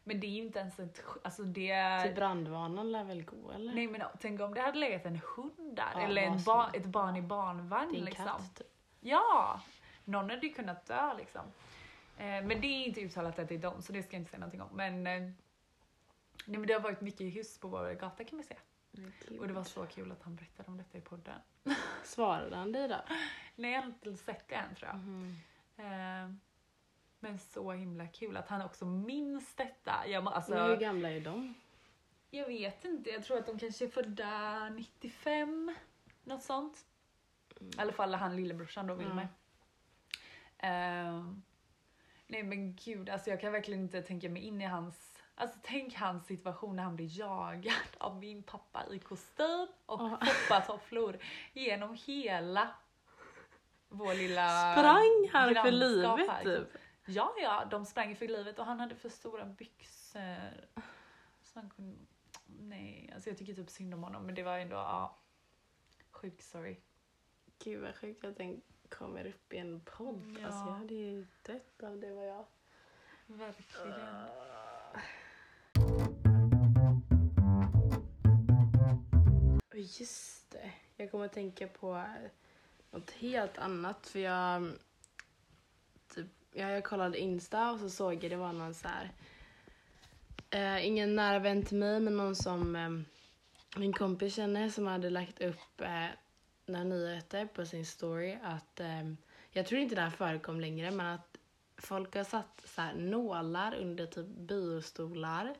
Men 0.05 0.21
det 0.21 0.27
är 0.27 0.31
ju 0.31 0.43
inte 0.43 0.59
ens 0.59 0.81
ett... 0.81 1.05
Alltså 1.25 1.43
det... 1.43 2.03
Till 2.03 2.15
brandvarnaren 2.15 2.93
lär 2.93 3.05
väl 3.05 3.25
gå 3.25 3.53
eller? 3.53 3.75
Nej 3.75 3.87
men 3.87 4.03
tänk 4.21 4.41
om 4.41 4.55
det 4.55 4.61
hade 4.61 4.79
legat 4.79 5.07
en 5.07 5.21
hund 5.37 5.77
där. 5.77 5.91
Ja, 5.95 6.01
eller 6.01 6.23
en 6.23 6.43
ba- 6.43 6.71
ett 6.73 6.87
barn 6.87 7.17
i 7.17 7.23
barnvagn 7.23 7.93
Din 7.93 8.05
liksom. 8.05 8.25
katt 8.25 8.55
typ. 8.55 8.67
Ja! 9.01 9.61
Någon 10.05 10.31
hade 10.31 10.47
ju 10.47 10.53
kunnat 10.53 10.87
dö 10.87 11.15
liksom. 11.19 11.43
Eh, 12.19 12.25
men 12.25 12.49
det 12.61 12.67
är 12.67 12.87
inte 12.87 13.01
uttalat 13.01 13.39
att 13.39 13.49
det 13.49 13.55
är 13.55 13.59
dem 13.59 13.83
så 13.83 13.93
det 13.93 14.03
ska 14.03 14.17
jag 14.17 14.21
inte 14.21 14.31
säga 14.31 14.41
någonting 14.41 14.63
om. 14.63 14.69
Men, 14.73 15.07
eh, 15.07 15.21
nej, 16.47 16.59
men 16.59 16.67
det 16.67 16.73
har 16.73 16.81
varit 16.81 17.01
mycket 17.01 17.35
hyss 17.35 17.59
på 17.61 17.69
vår 17.69 17.93
gata 17.95 18.25
kan 18.25 18.39
vi 18.39 18.45
säga. 18.45 18.61
Och 19.41 19.49
det 19.49 19.53
var 19.53 19.65
så 19.65 19.87
kul 19.87 20.13
att 20.13 20.23
han 20.23 20.37
berättade 20.37 20.69
om 20.69 20.77
detta 20.77 20.99
i 20.99 21.01
podden. 21.01 21.41
Svarade 22.05 22.57
han 22.57 22.73
dig 22.73 22.89
då? 22.89 23.01
Nej 23.57 23.73
jag 23.73 23.81
har 23.83 23.87
inte 23.87 24.17
sett 24.17 24.49
det 24.49 24.55
än 24.55 24.75
tror 24.75 24.89
jag. 24.89 24.97
Mhm. 24.97 25.37
Eh, 25.77 26.35
men 27.21 27.39
så 27.39 27.73
himla 27.73 28.07
kul 28.07 28.37
att 28.37 28.49
han 28.49 28.63
också 28.63 28.85
minns 28.85 29.55
detta. 29.55 30.07
Jag, 30.07 30.25
Men 30.25 30.33
hur 30.33 30.37
alltså, 30.37 30.77
gamla 30.77 31.11
är 31.11 31.21
de? 31.21 31.55
jag 32.31 32.47
vet 32.47 32.85
inte, 32.85 33.11
jag 33.11 33.25
tror 33.25 33.39
att 33.39 33.47
de 33.47 33.59
kanske 33.59 33.85
är 33.85 33.89
födda 33.89 34.69
95. 34.69 35.75
Något 36.25 36.43
sånt. 36.43 36.87
I 37.61 37.79
alla 37.81 37.93
fall 37.93 38.15
han 38.15 38.37
lillebrorsan 38.37 38.87
då, 38.87 38.95
Wilmer. 38.95 39.29
Eh, 40.59 41.25
nej 42.27 42.43
men 42.43 42.75
gud, 42.75 43.09
alltså 43.09 43.31
jag 43.31 43.41
kan 43.41 43.53
verkligen 43.53 43.81
inte 43.81 44.03
tänka 44.03 44.29
mig 44.29 44.43
in 44.43 44.61
i 44.61 44.65
hans 44.65 45.12
Alltså 45.35 45.59
tänk 45.63 45.95
hans 45.95 46.27
situation 46.27 46.77
när 46.77 46.83
han 46.83 46.97
blir 46.97 47.19
jagad 47.19 47.75
av 47.99 48.17
min 48.17 48.43
pappa 48.43 48.87
i 48.91 48.99
kostym 48.99 49.67
och 49.87 50.11
foppatofflor 50.27 51.19
genom 51.53 51.95
hela 52.07 52.75
vår 53.89 54.15
lilla 54.15 54.73
Sprang 54.75 55.29
han 55.33 55.65
för 55.65 55.71
livet 55.71 56.29
här. 56.29 56.45
typ? 56.45 56.69
Ja, 57.07 57.35
ja, 57.43 57.65
de 57.71 57.87
sprang 57.87 58.17
för 58.17 58.29
livet 58.29 58.59
och 58.59 58.67
han 58.67 58.81
hade 58.81 58.95
för 58.95 59.09
stora 59.09 59.45
byxor. 59.45 60.67
Så 61.43 61.61
han 61.61 61.71
kunde... 61.71 61.97
Nej, 62.47 63.11
alltså 63.15 63.31
jag 63.31 63.39
tycker 63.39 63.55
typ 63.55 63.71
synd 63.71 63.95
om 63.95 64.03
honom 64.03 64.27
men 64.27 64.35
det 64.35 64.43
var 64.43 64.59
ändå, 64.59 64.77
ja. 64.77 65.19
Sjuk 66.11 66.43
story. 66.43 66.77
Gud 67.65 67.83
vad 67.83 67.95
sjukt 67.95 68.25
att 68.25 68.37
den 68.37 68.63
kommer 68.89 69.27
upp 69.27 69.53
i 69.53 69.59
en 69.59 69.81
podd. 69.81 70.37
Ja. 70.41 70.47
Alltså 70.47 70.67
jag 70.67 70.73
hade 70.75 70.95
ju 70.95 71.27
dött 71.43 71.83
av 71.83 72.01
det 72.01 72.11
var 72.13 72.23
jag. 72.23 72.47
Verkligen. 73.27 74.25
Och 74.25 74.82
Just 79.75 80.51
det. 80.51 80.73
Jag 80.97 81.11
kommer 81.11 81.25
att 81.25 81.33
tänka 81.33 81.69
på 81.69 82.05
något 82.91 83.11
helt 83.11 83.59
annat 83.59 84.07
för 84.07 84.19
jag 84.19 84.73
typ, 86.15 86.27
ja, 86.53 86.71
jag 86.71 86.85
kollade 86.85 87.19
Insta 87.19 87.71
och 87.71 87.81
så 87.81 87.91
såg 87.91 88.25
jag 88.25 88.31
det 88.31 88.37
var 88.37 88.53
någon 88.53 88.75
så 88.75 88.89
här 88.89 89.13
eh, 90.51 90.87
ingen 90.87 91.17
nära 91.17 91.39
vän 91.39 91.65
till 91.65 91.77
mig 91.77 92.01
men 92.01 92.17
någon 92.17 92.37
som 92.37 92.77
eh, 92.77 92.91
min 93.77 93.93
kompis 93.93 94.35
känner 94.35 94.69
som 94.69 94.87
hade 94.87 95.11
lagt 95.11 95.41
upp 95.41 95.81
eh, 95.81 96.07
några 96.67 96.85
nyheter 96.85 97.47
på 97.47 97.67
sin 97.67 97.87
story 97.87 98.39
att 98.43 98.81
eh, 98.81 99.13
jag 99.51 99.67
tror 99.67 99.81
inte 99.81 99.95
det 99.95 100.01
här 100.01 100.11
förekom 100.11 100.61
längre 100.61 100.91
men 100.91 101.07
att 101.07 101.32
folk 101.83 102.15
har 102.15 102.25
satt 102.25 102.63
så 102.65 102.81
här 102.81 102.95
nålar 102.95 103.75
under 103.75 104.07
typ 104.07 104.27
biostolar 104.27 105.55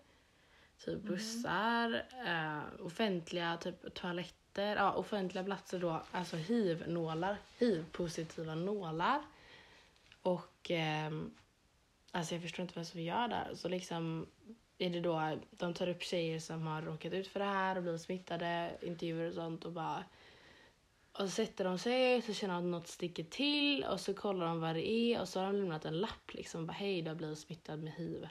typ 0.85 1.03
bussar, 1.03 2.05
eh, 2.27 2.87
offentliga 2.87 3.57
typ 3.57 3.95
toaletter, 3.95 4.77
ja 4.77 4.93
offentliga 4.93 5.45
platser 5.45 5.79
då, 5.79 6.03
alltså 6.13 6.37
hiv-nålar, 6.37 7.37
hiv-positiva 7.59 8.55
nålar. 8.55 9.23
Och 10.23 10.71
ehm, 10.71 11.35
alltså 12.11 12.35
jag 12.35 12.43
förstår 12.43 12.63
inte 12.63 12.79
vad 12.79 12.87
som 12.87 13.01
gör 13.01 13.29
där. 13.29 13.55
Så 13.55 13.69
liksom 13.69 14.27
är 14.79 14.91
det 14.91 15.01
då, 15.01 15.39
de 15.51 15.75
tar 15.75 15.89
upp 15.89 16.03
tjejer 16.03 16.39
som 16.41 16.67
har 16.67 16.83
råkat 16.83 17.13
ut 17.13 17.29
för 17.29 17.41
det 17.41 17.47
här 17.47 17.77
och 17.77 17.83
blivit 17.83 18.01
smittade, 18.01 18.71
intervjuer 18.83 19.29
och 19.29 19.35
sånt 19.35 19.65
och 19.65 19.73
bara 19.73 20.05
och 21.13 21.19
så 21.19 21.29
sätter 21.29 21.65
de 21.65 21.79
sig, 21.79 22.23
så 22.23 22.35
känner 22.35 22.55
de 22.55 22.59
att 22.65 22.71
något 22.71 22.89
sticker 22.89 23.25
till 23.25 23.85
och 23.85 24.01
så 24.01 24.15
kollar 24.15 24.47
de 24.47 24.61
vad 24.61 24.75
det 24.75 24.89
är 24.91 25.21
och 25.21 25.29
så 25.29 25.41
har 25.41 25.47
de 25.47 25.57
lämnat 25.57 25.85
en 25.85 25.99
lapp 26.01 26.35
liksom, 26.35 26.67
bara 26.67 26.73
hej 26.73 27.03
du 27.03 27.09
har 27.11 27.15
blivit 27.17 27.39
smittad 27.39 27.77
med 27.83 27.93
hiv. 27.93 28.29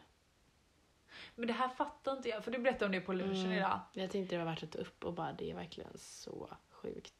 Men 1.36 1.48
det 1.48 1.54
här 1.54 1.70
fattar 1.70 2.12
inte 2.18 2.30
jag, 2.30 2.44
för 2.44 2.52
du 2.52 2.58
berättade 2.60 2.86
om 2.86 2.92
det 2.92 3.02
på 3.02 3.14
lunchen 3.14 3.46
Mm. 3.46 3.58
idag. 3.58 3.80
Jag 3.94 4.12
tänkte 4.12 4.36
det 4.36 4.44
var 4.44 4.52
värt 4.52 4.64
att 4.64 4.72
ta 4.72 4.80
upp 4.80 5.06
och 5.06 5.14
bara 5.14 5.34
det 5.34 5.52
är 5.52 5.56
verkligen 5.56 5.98
så 5.98 6.50
sjukt. 6.70 7.14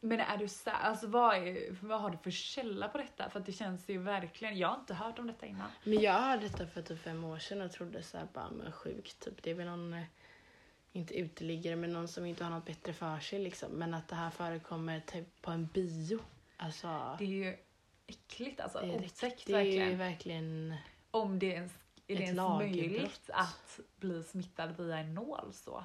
Men 0.00 0.20
är 0.20 0.36
du 0.36 0.44
sä- 0.46 0.70
alltså 0.70 1.06
vad, 1.06 1.36
är, 1.36 1.76
vad 1.82 2.00
har 2.00 2.10
du 2.10 2.16
för 2.18 2.30
källa 2.30 2.88
på 2.88 2.98
detta? 2.98 3.30
För 3.30 3.40
att 3.40 3.46
det 3.46 3.52
känns 3.52 3.88
ju 3.88 3.98
verkligen, 3.98 4.58
jag 4.58 4.68
har 4.68 4.78
inte 4.80 4.94
hört 4.94 5.18
om 5.18 5.26
detta 5.26 5.46
innan. 5.46 5.70
Men 5.84 6.00
jag 6.00 6.12
hörde 6.12 6.42
detta 6.48 6.66
för 6.66 6.82
typ 6.82 7.02
fem 7.02 7.24
år 7.24 7.38
sedan 7.38 7.60
och 7.62 7.72
trodde 7.72 8.02
så 8.02 8.18
här 8.18 8.28
bara 8.32 8.50
men 8.50 8.72
sjukt 8.72 9.20
typ. 9.24 9.42
Det 9.42 9.50
är 9.50 9.54
väl 9.54 9.66
någon, 9.66 9.92
eh, 9.94 10.02
inte 10.92 11.18
uteliggare 11.18 11.76
men 11.76 11.92
någon 11.92 12.08
som 12.08 12.26
inte 12.26 12.44
har 12.44 12.50
något 12.50 12.66
bättre 12.66 12.92
för 12.92 13.20
sig 13.20 13.38
liksom. 13.38 13.72
Men 13.72 13.94
att 13.94 14.08
det 14.08 14.16
här 14.16 14.30
förekommer 14.30 15.00
typ 15.00 15.42
på 15.42 15.50
en 15.50 15.66
bio. 15.66 16.18
Alltså. 16.56 17.16
Det 17.18 17.24
är 17.24 17.28
ju 17.28 17.56
äckligt 18.06 18.60
alltså, 18.60 18.80
det 18.80 18.94
är, 18.94 19.04
otäckt 19.04 19.46
det 19.46 19.52
är 19.52 19.56
verkligen. 19.56 19.98
verkligen 19.98 20.74
Om 21.10 21.38
det 21.38 21.46
ens, 21.46 21.72
är 22.06 22.16
det 22.16 22.22
ens 22.22 22.36
möjligt 22.36 23.30
att 23.32 23.80
bli 23.96 24.22
smittad 24.22 24.76
via 24.76 24.98
en 24.98 25.14
nål 25.14 25.52
så. 25.52 25.84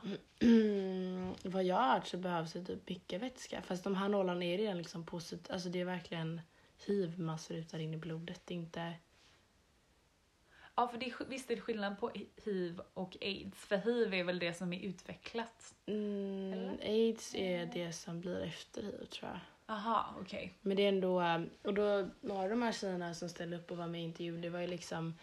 vad 1.49 1.63
jag 1.63 1.75
har 1.75 1.93
hört 1.93 2.07
så 2.07 2.17
behövs 2.17 2.53
det 2.53 2.65
typ 2.65 2.89
mycket 2.89 3.21
vätska. 3.21 3.61
Fast 3.61 3.83
de 3.83 3.95
här 3.95 4.09
nålarna 4.09 4.45
är 4.45 4.57
redan 4.57 4.77
liksom 4.77 5.05
positivt. 5.05 5.49
Alltså 5.51 5.69
det 5.69 5.81
är 5.81 5.85
verkligen 5.85 6.41
hiv 6.85 7.19
man 7.19 7.39
sprutar 7.39 7.79
in 7.79 7.93
i 7.93 7.97
blodet. 7.97 8.41
Det 8.45 8.53
är 8.53 8.57
inte... 8.57 8.93
Ja 10.75 10.87
för 10.87 10.97
det 10.97 11.05
är, 11.05 11.25
visst 11.27 11.51
är 11.51 11.55
det 11.55 11.61
skillnad 11.61 11.99
på 11.99 12.11
hiv 12.43 12.81
och 12.93 13.17
aids. 13.21 13.65
För 13.65 13.77
hiv 13.77 14.13
är 14.13 14.23
väl 14.23 14.39
det 14.39 14.53
som 14.53 14.73
är 14.73 14.79
utvecklat. 14.79 15.73
Mm, 15.85 16.77
aids 16.81 17.35
är 17.35 17.65
det 17.65 17.93
som 17.93 18.19
blir 18.21 18.43
efter 18.43 18.81
hiv 18.81 19.05
tror 19.05 19.29
jag. 19.31 19.39
Aha, 19.75 20.15
okej. 20.21 20.53
Men 20.61 20.77
det 20.77 20.83
är 20.83 20.89
ändå, 20.89 21.21
eh, 21.21 21.41
och 21.63 21.73
då 21.73 22.09
några 22.21 22.43
av 22.43 22.49
de 22.49 22.61
här 22.61 22.71
tjejerna 22.71 23.13
som 23.13 23.29
ställde 23.29 23.57
upp 23.57 23.71
och 23.71 23.77
var 23.77 23.87
med 23.87 24.01
i 24.01 24.03
intervjun, 24.03 24.41
det 24.41 24.49
var 24.49 24.59
ju 24.59 24.67
liksom 24.67 25.13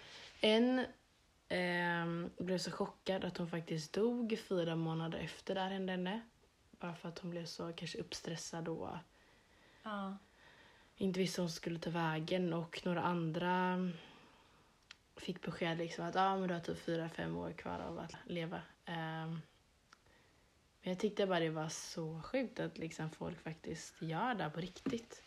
en 0.41 0.85
ehm, 1.49 2.31
blev 2.39 2.59
så 2.59 2.71
chockad 2.71 3.25
att 3.25 3.37
hon 3.39 3.49
faktiskt 3.51 3.93
dog 3.93 4.39
fyra 4.49 4.77
månader 4.77 5.19
efter 5.19 5.55
det 5.55 5.61
här 5.61 5.71
hände 5.71 5.93
henne. 5.93 6.21
Bara 6.71 6.95
för 6.95 7.09
att 7.09 7.19
hon 7.19 7.31
blev 7.31 7.45
så 7.45 7.73
kanske 7.73 7.99
uppstressad 7.99 8.69
och 8.69 8.89
Ja. 9.83 10.17
inte 10.97 11.19
visste 11.21 11.41
hon 11.41 11.51
skulle 11.51 11.79
ta 11.79 11.91
vägen 11.91 12.53
och 12.53 12.81
några 12.85 13.03
andra 13.03 13.77
fick 15.21 15.43
besked 15.43 15.79
liksom 15.79 16.05
att 16.07 16.17
ah, 16.17 16.37
men 16.37 16.49
du 16.49 16.55
har 16.55 16.61
typ 16.61 16.79
fyra, 16.79 17.09
fem 17.09 17.37
år 17.37 17.53
kvar 17.53 17.79
av 17.79 17.99
att 17.99 18.15
leva. 18.25 18.63
Ehm, 18.85 19.31
men 20.83 20.91
jag 20.93 20.99
tyckte 20.99 21.27
bara 21.27 21.41
det 21.41 21.51
var 21.51 21.69
så 21.69 22.21
sjukt 22.25 22.61
att 22.61 22.79
liksom 22.79 23.11
folk 23.11 23.41
faktiskt 23.43 24.03
gör 24.03 24.35
det 24.35 24.51
på 24.55 24.61
riktigt. 24.61 25.23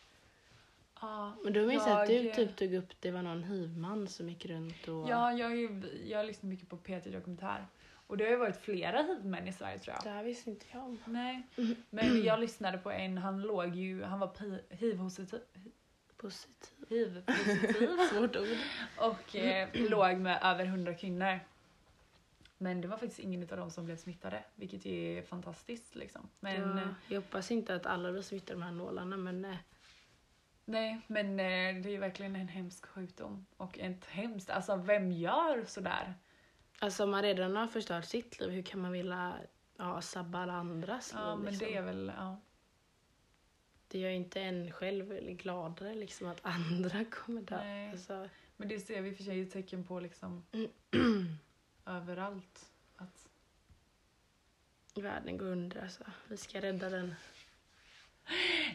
Ja, 1.00 1.36
Men 1.44 1.52
du 1.52 1.66
minns 1.66 1.86
att 1.86 2.06
du 2.06 2.12
jag- 2.14 2.34
typ 2.36 2.56
tog 2.56 2.74
upp 2.74 3.00
det 3.00 3.10
var 3.10 3.22
någon 3.22 3.42
hivman 3.44 4.08
som 4.08 4.28
gick 4.28 4.46
runt 4.46 4.88
och... 4.88 5.08
Ja, 5.08 5.32
jag, 5.32 5.84
jag 6.06 6.26
lyssnar 6.26 6.50
mycket 6.50 6.68
på 6.68 6.76
P3 6.76 7.12
Dokumentär. 7.12 7.66
Och 8.06 8.16
det 8.16 8.24
har 8.24 8.30
ju 8.30 8.36
varit 8.36 8.56
flera 8.56 9.02
hivmän 9.02 9.48
i 9.48 9.52
Sverige 9.52 9.78
tror 9.78 9.94
jag. 9.96 10.04
Det 10.04 10.10
här 10.16 10.24
visste 10.24 10.50
inte 10.50 10.66
jag 10.72 10.84
om. 10.84 10.98
Nej, 11.04 11.42
men 11.90 12.22
jag 12.24 12.40
lyssnade 12.40 12.78
på 12.78 12.90
en, 12.90 13.18
han 13.18 13.42
låg 13.42 13.74
ju, 13.74 14.02
han 14.02 14.18
var 14.20 14.36
hiv-positiv, 14.74 15.40
Positiv. 16.24 16.86
hiv-positiv 16.88 17.96
Svårt 18.10 18.36
ord. 18.36 18.56
och 18.98 19.36
eh, 19.36 19.68
låg 19.74 20.16
med 20.16 20.38
över 20.42 20.64
100 20.64 20.94
kvinnor. 20.94 21.40
Men 22.58 22.80
det 22.80 22.88
var 22.88 22.96
faktiskt 22.96 23.18
ingen 23.20 23.42
av 23.42 23.56
dem 23.56 23.70
som 23.70 23.84
blev 23.84 23.96
smittade, 23.96 24.44
vilket 24.54 24.86
är 24.86 25.22
fantastiskt 25.22 25.94
liksom. 25.94 26.28
Men 26.40 26.78
ja, 26.78 26.88
jag 27.08 27.20
hoppas 27.20 27.50
inte 27.50 27.74
att 27.74 27.86
alla 27.86 28.12
blir 28.12 28.22
smittade 28.22 28.52
av 28.52 28.60
de 28.60 28.64
här 28.64 28.72
nålarna 28.72 29.16
men 29.16 29.44
eh, 29.44 29.56
Nej, 30.64 31.00
men 31.06 31.30
eh, 31.40 31.82
det 31.82 31.94
är 31.94 31.98
verkligen 31.98 32.36
en 32.36 32.48
hemsk 32.48 32.86
sjukdom. 32.86 33.46
Och 33.56 33.78
ett 33.78 34.04
hemskt, 34.06 34.50
alltså 34.50 34.76
vem 34.76 35.12
gör 35.12 35.64
sådär? 35.64 36.14
Alltså 36.78 37.04
om 37.04 37.10
man 37.10 37.22
redan 37.22 37.56
har 37.56 37.66
förstört 37.66 38.04
sitt 38.04 38.40
liv, 38.40 38.50
hur 38.50 38.62
kan 38.62 38.80
man 38.80 38.92
vilja 38.92 39.34
ja, 39.76 40.00
sabba 40.02 40.38
andras 40.38 41.12
Ja, 41.14 41.34
liv? 41.34 41.44
men 41.44 41.52
liksom? 41.52 41.68
det 41.68 41.76
är 41.76 41.82
väl, 41.82 42.12
ja. 42.16 42.40
Det 43.94 44.00
gör 44.00 44.10
inte 44.10 44.40
en 44.40 44.72
själv 44.72 45.36
gladare 45.36 45.94
liksom 45.94 46.26
att 46.28 46.40
andra 46.42 47.04
kommer 47.10 47.42
dö. 47.42 47.56
Nej. 47.56 47.90
Alltså, 47.90 48.28
Men 48.56 48.68
det 48.68 48.80
ser 48.80 49.02
vi 49.02 49.14
för 49.14 49.24
sig 49.24 49.46
tecken 49.46 49.84
på 49.84 50.00
liksom 50.00 50.44
överallt. 51.86 52.70
Att, 52.96 53.28
världen 54.94 55.38
går 55.38 55.46
under 55.46 55.82
alltså. 55.82 56.04
Vi 56.28 56.36
ska 56.36 56.60
rädda 56.60 56.90
den. 56.90 57.14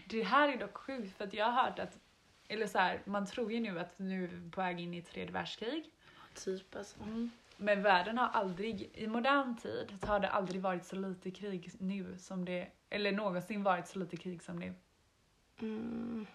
det 0.10 0.24
här 0.24 0.50
är 0.50 0.58
dock 0.58 0.78
sjukt 0.78 1.18
för 1.18 1.24
att 1.24 1.34
jag 1.34 1.46
har 1.46 1.64
hört 1.64 1.80
att, 1.80 2.00
eller 2.48 2.68
så 2.68 2.78
här, 2.78 3.02
man 3.06 3.26
tror 3.26 3.52
ju 3.52 3.60
nu 3.60 3.80
att 3.80 4.00
nu 4.00 4.24
är 4.24 4.28
vi 4.28 4.52
på 4.52 4.62
väg 4.62 4.80
in 4.80 4.94
i 4.94 5.02
tredje 5.02 5.34
världskrig. 5.34 5.90
Typ 6.34 6.76
alltså. 6.76 6.98
Men 7.58 7.82
världen 7.82 8.18
har 8.18 8.28
aldrig, 8.28 8.90
i 8.94 9.08
modern 9.08 9.58
tid 9.58 9.98
har 10.02 10.20
det 10.20 10.30
aldrig 10.30 10.62
varit 10.62 10.86
så 10.86 10.96
lite 10.96 11.32
krig 11.32 11.72
nu 11.80 12.18
som 12.18 12.46
det, 12.46 12.68
eller 12.90 13.12
någonsin 13.12 13.64
varit 13.64 13.88
så 13.88 14.00
lite 14.00 14.18
krig 14.18 14.44
som 14.44 14.60
nu. 14.60 14.74
Mm. 15.62 16.26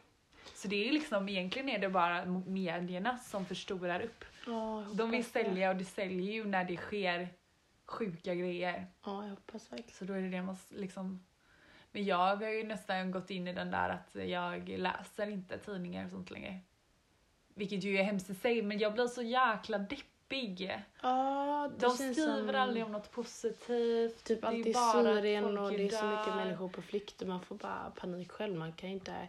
Så 0.54 0.68
det 0.68 0.88
är 0.88 0.92
liksom, 0.92 1.28
egentligen 1.28 1.68
är 1.68 1.78
det 1.78 1.88
bara 1.88 2.24
medierna 2.46 3.18
som 3.18 3.46
förstorar 3.46 4.00
upp. 4.00 4.24
Jag 4.46 4.96
De 4.96 5.10
vill 5.10 5.24
sälja 5.24 5.70
och 5.70 5.76
det 5.76 5.84
säljer 5.84 6.32
ju 6.32 6.44
när 6.44 6.64
det 6.64 6.76
sker 6.76 7.28
sjuka 7.86 8.34
grejer. 8.34 8.86
Ja, 9.04 9.22
jag 9.22 9.30
hoppas 9.30 9.72
verkligen. 9.72 9.94
Så 9.94 10.04
då 10.04 10.12
är 10.12 10.22
det 10.22 10.28
det 10.28 10.42
man 10.42 10.56
liksom... 10.68 11.24
Men 11.92 12.04
jag 12.04 12.36
har 12.36 12.48
ju 12.48 12.64
nästan 12.64 13.10
gått 13.10 13.30
in 13.30 13.48
i 13.48 13.52
den 13.52 13.70
där 13.70 13.88
att 13.88 14.28
jag 14.28 14.68
läser 14.68 15.26
inte 15.26 15.58
tidningar 15.58 16.04
och 16.04 16.10
sånt 16.10 16.30
längre. 16.30 16.60
Vilket 17.54 17.84
ju 17.84 17.98
är 17.98 18.02
hemskt 18.02 18.30
i 18.30 18.34
sig, 18.34 18.62
men 18.62 18.78
jag 18.78 18.92
blir 18.92 19.06
så 19.06 19.22
jäkla 19.22 19.78
deppig. 19.78 20.04
Ja, 21.02 21.70
det 21.78 21.86
De 21.86 21.90
skriver 21.90 22.46
som... 22.52 22.54
aldrig 22.54 22.84
om 22.84 22.92
något 22.92 23.10
positivt. 23.10 24.24
Typ 24.24 24.44
allt 24.44 24.66
i 24.66 24.74
Syrien 24.74 25.58
och 25.58 25.70
det 25.70 25.86
är 25.86 25.88
så 25.88 26.06
mycket 26.06 26.34
människor 26.34 26.68
på 26.68 26.82
flykt 26.82 27.22
och 27.22 27.28
man 27.28 27.40
får 27.40 27.56
bara 27.56 27.92
panik 27.96 28.32
själv. 28.32 28.56
Man 28.56 28.72
kan 28.72 28.88
ju 28.88 28.94
inte 28.94 29.28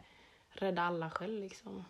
rädda 0.50 0.82
alla 0.82 1.10
själv 1.10 1.40
liksom. 1.40 1.86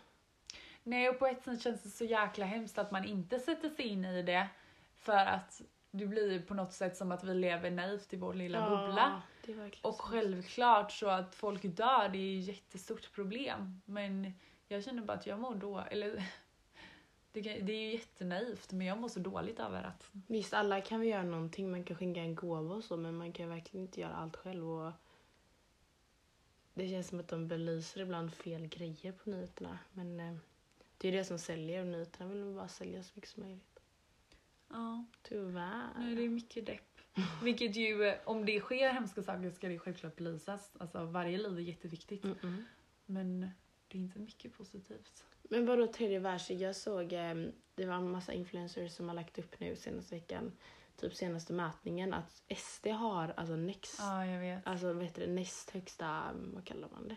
Nej, 0.83 1.09
och 1.09 1.19
på 1.19 1.27
ett 1.27 1.43
sätt 1.43 1.61
känns 1.61 1.83
det 1.83 1.89
så 1.89 2.05
jäkla 2.05 2.45
hemskt 2.45 2.77
att 2.77 2.91
man 2.91 3.05
inte 3.05 3.39
sätter 3.39 3.69
sig 3.69 3.85
in 3.87 4.05
i 4.05 4.21
det. 4.21 4.47
För 4.95 5.25
att 5.25 5.61
det 5.91 6.05
blir 6.05 6.39
på 6.39 6.53
något 6.53 6.73
sätt 6.73 6.97
som 6.97 7.11
att 7.11 7.23
vi 7.23 7.33
lever 7.33 7.71
naivt 7.71 8.13
i 8.13 8.17
vår 8.17 8.33
lilla 8.33 8.69
bubbla. 8.69 9.21
är 9.51 9.55
verkligen 9.55 9.85
Och 9.85 10.01
självklart 10.01 10.91
så 10.91 11.07
att 11.07 11.35
folk 11.35 11.61
dör, 11.63 12.09
det 12.09 12.17
är 12.17 12.21
ju 12.21 12.39
ett 12.39 12.47
jättestort 12.47 13.11
problem. 13.13 13.81
Men 13.85 14.33
jag 14.67 14.83
känner 14.83 15.01
bara 15.01 15.13
att 15.13 15.27
jag 15.27 15.39
mår 15.39 15.55
då, 15.55 15.83
eller 15.91 16.23
det, 17.35 17.43
kan- 17.43 17.65
det 17.65 17.73
är 17.73 17.81
ju 17.85 17.91
jättenaivt 17.91 18.71
men 18.71 18.87
jag 18.87 18.97
mår 18.97 19.07
så 19.09 19.19
dåligt 19.19 19.59
över 19.59 19.83
att 19.83 20.09
Visst, 20.27 20.53
alla 20.53 20.81
kan 20.81 20.99
vi 20.99 21.07
göra 21.07 21.23
någonting. 21.23 21.71
Man 21.71 21.83
kan 21.83 21.97
skänka 21.97 22.19
en 22.21 22.35
gåva 22.35 22.75
och 22.75 22.83
så, 22.83 22.97
men 22.97 23.17
man 23.17 23.31
kan 23.33 23.49
verkligen 23.49 23.85
inte 23.85 24.01
göra 24.01 24.13
allt 24.15 24.35
själv. 24.35 24.69
Och 24.69 24.91
det 26.73 26.89
känns 26.89 27.07
som 27.07 27.19
att 27.19 27.27
de 27.27 27.47
belyser 27.47 28.01
ibland 28.01 28.33
fel 28.33 28.67
grejer 28.67 29.11
på 29.11 29.29
nyheterna. 29.29 29.79
Men 29.93 30.19
eh, 30.19 30.35
det 30.97 31.07
är 31.07 31.11
det 31.11 31.25
som 31.25 31.39
säljer 31.39 31.81
och 31.81 31.87
nyheterna 31.87 32.29
vill 32.29 32.55
bara 32.55 32.67
sälja 32.67 33.03
så 33.03 33.11
mycket 33.15 33.29
som 33.29 33.43
möjligt. 33.43 33.79
ja, 34.69 35.05
Tyvärr. 35.21 35.87
nej, 35.97 36.15
det 36.15 36.21
är 36.25 36.29
mycket 36.29 36.65
depp. 36.65 36.99
Vilket 37.43 37.75
ju, 37.75 38.03
eh, 38.05 38.15
om 38.25 38.45
det 38.45 38.59
sker 38.59 38.89
hemska 38.93 39.23
saker 39.23 39.49
ska 39.51 39.67
det 39.67 39.79
självklart 39.79 40.15
belysas. 40.15 40.71
Alltså 40.79 41.05
varje 41.05 41.37
liv 41.37 41.57
är 41.57 41.61
jätteviktigt. 41.61 42.23
Mm-mm. 42.23 42.63
Men 43.05 43.41
det 43.87 43.97
är 43.97 44.01
inte 44.01 44.19
mycket 44.19 44.53
positivt. 44.57 45.25
Men 45.49 45.65
vadå 45.65 45.87
tredje 45.87 46.19
världskrig? 46.19 46.61
Jag 46.61 46.75
såg, 46.75 47.13
eh, 47.13 47.35
det 47.75 47.85
var 47.85 47.95
en 47.95 48.11
massa 48.11 48.33
influencers 48.33 48.91
som 48.91 49.07
har 49.07 49.15
lagt 49.15 49.39
upp 49.39 49.59
nu 49.59 49.75
senaste 49.75 50.15
veckan, 50.15 50.51
typ 50.97 51.15
senaste 51.15 51.53
mätningen, 51.53 52.13
att 52.13 52.43
SD 52.57 52.87
har 52.87 53.33
alltså 53.37 53.55
next, 53.55 53.95
Ja, 53.99 54.25
jag 54.25 54.39
vet. 54.39 54.67
alltså 54.67 54.99
heter 54.99 55.27
det, 55.27 55.33
näst 55.33 55.69
högsta, 55.69 56.31
vad 56.53 56.65
kallar 56.65 56.89
man 56.89 57.07
det? 57.07 57.15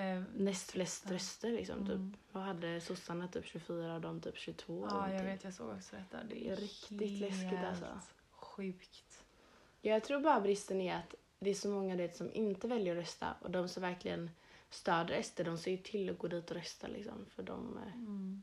Eh, 0.00 0.22
Näst 0.36 0.70
flest 0.70 1.04
Ja. 1.08 1.14
röster 1.14 1.50
liksom. 1.52 1.78
Mm. 1.78 1.86
Typ. 2.12 2.20
Vad 2.32 2.42
hade 2.42 2.80
sossarna 2.80 3.28
typ 3.28 3.44
24 3.46 3.94
och 3.94 4.00
de 4.00 4.20
typ 4.20 4.36
22? 4.38 4.86
eller 4.86 4.96
ja, 4.96 5.12
jag 5.14 5.24
vet. 5.24 5.44
Jag 5.44 5.54
såg 5.54 5.68
också 5.76 5.96
detta. 5.96 6.22
Det 6.24 6.34
Det 6.34 6.48
är 6.50 6.56
riktigt 6.56 7.20
läskigt, 7.20 7.58
alltså. 7.68 8.00
Sjukt. 8.32 9.24
Jag 9.80 10.04
tror 10.04 10.20
bara 10.20 10.40
bristen 10.40 10.80
är 10.80 10.96
att 10.96 11.14
det 11.38 11.50
är 11.50 11.54
så 11.54 11.68
många 11.68 11.96
det, 11.96 12.16
som 12.16 12.32
inte 12.32 12.68
väljer 12.68 12.96
att 12.96 13.02
rösta 13.02 13.34
och 13.40 13.50
de 13.50 13.68
som 13.68 13.82
verkligen 13.82 14.30
stöder 14.74 15.22
SD, 15.22 15.40
de 15.44 15.58
ser 15.58 15.70
ju 15.70 15.76
till 15.76 16.10
att 16.10 16.18
gå 16.18 16.28
dit 16.28 16.50
och 16.50 16.56
rösta 16.56 16.86
liksom. 16.86 17.26
För 17.26 17.42
de, 17.42 17.76
eh, 17.86 17.94
Mm. 17.94 18.42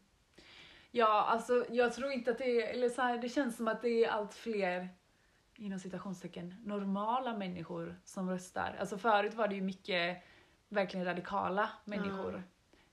Ja, 0.91 1.23
alltså 1.23 1.65
jag 1.69 1.93
tror 1.93 2.11
inte 2.11 2.31
att 2.31 2.37
det 2.37 2.61
är, 2.61 2.73
eller 2.73 2.89
så 2.89 3.01
här, 3.01 3.17
det 3.17 3.29
känns 3.29 3.57
som 3.57 3.67
att 3.67 3.81
det 3.81 4.05
är 4.05 4.09
allt 4.09 4.33
fler 4.33 4.89
inom 5.55 5.79
citationstecken 5.79 6.55
normala 6.65 7.37
människor 7.37 7.99
som 8.05 8.29
röstar. 8.29 8.75
Alltså 8.79 8.97
förut 8.97 9.33
var 9.33 9.47
det 9.47 9.55
ju 9.55 9.61
mycket 9.61 10.23
verkligen 10.69 11.05
radikala 11.05 11.69
människor 11.85 12.43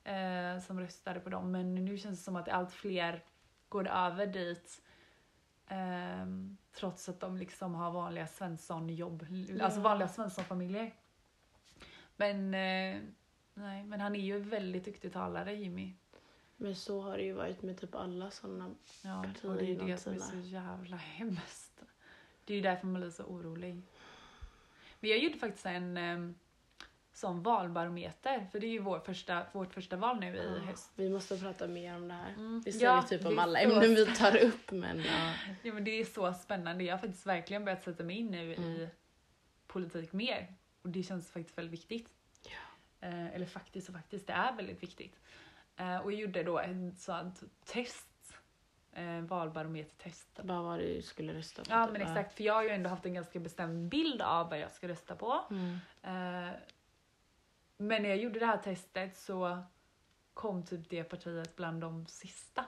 eh, 0.04 0.60
som 0.66 0.80
röstade 0.80 1.20
på 1.20 1.30
dem 1.30 1.52
men 1.52 1.74
nu 1.74 1.98
känns 1.98 2.18
det 2.18 2.24
som 2.24 2.36
att 2.36 2.48
allt 2.48 2.72
fler 2.72 3.24
går 3.68 3.88
över 3.88 4.26
dit 4.26 4.82
ehm, 5.68 6.56
trots 6.72 7.08
att 7.08 7.20
de 7.20 7.36
liksom 7.36 7.74
har 7.74 7.90
vanliga 7.90 8.26
svenssonjobb, 8.26 9.26
alltså 9.62 9.78
Ja. 9.78 9.82
vanliga 9.84 10.08
svenssonfamiljer. 10.08 10.94
Men 12.16 12.54
eh, 12.54 13.00
nej, 13.56 13.84
men 13.84 14.00
han 14.00 14.14
är 14.16 14.20
ju 14.20 14.36
en 14.36 14.48
väldigt 14.48 14.84
duktig 14.84 15.12
talare 15.12 15.54
Jimmy. 15.54 15.92
men 16.56 16.74
så 16.74 17.00
har 17.00 17.16
det 17.16 17.22
ju 17.24 17.32
varit 17.32 17.62
med 17.62 17.80
typ 17.80 17.94
alla 17.94 18.30
sådana. 18.30 18.74
Ja, 19.04 19.22
partier 19.22 19.50
och 19.50 19.56
det 19.56 19.64
är 19.64 19.66
ju 19.66 19.74
det 19.86 19.96
som 19.98 20.12
är 20.14 20.18
så 20.18 20.36
jävla 20.36 20.96
hemskt. 20.96 21.82
Det 22.44 22.52
är 22.52 22.56
ju 22.56 22.62
därför 22.62 22.86
man 22.86 23.00
blir 23.00 23.10
så 23.10 23.24
orolig. 23.24 23.82
Men 25.00 25.10
jag 25.10 25.18
gjorde 25.18 25.38
faktiskt 25.38 25.66
en 25.66 25.96
um, 25.96 26.34
sån 27.12 27.42
valbarometer, 27.42 28.46
för 28.52 28.60
det 28.60 28.66
är 28.66 28.70
ju 28.70 28.78
vår 28.78 29.00
första, 29.00 29.46
vårt 29.52 29.74
första 29.74 29.96
val 29.96 30.20
nu 30.20 30.36
i 30.36 30.58
höst. 30.58 30.90
Vi 30.94 31.10
måste 31.10 31.36
prata 31.38 31.68
mer 31.68 31.96
om 31.96 32.08
det 32.08 32.14
här. 32.14 32.32
Mm. 32.32 32.60
Vi 32.64 32.72
säger 32.72 32.86
Ja, 32.86 33.02
typ 33.02 33.26
om 33.26 33.38
alla 33.38 33.60
ämnen 33.60 33.94
vi 33.94 34.06
tar 34.06 34.36
upp 34.36 34.70
men 34.70 34.98
ja. 34.98 35.32
Ja, 35.62 35.72
men 35.74 35.84
det 35.84 35.90
är 36.00 36.04
så 36.04 36.32
spännande. 36.34 36.84
Jag 36.84 36.94
har 36.94 36.98
faktiskt 36.98 37.26
verkligen 37.26 37.64
börjat 37.64 37.82
sätta 37.84 38.04
mig 38.04 38.16
in 38.16 38.26
nu 38.30 38.52
i 38.52 38.56
Mm. 38.56 38.88
politik 39.66 40.12
mer. 40.12 40.54
Och 40.82 40.88
det 40.90 41.02
känns 41.02 41.30
faktiskt 41.30 41.58
väldigt 41.58 41.80
viktigt. 41.80 42.14
Eh, 43.00 43.34
eller 43.34 43.46
faktiskt 43.46 43.88
och 43.88 43.94
faktiskt, 43.94 44.26
det 44.26 44.32
är 44.32 44.52
väldigt 44.52 44.82
viktigt. 44.82 45.20
Eh, 45.76 45.96
och 45.96 46.12
jag 46.12 46.20
gjorde 46.20 46.42
då 46.42 46.58
ett 46.58 46.98
sånt 46.98 47.42
test. 47.64 48.08
Eh, 48.92 49.20
valbarometertest. 49.20 50.40
Bara 50.42 50.62
vad 50.62 50.78
du 50.78 51.02
skulle 51.02 51.34
rösta 51.34 51.64
på. 51.64 51.70
Ja 51.70 51.84
typ, 51.84 51.92
men 51.92 52.02
exakt, 52.02 52.34
för 52.36 52.44
jag 52.44 52.54
har 52.54 52.62
ju 52.62 52.68
ändå 52.68 52.90
haft 52.90 53.06
en 53.06 53.14
ganska 53.14 53.40
bestämd 53.40 53.88
bild 53.88 54.22
av 54.22 54.50
vad 54.50 54.58
jag 54.58 54.70
ska 54.70 54.88
rösta 54.88 55.16
på. 55.16 55.44
Mm. 55.50 55.78
Eh, 56.02 56.54
men 57.78 58.02
när 58.02 58.08
jag 58.08 58.18
gjorde 58.18 58.38
det 58.38 58.46
här 58.46 58.56
testet 58.56 59.16
så 59.16 59.58
kom 60.34 60.66
typ 60.66 60.88
det 60.90 61.04
partiet 61.04 61.56
bland 61.56 61.80
de 61.80 62.06
sista 62.06 62.64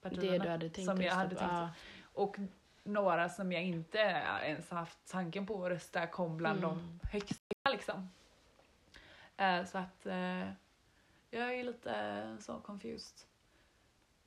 partierna. 0.00 0.32
Det 0.32 0.38
du 0.38 0.48
hade 0.48 0.70
tänkt 0.70 0.86
som 0.90 1.02
jag 1.02 1.14
hade 1.14 1.36
tänkt. 1.36 1.52
Ja. 1.52 1.70
Och 2.02 2.36
några 2.84 3.28
som 3.28 3.52
jag 3.52 3.62
inte 3.62 3.98
ens 4.42 4.70
haft 4.70 4.98
tanken 5.10 5.46
på 5.46 5.64
att 5.64 5.70
rösta 5.70 6.06
kom 6.06 6.36
bland 6.36 6.64
Mm. 6.64 6.70
de 6.70 7.00
högsta 7.12 7.70
liksom. 7.70 8.08
Eh, 9.42 9.64
så 9.64 9.78
att 9.78 10.06
eh, 10.06 10.48
jag 11.30 11.58
är 11.58 11.64
lite 11.64 12.36
så 12.40 12.60
confused. 12.60 13.26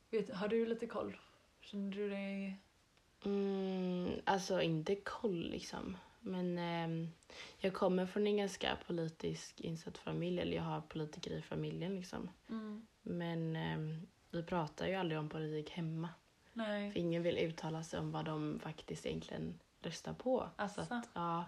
Vet, 0.09 0.33
har 0.33 0.47
du 0.47 0.65
lite 0.65 0.87
koll? 0.87 1.17
Känner 1.61 1.91
du 1.91 2.09
dig... 2.09 2.59
Mm, 3.25 4.11
alltså 4.23 4.61
inte 4.61 4.95
koll 4.95 5.49
liksom. 5.49 5.97
Men 6.19 6.57
ehm, 6.57 7.11
jag 7.57 7.73
kommer 7.73 8.05
från 8.05 8.27
en 8.27 8.37
ganska 8.37 8.77
politisk 8.87 9.61
insatt 9.61 9.97
familj. 9.97 10.41
Eller 10.41 10.57
jag 10.57 10.63
har 10.63 10.81
politiker 10.81 11.31
i 11.31 11.41
familjen 11.41 11.95
liksom. 11.95 12.29
Men 13.01 13.55
ehm, 13.55 14.07
vi 14.31 14.43
pratar 14.43 14.87
ju 14.87 14.95
aldrig 14.95 15.19
om 15.19 15.29
politik 15.29 15.69
hemma. 15.71 16.09
Nej. 16.53 16.91
För 16.91 16.99
ingen 16.99 17.23
vill 17.23 17.37
uttala 17.37 17.83
sig 17.83 17.99
om 17.99 18.11
vad 18.11 18.25
de 18.25 18.59
faktiskt 18.59 19.05
egentligen 19.05 19.59
röstar 19.81 20.13
på. 20.13 20.49
Asså? 20.55 20.85
Så 20.85 20.93
att, 20.93 21.09
ja. 21.13 21.45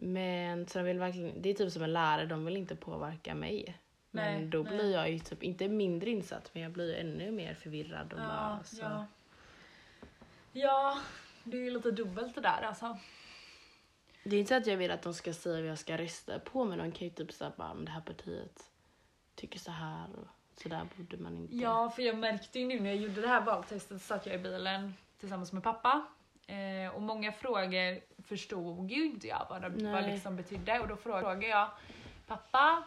Men 0.00 0.66
så 0.66 0.78
de 0.78 0.84
vill 0.84 0.98
verkligen, 0.98 1.42
det 1.42 1.50
är 1.50 1.54
typ 1.54 1.72
som 1.72 1.82
en 1.82 1.92
lärare, 1.92 2.26
de 2.26 2.44
vill 2.44 2.56
inte 2.56 2.76
påverka 2.76 3.34
mig. 3.34 3.78
Men 4.10 4.34
Nej, 4.40 4.46
då 4.46 4.62
nej. 4.62 4.72
blir 4.76 4.94
jag 4.94 5.10
ju 5.10 5.18
typ, 5.18 5.42
inte 5.42 5.68
mindre 5.68 6.10
insatt, 6.10 6.50
men 6.52 6.62
jag 6.62 6.72
blir 6.72 6.86
ju 6.88 6.94
ännu 7.00 7.30
mer 7.30 7.54
förvirrad. 7.54 8.12
Och 8.12 8.18
Ja, 8.20 8.24
bara, 8.26 8.64
så. 8.64 8.76
ja. 8.82 9.06
ja, 10.52 10.98
det 11.44 11.56
är 11.56 11.60
ju 11.62 11.70
lite 11.70 11.90
dubbelt 11.90 12.34
det 12.34 12.40
där 12.40 12.62
alltså. 12.62 12.98
Det 14.24 14.36
är 14.36 14.40
inte 14.40 14.48
så 14.48 14.54
att 14.54 14.66
jag 14.66 14.76
vill 14.76 14.90
att 14.90 15.02
de 15.02 15.14
ska 15.14 15.32
säga 15.32 15.60
vad 15.60 15.70
jag 15.70 15.78
ska 15.78 15.98
rösta 15.98 16.38
på, 16.38 16.64
men 16.64 16.78
de 16.78 16.92
kan 16.92 17.08
ju 17.08 17.14
typ 17.14 17.32
säga 17.32 17.52
bara 17.56 17.70
om 17.70 17.84
det 17.84 17.90
här 17.90 18.00
partiet 18.00 18.70
tycker 19.34 19.58
så 19.58 19.70
här 19.70 20.06
och 20.16 20.26
så 20.62 20.68
där 20.68 20.88
borde 20.96 21.16
man 21.16 21.36
inte. 21.36 21.56
Ja, 21.56 21.90
för 21.90 22.02
jag 22.02 22.18
märkte 22.18 22.58
ju 22.58 22.66
nu 22.66 22.80
när 22.80 22.90
jag 22.90 22.96
gjorde 22.98 23.20
det 23.20 23.28
här 23.28 23.40
valtestet 23.40 24.00
så 24.00 24.06
satt 24.06 24.26
jag 24.26 24.34
i 24.34 24.38
bilen 24.38 24.94
tillsammans 25.20 25.52
med 25.52 25.62
pappa. 25.62 26.06
Eh, 26.48 26.94
och 26.94 27.02
många 27.02 27.32
frågor 27.32 28.00
förstod 28.22 28.90
ju 28.90 29.06
inte 29.06 29.26
jag 29.26 29.46
vad 29.50 29.62
det 29.62 29.92
vad 29.92 30.04
liksom 30.04 30.36
betydde. 30.36 30.80
Och 30.80 30.88
då 30.88 30.96
frågade 30.96 31.46
jag 31.46 31.70
pappa, 32.26 32.82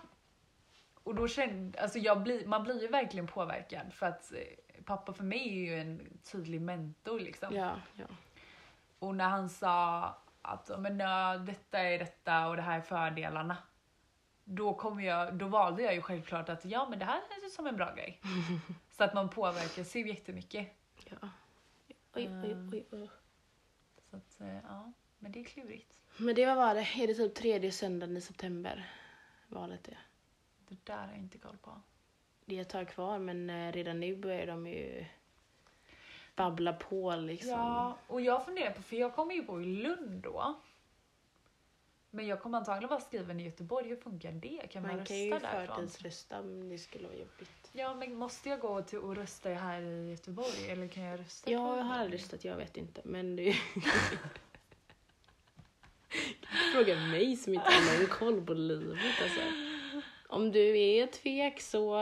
och 1.04 1.16
då 1.16 1.28
kände, 1.28 1.82
alltså 1.82 2.00
jag 2.00 2.24
blir, 2.24 2.48
man 2.48 2.64
blir 2.64 2.82
ju 2.82 2.88
verkligen 2.88 3.28
påverkad 3.28 3.94
för 3.94 4.06
att 4.06 4.32
eh, 4.34 4.84
pappa 4.86 5.14
för 5.14 5.24
mig 5.24 5.48
är 5.50 5.54
ju 5.66 5.80
en 5.82 6.20
tydlig 6.32 6.62
mentor 6.62 7.20
liksom. 7.20 7.56
Ja, 7.56 7.76
ja. 7.94 8.06
Och 9.00 9.16
när 9.16 9.30
han 9.30 9.50
sa 9.50 10.04
att 10.42 10.70
"Ja, 10.70 10.78
men, 10.78 11.00
ja, 11.00 11.38
detta 11.38 11.80
är 11.80 12.00
detta 12.00 12.48
och 12.48 12.56
det 12.56 12.62
här 12.62 12.78
är 12.78 12.82
fördelarna. 12.82 13.58
Då, 14.44 14.74
kom 14.74 15.02
jag, 15.02 15.34
då 15.34 15.48
valde 15.48 15.84
jag 15.84 15.94
ju 15.96 16.02
självklart 16.02 16.50
att 16.50 16.66
ja 16.66 16.88
men 16.90 17.00
det 17.00 17.06
här 17.06 17.22
känns 17.42 17.56
som 17.56 17.68
en 17.68 17.76
bra 17.76 17.94
grej. 17.96 18.22
Så 18.92 19.04
att 19.04 19.14
man 19.14 19.30
påverkas 19.30 19.96
ju 19.96 20.08
jättemycket. 20.08 20.68
ja. 21.06 21.30
Oj, 22.16 22.30
oj, 22.44 22.56
oj, 22.72 22.86
oj. 22.92 23.10
Så 24.12 24.18
att, 24.18 24.42
eh, 24.42 24.56
ja, 24.68 24.92
men 25.20 25.32
det 25.32 25.40
är 25.40 25.44
klurigt. 25.44 26.00
Men 26.18 26.36
det, 26.36 26.46
vad 26.46 26.56
var 26.56 26.76
det? 26.76 26.88
Är 26.98 27.08
det 27.08 27.14
typ 27.14 27.36
tredje 27.36 27.72
söndagen 27.72 28.18
i 28.18 28.22
september? 28.22 28.90
Valet 29.48 29.88
är. 29.88 30.00
Det 30.68 30.86
där 30.86 30.98
har 30.98 31.08
jag 31.08 31.18
inte 31.18 31.38
koll 31.38 31.58
på. 31.58 31.82
Det 32.46 32.58
är 32.58 32.62
ett 32.62 32.70
tag 32.70 32.90
kvar 32.90 33.20
men 33.20 33.50
eh, 33.50 33.72
redan 33.72 34.00
nu 34.00 34.16
börjar 34.16 34.48
de 34.48 34.68
ju 34.68 35.06
babbla 36.36 36.74
på 36.74 37.16
liksom. 37.16 37.50
Ja, 37.52 37.98
och 38.08 38.22
jag 38.22 38.46
funderar 38.46 38.72
på, 38.72 38.82
för 38.82 38.96
jag 38.96 39.16
kommer 39.16 39.34
ju 39.34 39.42
bo 39.42 39.62
i 39.62 39.66
Lund 39.66 40.24
då. 40.24 40.56
Men 42.10 42.28
jag 42.28 42.42
kommer 42.42 42.58
antagligen 42.58 42.90
vara 42.90 43.00
skriven 43.00 43.40
i 43.40 43.44
Göteborg. 43.44 43.88
Hur 43.88 43.96
funkar 43.96 44.32
det? 44.32 44.68
Kan 44.72 44.82
man, 44.82 44.92
Man 44.92 45.00
rösta 45.00 45.14
kan 45.14 45.18
ju 45.24 45.30
därifrån? 45.40 45.76
förtidsrösta 45.76 46.40
om 46.40 46.70
det 46.70 46.78
skulle 46.78 47.08
vara 47.08 47.18
jobbigt. 47.18 47.61
Ja, 47.72 47.94
men 47.96 48.16
måste 48.16 48.50
jag 48.50 48.60
gå 48.60 48.82
till 48.82 49.00
och 49.00 49.16
rösta 49.16 49.50
här 49.50 49.82
i 49.82 50.10
Göteborg 50.10 50.70
eller 50.70 50.88
kan 50.88 51.04
jag 51.04 51.20
rösta? 51.20 51.52
Ja, 51.52 51.78
jag 51.78 51.84
har 51.84 51.98
aldrig 51.98 52.22
röstat, 52.22 52.46
jag 52.46 52.58
vet 52.58 52.78
inte. 52.78 53.02
Men 53.06 53.36
det 53.36 53.54
Fråga 56.74 56.96
mig 56.96 57.38
som 57.38 57.54
inte 57.54 57.66
har 57.72 58.00
någon 58.00 58.08
koll 58.10 58.46
på 58.46 58.54
livet 58.54 58.98
alltså. 59.24 59.42
Om 60.28 60.52
du 60.52 60.80
är 60.80 61.08
tvek 61.08 61.62
så 61.62 61.96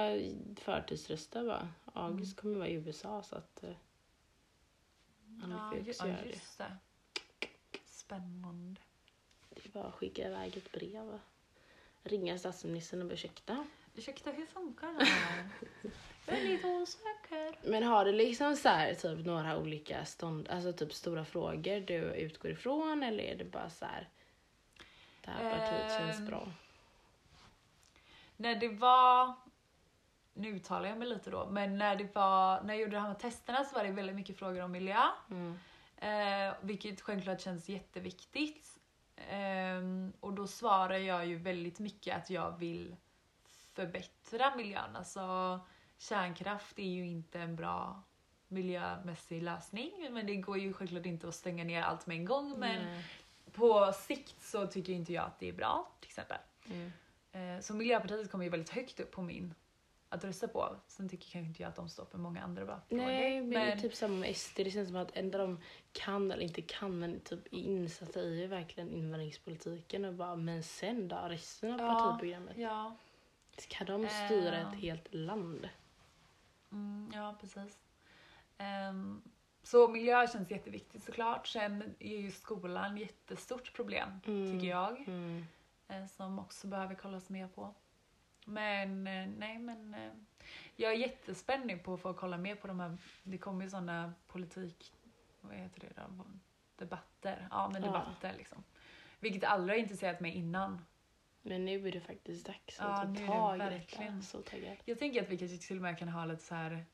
förtidsrösta 0.55 1.43
bara. 1.45 1.67
August 1.93 2.41
kommer 2.41 2.55
vara 2.57 2.67
i 2.67 2.73
USA 2.73 3.23
så 3.23 3.35
att 3.35 3.63
eh, 3.63 3.69
han 5.41 5.51
Ja, 5.51 5.73
ju 5.75 5.93
ja, 5.99 6.07
göra 6.07 6.17
det. 6.23 6.39
det. 6.57 6.77
Spännande. 7.85 8.81
Det 9.49 9.65
är 9.65 9.69
bara 9.71 9.83
att 9.87 9.93
skicka 9.95 10.27
iväg 10.27 10.57
ett 10.57 10.71
brev. 10.71 11.05
va? 11.05 11.19
Ringa 12.03 12.39
statsministern 12.39 13.01
och 13.01 13.11
ursäkta. 13.11 13.65
Ursäkta, 13.95 14.31
hur 14.31 14.45
funkar 14.45 14.87
det 14.99 15.05
här? 15.05 15.49
jag 16.25 16.37
är 16.37 16.43
lite 16.43 16.67
osäker. 16.67 17.69
Men 17.69 17.83
har 17.83 18.05
du 18.05 18.11
liksom 18.11 18.55
så 18.55 18.69
här, 18.69 18.93
typ 18.93 19.25
några 19.25 19.57
olika 19.57 20.05
stånd, 20.05 20.49
alltså 20.49 20.73
typ 20.73 20.93
stora 20.93 21.25
frågor 21.25 21.79
du 21.79 21.95
utgår 21.95 22.51
ifrån 22.51 23.03
eller 23.03 23.23
är 23.23 23.35
det 23.35 23.45
bara 23.45 23.69
så 23.69 23.85
här 23.85 24.09
det 25.21 25.31
här 25.31 25.57
partiet 25.57 25.91
känns 25.91 26.19
Ehm, 26.19 26.25
bra? 26.25 26.47
När 28.37 28.55
det 28.55 28.69
var, 28.69 29.33
nu 30.33 30.49
uttalar 30.49 30.89
jag 30.89 30.97
mig 30.97 31.07
lite 31.07 31.29
då, 31.29 31.49
men 31.49 31.77
när 31.77 31.95
det 31.95 32.15
var, 32.15 32.61
när 32.61 32.73
jag 32.73 32.81
gjorde 32.81 32.95
de 32.95 33.05
här 33.05 33.13
testerna 33.13 33.63
så 33.63 33.75
var 33.75 33.83
det 33.83 33.91
väldigt 33.91 34.15
mycket 34.15 34.37
frågor 34.37 34.61
om 34.61 34.71
miljö. 34.71 35.03
Mm. 35.31 35.59
Eh, 35.97 36.55
vilket 36.61 37.01
självklart 37.01 37.41
känns 37.41 37.69
jätteviktigt. 37.69 38.79
Ehm, 39.29 40.13
och 40.19 40.33
då 40.33 40.47
svarar 40.47 40.97
jag 40.97 41.25
ju 41.25 41.35
väldigt 41.35 41.79
mycket 41.79 42.17
att 42.17 42.29
jag 42.29 42.57
vill 42.57 42.95
förbättra 43.83 44.55
miljön. 44.55 44.95
Alltså 44.95 45.59
kärnkraft 45.97 46.79
är 46.79 46.83
ju 46.89 47.07
inte 47.07 47.39
en 47.39 47.55
bra 47.55 48.01
miljömässig 48.47 49.43
lösning. 49.43 50.07
Men 50.11 50.25
det 50.27 50.35
går 50.35 50.57
ju 50.57 50.73
självklart 50.73 51.05
inte 51.05 51.27
att 51.27 51.35
stänga 51.35 51.63
ner 51.63 51.81
allt 51.81 52.07
med 52.07 52.17
en 52.17 52.25
gång. 52.25 52.59
Men 52.59 52.85
Nej. 52.85 53.03
på 53.51 53.93
sikt 53.93 54.43
så 54.43 54.67
tycker 54.67 54.93
inte 54.93 55.13
jag 55.13 55.25
att 55.25 55.39
det 55.39 55.49
är 55.49 55.53
bra 55.53 55.91
till 55.99 56.07
exempel. 56.07 56.37
Mm. 56.65 56.91
Eh, 57.31 57.61
Så 57.61 57.73
Miljöpartiet 57.73 58.31
kommer 58.31 58.43
ju 58.43 58.49
väldigt 58.49 58.69
högt 58.69 58.99
upp 58.99 59.11
på 59.11 59.21
min 59.21 59.53
att 60.11 60.23
rösta 60.23 60.47
på. 60.47 60.75
Sen 60.87 61.09
tycker 61.09 61.31
kanske 61.31 61.47
inte 61.49 61.61
jag 61.61 61.69
att 61.69 61.75
de 61.75 61.89
står 61.89 62.05
för 62.05 62.17
många 62.17 62.41
andra 62.43 62.65
bra 62.65 62.79
frågor. 62.89 63.03
Nej, 63.05 63.41
men 63.41 63.49
men 63.49 63.81
typ 63.81 63.95
samma 63.95 64.13
med 64.15 64.37
SD. 64.37 64.55
Det 64.57 64.71
känns 64.71 64.87
som 64.87 64.97
att 64.97 65.17
enda 65.17 65.37
de 65.37 65.59
kan 65.91 66.31
eller 66.31 66.43
inte 66.43 66.61
kan 66.61 66.99
men 66.99 67.19
typ 67.19 67.45
är 67.53 67.57
insatta 67.57 68.19
i 68.21 68.47
verkligen 68.47 68.89
invandringspolitiken 68.89 70.05
och 70.05 70.13
bara 70.13 70.35
men 70.35 70.63
sen 70.63 71.07
då 71.07 71.15
resten 71.29 71.71
av 71.73 71.79
Ja. 71.79 71.87
partiprogrammet. 71.99 72.57
ja, 72.57 72.95
Ska 73.61 73.85
de 73.85 74.09
styra 74.09 74.57
Eh. 74.57 74.67
ett 74.69 74.75
helt 74.79 75.07
land? 75.13 75.69
mm, 76.71 77.11
ja 77.15 77.35
precis. 77.41 77.77
Ehm, 78.57 79.21
så 79.63 79.87
miljö 79.87 80.27
känns 80.27 80.51
jätteviktigt 80.51 81.03
såklart. 81.03 81.47
Sen 81.47 81.95
är 81.99 82.17
ju 82.17 82.31
skolan 82.31 82.93
ett 82.95 82.99
jättestort 83.01 83.73
problem 83.73 84.19
Mm. 84.27 84.51
tycker 84.51 84.67
jag. 84.69 84.99
Mm. 85.07 85.45
eh, 85.87 86.05
Som 86.05 86.39
också 86.39 86.67
behöver 86.67 86.95
kollas 86.95 87.29
mer 87.29 87.47
på. 87.47 87.73
Men 88.45 89.07
eh, 89.07 89.27
nej 89.37 89.59
men 89.59 89.93
eh, 89.93 90.11
jag 90.75 90.91
är 90.91 90.95
jättespännig 90.97 91.83
på 91.83 91.93
att 91.93 92.01
få 92.01 92.13
kolla 92.13 92.37
mer 92.37 92.55
på 92.55 92.67
de 92.67 92.79
här, 92.79 92.97
det 93.23 93.37
kommer 93.37 93.63
ju 93.63 93.69
sådana 93.69 94.13
politik, 94.27 94.93
vad 95.41 95.55
heter 95.55 95.79
det 95.79 95.93
då? 95.95 96.25
Debatter. 96.75 97.47
Ja 97.51 97.69
men 97.73 97.81
Ja. 97.83 97.87
debatter 97.87 98.33
liksom. 98.37 98.63
Vilket 99.19 99.43
aldrig 99.43 99.77
har 99.77 99.83
intresserat 99.83 100.19
mig 100.19 100.31
innan. 100.31 100.85
Men 101.41 101.65
nu 101.65 101.87
är 101.87 101.91
det 101.91 101.99
faktiskt 102.01 102.45
dags 102.45 102.77
Ja, 102.79 102.85
att 102.85 103.09
nu 103.09 103.27
ta 103.27 103.33
tag 103.33 103.55
i 103.55 103.59
verkligen. 103.59 104.15
detta. 104.15 104.25
Så 104.27 104.41
taggad. 104.41 104.77
Jag 104.85 104.99
tänker 104.99 105.21
att 105.23 105.29
vi 105.29 105.37
kanske 105.37 105.57
till 105.57 105.75
och 105.75 105.81
med 105.81 105.97
kan 105.99 106.09
ha 106.09 106.25
lite 106.25 106.43
så 106.43 106.55
här. 106.55 106.85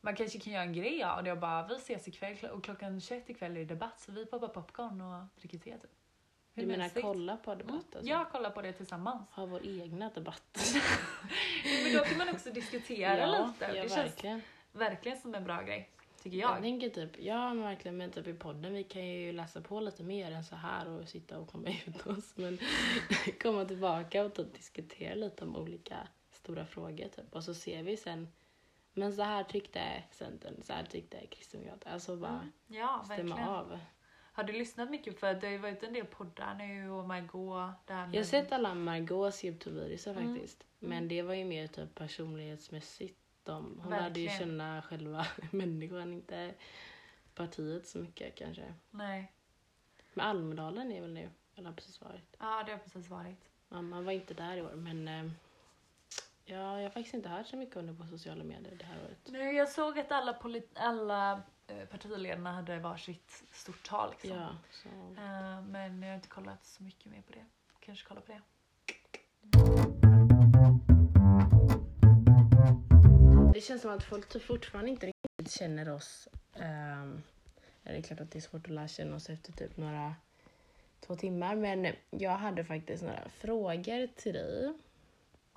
Man 0.00 0.16
kanske 0.16 0.38
kan 0.38 0.52
göra 0.52 0.62
en 0.64 0.72
grej 0.72 1.02
av 1.02 1.24
det 1.24 1.32
och 1.32 1.38
bara 1.38 1.66
vi 1.66 1.74
ses 1.76 2.08
ikväll 2.08 2.36
och 2.52 2.64
klockan 2.64 3.00
21 3.00 3.30
ikväll 3.30 3.52
är 3.52 3.60
det 3.60 3.64
debatt 3.64 4.00
så 4.00 4.12
vi 4.12 4.26
poppar 4.26 4.48
popcorn 4.48 5.00
och 5.00 5.24
dricker 5.40 5.58
te 5.58 5.78
typ. 5.78 5.90
Hur 6.54 6.62
Du 6.62 6.68
menar 6.68 6.84
mysigt? 6.84 7.02
kolla 7.02 7.36
på 7.36 7.54
debatt 7.54 7.70
Mm, 7.70 7.84
alltså? 7.96 8.10
Ja, 8.10 8.28
kolla 8.32 8.50
på 8.50 8.62
det 8.62 8.72
tillsammans. 8.72 9.30
Ha 9.30 9.46
vår 9.46 9.66
egna 9.66 10.10
debatt. 10.10 10.58
Men 11.84 11.92
då 11.92 12.04
kan 12.04 12.18
man 12.18 12.28
också 12.28 12.50
diskutera 12.50 13.26
lite. 13.26 13.54
ja 13.60 13.82
det 13.82 13.88
känns 13.88 13.96
verkligen. 13.96 14.42
verkligen 14.72 15.18
som 15.20 15.34
en 15.34 15.44
bra 15.44 15.62
grej. 15.62 15.88
Tycker 16.22 16.36
Jag 16.38 16.50
jag. 16.56 16.62
tänker 16.62 16.88
typ, 16.90 17.10
ja 17.20 17.54
men 17.54 17.62
verkligen 17.64 17.96
men 17.96 18.10
typ 18.10 18.26
i 18.26 18.34
podden 18.34 18.72
vi 18.74 18.84
kan 18.84 19.06
ju 19.06 19.32
läsa 19.32 19.60
på 19.60 19.80
lite 19.80 20.02
mer 20.02 20.30
än 20.32 20.44
så 20.44 20.56
här 20.56 20.88
och 20.88 21.08
sitta 21.08 21.38
och 21.38 21.48
komma 21.48 21.68
ut 21.86 22.06
oss 22.06 22.36
men 22.36 22.58
komma 23.42 23.64
tillbaka 23.64 24.24
och 24.24 24.34
typ 24.34 24.54
diskutera 24.54 25.14
lite 25.14 25.44
om 25.44 25.56
olika 25.56 26.08
stora 26.30 26.66
frågor 26.66 27.08
typ 27.08 27.32
och 27.34 27.44
så 27.44 27.54
ser 27.54 27.82
vi 27.82 27.96
sen 27.96 28.28
men 28.94 29.12
så 29.12 29.22
här 29.22 29.44
tyckte 29.44 30.02
Centern, 30.10 30.62
så 30.62 30.72
här 30.72 30.84
tyckte 30.84 31.26
Kristdemokraterna. 31.26 31.94
Alltså 31.94 32.16
bara 32.16 32.30
Mm. 32.32 32.52
Ja, 32.66 33.02
stämma 33.04 33.16
verkligen. 33.34 33.48
av. 33.48 33.78
Har 34.34 34.44
du 34.44 34.52
lyssnat 34.52 34.90
mycket? 34.90 35.20
För 35.20 35.34
det 35.34 35.46
har 35.46 35.52
ju 35.52 35.58
varit 35.58 35.82
en 35.82 35.92
del 35.92 36.06
poddar 36.06 36.54
nu 36.54 36.90
och 36.90 37.08
Margot. 37.08 37.70
Jag 37.86 37.96
har 37.96 38.22
sett 38.22 38.52
alla 38.52 38.74
Margaux 38.74 39.44
Youtube-videos 39.44 40.06
Mm. 40.10 40.34
faktiskt. 40.34 40.64
Men 40.78 41.08
det 41.08 41.22
var 41.22 41.34
ju 41.34 41.44
mer 41.44 41.66
typ 41.66 41.94
personlighetsmässigt. 41.94 43.18
De, 43.44 43.80
hon 43.82 43.92
hade 43.92 44.20
ju 44.20 44.28
känna 44.28 44.82
själva 44.82 45.26
människan, 45.50 46.12
inte 46.12 46.54
partiet 47.34 47.86
så 47.88 47.98
mycket 47.98 48.34
kanske. 48.34 48.74
Nej. 48.90 49.32
Men 50.14 50.26
Almedalen 50.26 50.92
är 50.92 51.00
väl 51.00 51.12
nu, 51.12 51.30
eller 51.54 51.68
har 51.68 51.76
precis 51.76 52.00
varit. 52.00 52.36
Ja, 52.38 52.62
det 52.66 52.72
har 52.72 52.78
precis 52.78 53.08
varit. 53.08 53.38
Mamma 53.68 54.00
var 54.00 54.12
inte 54.12 54.34
där 54.34 54.56
i 54.56 54.62
år 54.62 54.72
men 54.74 55.08
eh, 55.08 55.30
ja, 56.44 56.76
jag 56.76 56.82
har 56.82 56.90
faktiskt 56.90 57.14
inte 57.14 57.28
hört 57.28 57.46
så 57.46 57.56
mycket 57.56 57.76
om 57.76 57.86
det 57.86 57.94
på 57.94 58.06
sociala 58.06 58.44
medier 58.44 58.76
det 58.76 58.84
här 58.84 59.04
året. 59.04 59.18
Nu, 59.26 59.52
jag 59.52 59.68
såg 59.68 59.98
att 59.98 60.12
alla, 60.12 60.32
polit- 60.32 60.72
alla 60.78 61.42
eh, 61.66 61.86
partiledarna 61.88 62.52
hade 62.52 62.78
varsitt 62.78 63.42
stort 63.52 63.82
tal. 63.88 64.10
Liksom. 64.10 64.30
Ja, 64.40 64.56
så. 64.70 64.88
Eh, 64.88 65.62
men 65.62 66.02
jag 66.02 66.08
har 66.10 66.14
inte 66.16 66.28
kollat 66.28 66.64
så 66.66 66.82
mycket 66.82 67.06
mer 67.12 67.22
på 67.22 67.32
det. 67.32 67.44
Kanske 67.80 68.08
kolla 68.08 68.20
på 68.20 68.32
det. 68.32 68.40
Det 73.52 73.60
känns 73.60 73.82
som 73.82 73.90
att 73.90 74.04
folk 74.04 74.28
typ 74.28 74.42
fortfarande 74.42 74.90
inte 74.90 75.06
riktigt 75.06 75.54
känner 75.54 75.88
oss. 75.88 76.28
Um, 76.54 77.22
det 77.82 77.90
är 77.90 78.02
klart 78.02 78.20
att 78.20 78.30
det 78.30 78.38
är 78.38 78.40
svårt 78.40 78.66
att 78.66 78.72
lära 78.72 78.88
känna 78.88 79.16
oss 79.16 79.30
efter 79.30 79.52
typ 79.52 79.76
några 79.76 80.14
två 81.06 81.16
timmar 81.16 81.56
men 81.56 81.86
jag 82.10 82.36
hade 82.36 82.64
faktiskt 82.64 83.02
några 83.02 83.28
frågor 83.28 84.06
till 84.16 84.32
dig. 84.32 84.72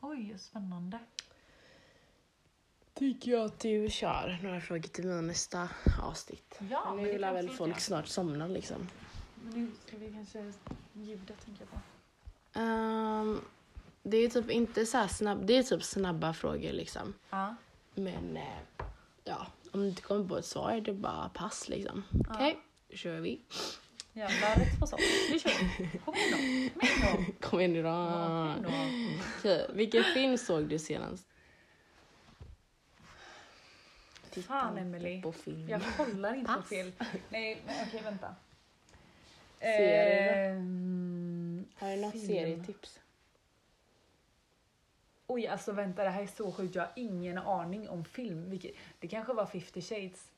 Oj, 0.02 0.36
spännande. 0.38 1.00
Tycker 2.94 3.32
jag 3.32 3.46
att 3.46 3.60
du 3.60 3.90
kör 3.90 4.40
några 4.44 4.62
frågor 4.62 4.82
till 4.82 5.06
mig 5.06 5.22
nästa 5.22 5.70
avsnitt. 6.04 6.60
Ja, 6.72 6.94
Men 6.96 7.04
nu 7.04 7.18
lär 7.18 7.34
väl 7.34 7.50
folk 7.50 7.80
snart 7.80 8.08
somna 8.08 8.48
liksom. 8.48 8.90
Men 9.44 9.54
nu 9.54 9.72
ska 9.88 9.98
vi 9.98 10.12
kanske 10.12 10.54
ljudet 10.94 11.46
tänka 11.46 11.66
på. 11.66 11.80
Ehm, 12.60 13.42
det 14.04 14.18
är 14.18 14.30
typ 14.30 14.50
inte 14.50 14.86
så 14.86 15.08
snabb, 15.08 15.46
det 15.46 15.58
är 15.58 15.64
typ 15.64 15.84
snabba 15.84 16.34
frågor 16.34 16.72
liksom. 16.72 17.14
Ja. 17.30 17.56
Men 17.96 18.38
eh, 18.38 18.44
ja, 19.24 19.48
om 19.72 19.82
du 19.82 19.88
inte 19.88 20.02
kommer 20.02 20.28
på 20.28 20.38
ett 20.38 20.46
svar 20.46 20.72
är 20.72 20.82
det 20.82 20.94
bara 20.94 21.30
pass 21.30 21.70
liksom. 21.70 22.04
Okej, 22.30 22.58
då 22.90 22.96
kör 22.98 23.20
vi. 23.20 23.42
Jävlar, 24.14 24.56
rätt 24.56 24.80
på 24.80 24.88
sak. 24.88 25.00
Nu 25.32 25.40
kör 25.40 25.52
vi. 25.78 26.00
Kom 26.06 26.16
igen 26.16 26.70
då. 27.42 27.48
Kom 27.50 27.60
igen 27.60 27.74
nu 27.74 27.84
då. 27.84 27.88
Ja, 27.90 28.56
då. 28.64 28.70
Okej, 29.40 29.68
vilken 29.74 30.04
film 30.04 30.38
såg 30.38 30.68
du 30.68 30.80
senast? 30.80 31.28
Titta 34.32 34.48
Fan, 34.48 34.78
Emily. 34.78 35.22
På 35.22 35.32
film. 35.32 35.70
Jag 35.70 35.82
kollar 35.98 36.34
inte 36.36 36.54
på 36.54 36.60
Pass. 36.60 36.70
fel. 36.70 36.92
Nej, 37.30 37.62
men 37.66 37.76
okej 37.88 38.02
vänta. 38.04 38.36
Serie 39.60 40.46
Ehm, 40.52 41.66
Har 41.76 41.90
du 41.92 41.96
något 42.02 42.12
film. 42.12 42.26
serietips? 42.28 43.00
Oj, 45.28 45.48
alltså 45.48 45.72
vänta, 45.72 46.04
det 46.04 46.10
här 46.10 46.24
är 46.24 46.28
så 46.28 46.52
sjukt. 46.52 46.76
Jag 46.76 46.84
har 46.84 46.92
ingen 46.96 47.38
aning 47.38 47.90
om 47.90 48.06
film. 48.06 48.50
Vilket, 48.50 48.72
det 49.00 49.08
kanske 49.08 49.34
var 49.34 49.46
50 49.46 49.82
shades 49.82 50.32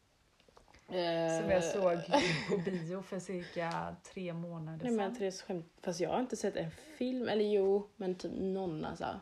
Eh, 0.89 1.41
som 1.41 1.49
jag 1.51 1.63
såg 1.63 1.99
på 2.49 2.57
bio 2.57 3.01
för 3.01 3.19
cirka 3.19 3.95
tre 4.13 4.33
månader 4.33 4.85
Nej 4.85 4.93
men 4.93 5.09
sedan. 5.09 5.15
Therese 5.15 5.41
skämt. 5.41 5.65
Fast 5.81 5.99
jag 5.99 6.09
har 6.09 6.19
inte 6.19 6.35
sett 6.35 6.55
en 6.55 6.71
film. 6.97 7.27
Eller 7.27 7.45
jo, 7.45 7.89
men 7.95 8.15
typ 8.15 8.31
någon 8.35 8.85
alltså. 8.85 9.19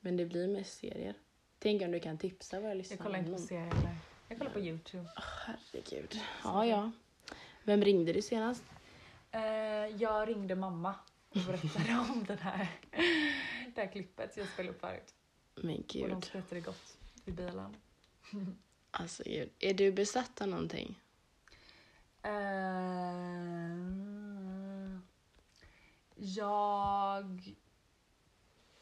Men 0.00 0.16
det 0.16 0.26
blir 0.26 0.48
mest 0.48 0.78
serier. 0.78 1.14
Tänk 1.58 1.82
om 1.82 1.90
du 1.90 2.00
kan 2.00 2.18
tipsa 2.18 2.60
vad 2.60 2.70
jag 2.70 2.76
lyssnar 2.76 2.96
Jag 2.96 3.04
kollar 3.04 3.18
inte 3.18 3.32
på 3.32 3.38
serier 3.38 3.66
eller. 3.66 3.96
Jag 4.28 4.38
kollar 4.38 4.50
på 4.50 4.60
Youtube. 4.60 5.08
Herregud. 5.46 6.20
Ja, 6.44 6.66
ja. 6.66 6.90
Vem 7.62 7.82
ringde 7.82 8.12
du 8.12 8.22
senast? 8.22 8.64
Eh, 9.30 9.42
jag 9.98 10.28
ringde 10.28 10.54
mamma 10.54 10.94
och 11.28 11.40
berättade 11.46 11.98
om 12.10 12.24
den 12.28 12.38
här, 12.38 12.68
det 13.78 13.84
här 13.84 13.92
klippet 13.92 14.36
jag 14.36 14.48
spelade 14.48 14.74
upp 14.74 14.80
förut. 14.80 15.14
Men 15.54 15.76
Och 15.76 15.84
de 15.88 16.08
gud. 16.14 16.24
skrattade 16.24 16.60
gott 16.60 16.96
i 17.24 17.30
bilen. 17.30 17.76
Alltså 18.90 19.22
gud. 19.26 19.50
Är 19.58 19.74
du 19.74 19.92
besatt 19.92 20.40
av 20.40 20.48
någonting? 20.48 21.00
Eh, 22.22 22.32
jag 26.14 27.56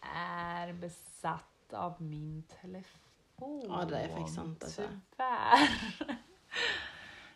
är 0.01 0.73
besatt 0.73 1.73
av 1.73 2.03
min 2.03 2.43
telefon. 2.43 3.65
Ja, 3.69 3.85
det 3.85 3.97
är 3.97 4.09
faktiskt 4.09 4.35
sant, 4.35 4.65
alltså. 4.65 4.83
Tyvärr. 5.11 5.69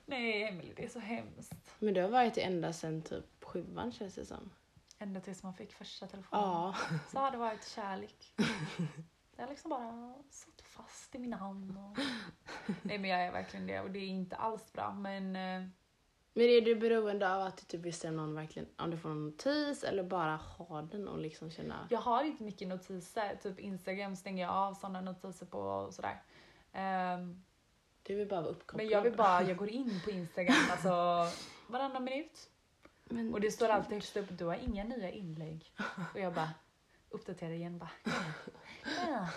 Nej, 0.07 0.43
Emelie, 0.43 0.75
det 0.77 0.85
är 0.85 0.89
så 0.89 0.99
hemskt. 0.99 1.55
Men 1.79 1.95
du 1.95 2.03
har 2.03 2.09
varit 2.09 2.35
det 2.35 2.41
ända 2.43 2.73
sedan 2.73 3.03
typ 3.03 3.45
sjuan 3.45 3.93
känns 3.93 4.15
det 4.15 4.27
som. 4.27 4.51
Ända 5.03 5.21
tills 5.21 5.43
man 5.43 5.55
fick 5.55 5.73
första 5.73 6.07
telefonen. 6.07 6.45
Ja. 6.45 6.75
Så 7.13 7.19
har 7.19 7.31
det 7.31 7.37
varit 7.39 7.69
kärlek. 7.69 8.35
Det 9.37 9.43
har 9.43 9.49
liksom 9.49 9.71
bara 9.71 10.15
satt 10.31 10.61
fast 10.63 11.15
i 11.15 11.19
min 11.19 11.33
hand. 11.33 11.71
Och... 11.79 11.99
Nej 12.83 12.99
men 12.99 13.11
jag 13.11 13.21
är 13.21 13.33
verkligen 13.33 13.67
det 13.67 13.81
och 13.81 13.91
det 13.91 13.99
är 13.99 14.07
inte 14.07 14.37
alls 14.37 14.73
bra 14.73 14.93
men 14.93 15.37
eh, 15.37 15.69
Men 16.33 16.45
är 16.45 16.61
du 16.61 16.77
beroende 16.77 17.35
av 17.35 17.43
att 17.43 17.57
du 17.69 17.79
typ 17.79 18.05
om 18.05 18.17
någon 18.17 18.35
verkligen, 18.35 18.69
om 18.77 18.91
du 18.91 18.99
får 18.99 19.11
en 19.11 19.27
notis 19.27 19.85
eller 19.85 20.03
bara 20.03 20.37
ha 20.37 20.83
den 20.83 21.09
och 21.09 21.19
liksom 21.19 21.51
känna... 21.51 21.87
jag 21.91 21.99
har 22.01 22.25
inte 22.25 22.43
mycket 22.43 22.69
notiser. 22.69 23.37
Typ 23.43 23.59
Instagram 23.59 24.17
stänger 24.17 24.43
jag 24.45 24.53
av 24.53 24.75
sådana 24.75 25.01
notiser 25.01 25.47
på 25.47 25.59
och 25.59 25.95
sådär. 25.95 26.23
Ehm, 26.73 27.43
Du 28.03 28.15
vill 28.15 28.29
bara 28.29 28.41
vara 28.41 28.51
uppkopplad. 28.51 28.77
men 28.77 28.89
jag 28.89 29.03
vill 29.03 29.17
bara, 29.17 29.43
jag 29.43 29.57
går 29.63 29.69
in 29.69 30.01
på 30.05 30.11
Instagram 30.11 30.71
alltså 30.71 31.27
varannan 31.67 32.05
minut. 32.05 32.51
Men 33.11 33.35
Och 33.35 33.41
det 33.41 33.51
står 33.51 33.69
alltid 33.69 33.93
högst 33.93 34.17
upp, 34.17 34.27
du 34.31 34.45
har 34.45 34.55
inga 34.55 34.85
nya 34.85 35.11
inlägg. 35.11 35.73
Och 36.15 36.21
jag 36.21 36.35
bara 36.35 36.51
uppdaterar 37.11 37.51
igen 37.51 37.79
bara. 37.79 37.91
Ja. 39.07 39.29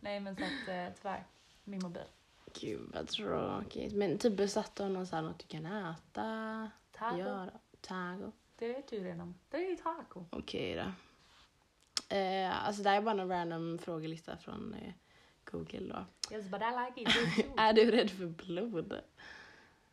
Nej 0.00 0.20
men 0.20 0.36
så 0.36 0.44
att 0.44 0.68
eh, 0.68 0.94
tyvärr, 0.96 1.24
min 1.64 1.80
mobil. 1.82 2.02
Gud 2.60 2.90
vad 2.94 3.08
tråkigt. 3.08 3.94
Men 3.94 4.18
typ 4.18 4.36
besatt 4.36 4.80
av 4.80 4.90
någon 4.90 5.06
sån 5.06 5.16
här, 5.16 5.22
något 5.22 5.38
du 5.38 5.46
kan 5.46 5.66
äta, 5.66 6.70
Taco. 6.92 7.18
göra. 7.18 7.50
Taco. 7.80 8.32
Det 8.56 8.68
vet 8.68 8.88
du 8.88 9.04
redan. 9.04 9.34
Det 9.50 9.56
är 9.56 9.70
ju 9.70 9.76
taco. 9.76 10.24
Okej 10.30 10.74
då. 10.74 10.92
Eh, 12.16 12.66
alltså 12.66 12.82
det 12.82 12.90
här 12.90 12.96
är 12.96 13.02
bara 13.02 13.22
en 13.22 13.28
random 13.28 13.78
frågelista 13.78 14.36
från 14.36 14.74
eh, 14.74 14.92
Google 15.44 15.94
då. 15.94 16.04
Yes 16.36 16.48
but 16.48 16.60
I 16.60 16.64
like 16.64 17.00
it. 17.02 17.46
Är 17.56 17.72
du 17.72 17.90
rädd 17.90 18.10
för 18.10 18.26
blod? 18.26 19.00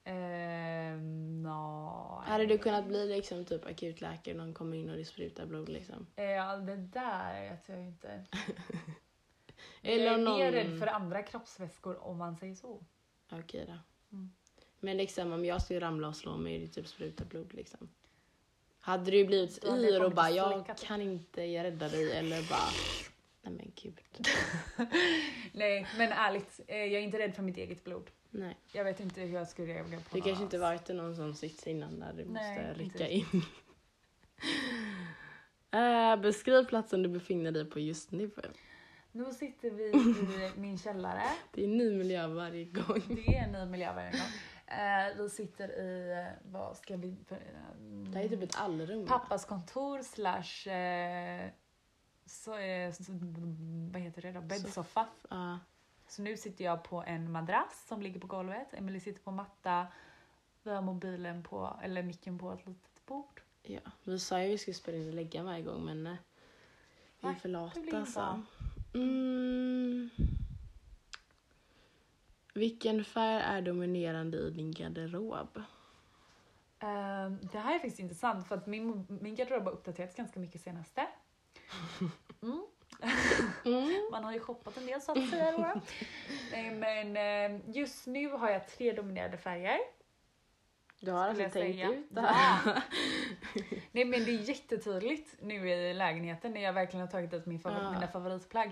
Ehm, 0.03 1.43
no. 1.43 2.21
Hade 2.25 2.45
du 2.45 2.57
kunnat 2.57 2.85
bli 2.85 3.07
liksom 3.07 3.45
typ 3.45 3.65
akutläkare 3.65 4.35
någon 4.35 4.53
kommer 4.53 4.77
in 4.77 4.89
och 4.89 4.97
det 4.97 5.05
sprutar 5.05 5.45
blod 5.45 5.69
liksom? 5.69 6.07
Ja, 6.15 6.55
det 6.57 6.75
där 6.75 7.49
vet 7.49 7.69
jag 7.69 7.79
inte. 7.81 8.25
Eller 9.81 10.05
jag 10.05 10.13
är 10.13 10.17
någon- 10.17 10.39
mer 10.39 10.51
rädd 10.51 10.79
för 10.79 10.87
andra 10.87 11.23
kroppsvätskor 11.23 12.03
om 12.03 12.17
man 12.17 12.37
säger 12.37 12.55
så. 12.55 12.83
Okej 13.31 13.65
då. 13.67 13.77
Mm. 14.17 14.31
Men 14.79 14.97
liksom 14.97 15.31
om 15.31 15.45
jag 15.45 15.61
skulle 15.61 15.79
ramla 15.79 16.07
och 16.07 16.15
slå 16.15 16.37
mig 16.37 16.55
och 16.55 16.61
det 16.61 16.67
typ 16.67 16.87
spruta 16.87 17.25
blod 17.25 17.53
liksom. 17.53 17.89
Hade 18.79 19.11
du 19.11 19.25
blivit 19.25 19.63
yr 19.63 20.03
och 20.03 20.11
bara 20.11 20.29
jag 20.29 20.53
slicka 20.53 20.73
typ." 20.73 20.87
kan 20.87 21.01
inte, 21.01 21.43
jag 21.43 21.63
räddar 21.63 21.89
dig 21.89 22.11
eller 22.17 22.49
bara 22.49 22.69
nej 23.41 23.53
men 23.53 23.71
gud. 23.75 23.99
Nej, 25.51 25.87
men 25.97 26.11
ärligt, 26.11 26.59
eh, 26.67 26.77
jag 26.77 26.93
är 26.93 26.99
inte 26.99 27.19
rädd 27.19 27.35
för 27.35 27.43
mitt 27.43 27.57
eget 27.57 27.83
blod. 27.83 28.09
Nej. 28.31 28.57
Jag 28.71 28.83
vet 28.83 28.99
inte 28.99 29.21
hur 29.21 29.33
jag 29.33 29.47
skulle 29.47 29.73
reagera 29.73 29.99
på 29.99 30.05
Du 30.11 30.19
någon 30.19 30.27
kanske 30.27 30.43
inte 30.43 30.57
varit 30.57 30.89
i 30.89 30.93
någon 30.93 31.15
sån 31.15 31.35
sits 31.35 31.67
innan 31.67 31.99
där 31.99 32.13
du 32.13 32.25
Nej, 32.25 32.57
måste 32.57 32.69
inte 32.69 32.83
rycka 32.83 33.07
in. 33.07 33.25
Eh, 35.73 36.15
beskriv 36.21 36.65
platsen 36.65 37.03
du 37.03 37.09
befinner 37.09 37.51
dig 37.51 37.69
på 37.69 37.79
just 37.79 38.11
nu. 38.11 38.31
Nu 39.11 39.25
sitter 39.25 39.71
vi 39.71 39.83
i 39.83 40.51
min 40.59 40.77
källare. 40.77 41.23
Det 41.51 41.61
är 41.61 41.65
en 41.65 41.77
ny 41.77 41.97
miljö 41.97 42.27
varje 42.27 42.65
gång. 42.65 43.01
Det 43.07 43.37
är 43.37 43.43
en 43.43 43.51
ny 43.51 43.65
miljö 43.65 43.93
varje 43.93 44.11
gång. 44.11 44.29
Eh, 44.67 45.17
vi 45.17 45.29
sitter 45.29 45.69
i, 45.69 46.25
vad 46.43 46.77
ska 46.77 46.97
vi... 46.97 47.17
Det 48.11 48.17
här 48.17 48.25
är 48.25 48.29
typ 48.29 48.43
ett 48.43 48.55
allrum. 48.55 49.05
Pappas 49.05 49.45
kontor 49.45 50.01
slash... 50.01 50.67
Så, 52.25 52.57
eh, 52.57 52.91
så, 52.91 53.11
vad 53.91 54.01
heter 54.01 54.21
det 54.21 54.31
då? 54.31 54.41
Bäddsoffa. 54.41 55.07
Så 56.11 56.21
nu 56.21 56.37
sitter 56.37 56.65
jag 56.65 56.83
på 56.83 57.03
en 57.07 57.31
madrass 57.31 57.85
som 57.87 58.01
ligger 58.01 58.19
på 58.19 58.27
golvet. 58.27 58.73
Emily 58.73 58.99
sitter 58.99 59.21
på 59.21 59.31
matta. 59.31 59.87
Vi 60.63 60.71
har 60.71 60.81
mobilen 60.81 61.43
på, 61.43 61.79
eller 61.83 62.03
micken 62.03 62.39
på 62.39 62.51
ett 62.51 62.65
litet 62.67 63.05
bord. 63.05 63.41
ja. 63.63 63.79
Vi 64.03 64.19
sa 64.19 64.41
ju 64.41 64.45
att 64.45 64.53
vi 64.53 64.57
skulle 64.57 64.73
spela 64.73 64.97
in 64.97 65.07
och 65.07 65.13
lägga 65.13 65.43
varje 65.43 65.63
gång 65.63 65.85
men 65.85 66.07
eh, 66.07 66.15
vi 67.19 67.27
är 67.27 67.33
för 67.33 67.49
lata 67.49 67.81
blir 67.81 67.99
inte 67.99 68.11
så. 68.11 68.21
av. 68.21 68.45
Mm. 68.93 70.09
Vilken 72.53 73.05
färg 73.05 73.41
är 73.41 73.61
dominerande 73.61 74.37
i 74.37 74.49
din 74.49 74.71
garderob? 74.71 75.63
Ehm, 76.79 77.39
det 77.51 77.59
här 77.59 77.75
är 77.75 77.79
faktiskt 77.79 77.99
intressant 77.99 78.47
för 78.47 78.55
att 78.57 78.67
min, 78.67 79.05
min 79.21 79.35
garderob 79.35 79.63
har 79.63 79.71
uppdaterats 79.71 80.15
ganska 80.15 80.39
mycket 80.39 80.61
senaste. 80.61 81.07
Mm. 82.41 82.65
Mm. 83.65 84.07
Man 84.11 84.23
har 84.23 84.33
ju 84.33 84.39
shoppat 84.39 84.77
en 84.77 84.85
del 84.85 85.01
säga 85.01 85.51
då. 85.51 85.81
Nej 86.51 86.71
men 86.71 87.17
eh, 87.55 87.75
just 87.75 88.07
nu 88.07 88.29
har 88.29 88.49
jag 88.49 88.67
tre 88.67 88.91
dominerande 88.93 89.37
färger. 89.37 89.79
Du 90.99 91.11
har 91.11 91.27
alltså 91.27 91.43
tänkt 91.43 91.53
säga. 91.53 91.89
ut 91.91 92.05
det 92.09 92.21
här? 92.21 92.61
Ja. 92.75 92.81
Nej 93.91 94.05
men 94.05 94.25
det 94.25 94.31
är 94.31 94.49
jättetydligt 94.49 95.35
nu 95.41 95.69
i 95.69 95.93
lägenheten 95.93 96.53
när 96.53 96.61
jag 96.61 96.73
verkligen 96.73 97.01
har 97.05 97.11
tagit 97.11 97.33
ut 97.33 97.45
min 97.45 97.59
favor- 97.59 97.83
Ja. 97.83 97.91
mina 97.91 98.07
favoritplagg. 98.07 98.71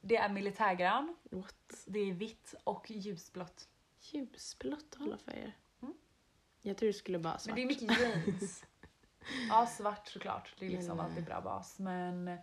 Det 0.00 0.16
är 0.16 0.28
militärgrön, 0.28 1.16
What? 1.30 1.84
det 1.86 1.98
är 1.98 2.12
vitt 2.12 2.54
och 2.64 2.90
ljusblått. 2.90 3.68
Ljusblått 4.00 4.96
alla 5.00 5.18
färger. 5.18 5.56
Mm. 5.82 5.94
Jag 6.62 6.76
tror 6.76 6.86
du 6.86 6.92
skulle 6.92 7.18
bara 7.18 7.38
svart. 7.38 7.46
Men 7.46 7.54
det 7.56 7.62
är 7.62 7.66
mycket 7.80 7.98
jeans. 8.00 8.64
ja 9.48 9.66
svart 9.66 10.08
såklart, 10.08 10.54
det 10.58 10.66
är 10.66 10.70
liksom 10.70 10.96
Men, 10.96 11.06
alltid 11.06 11.24
bra 11.24 11.40
bas. 11.40 11.78
Men 11.78 12.38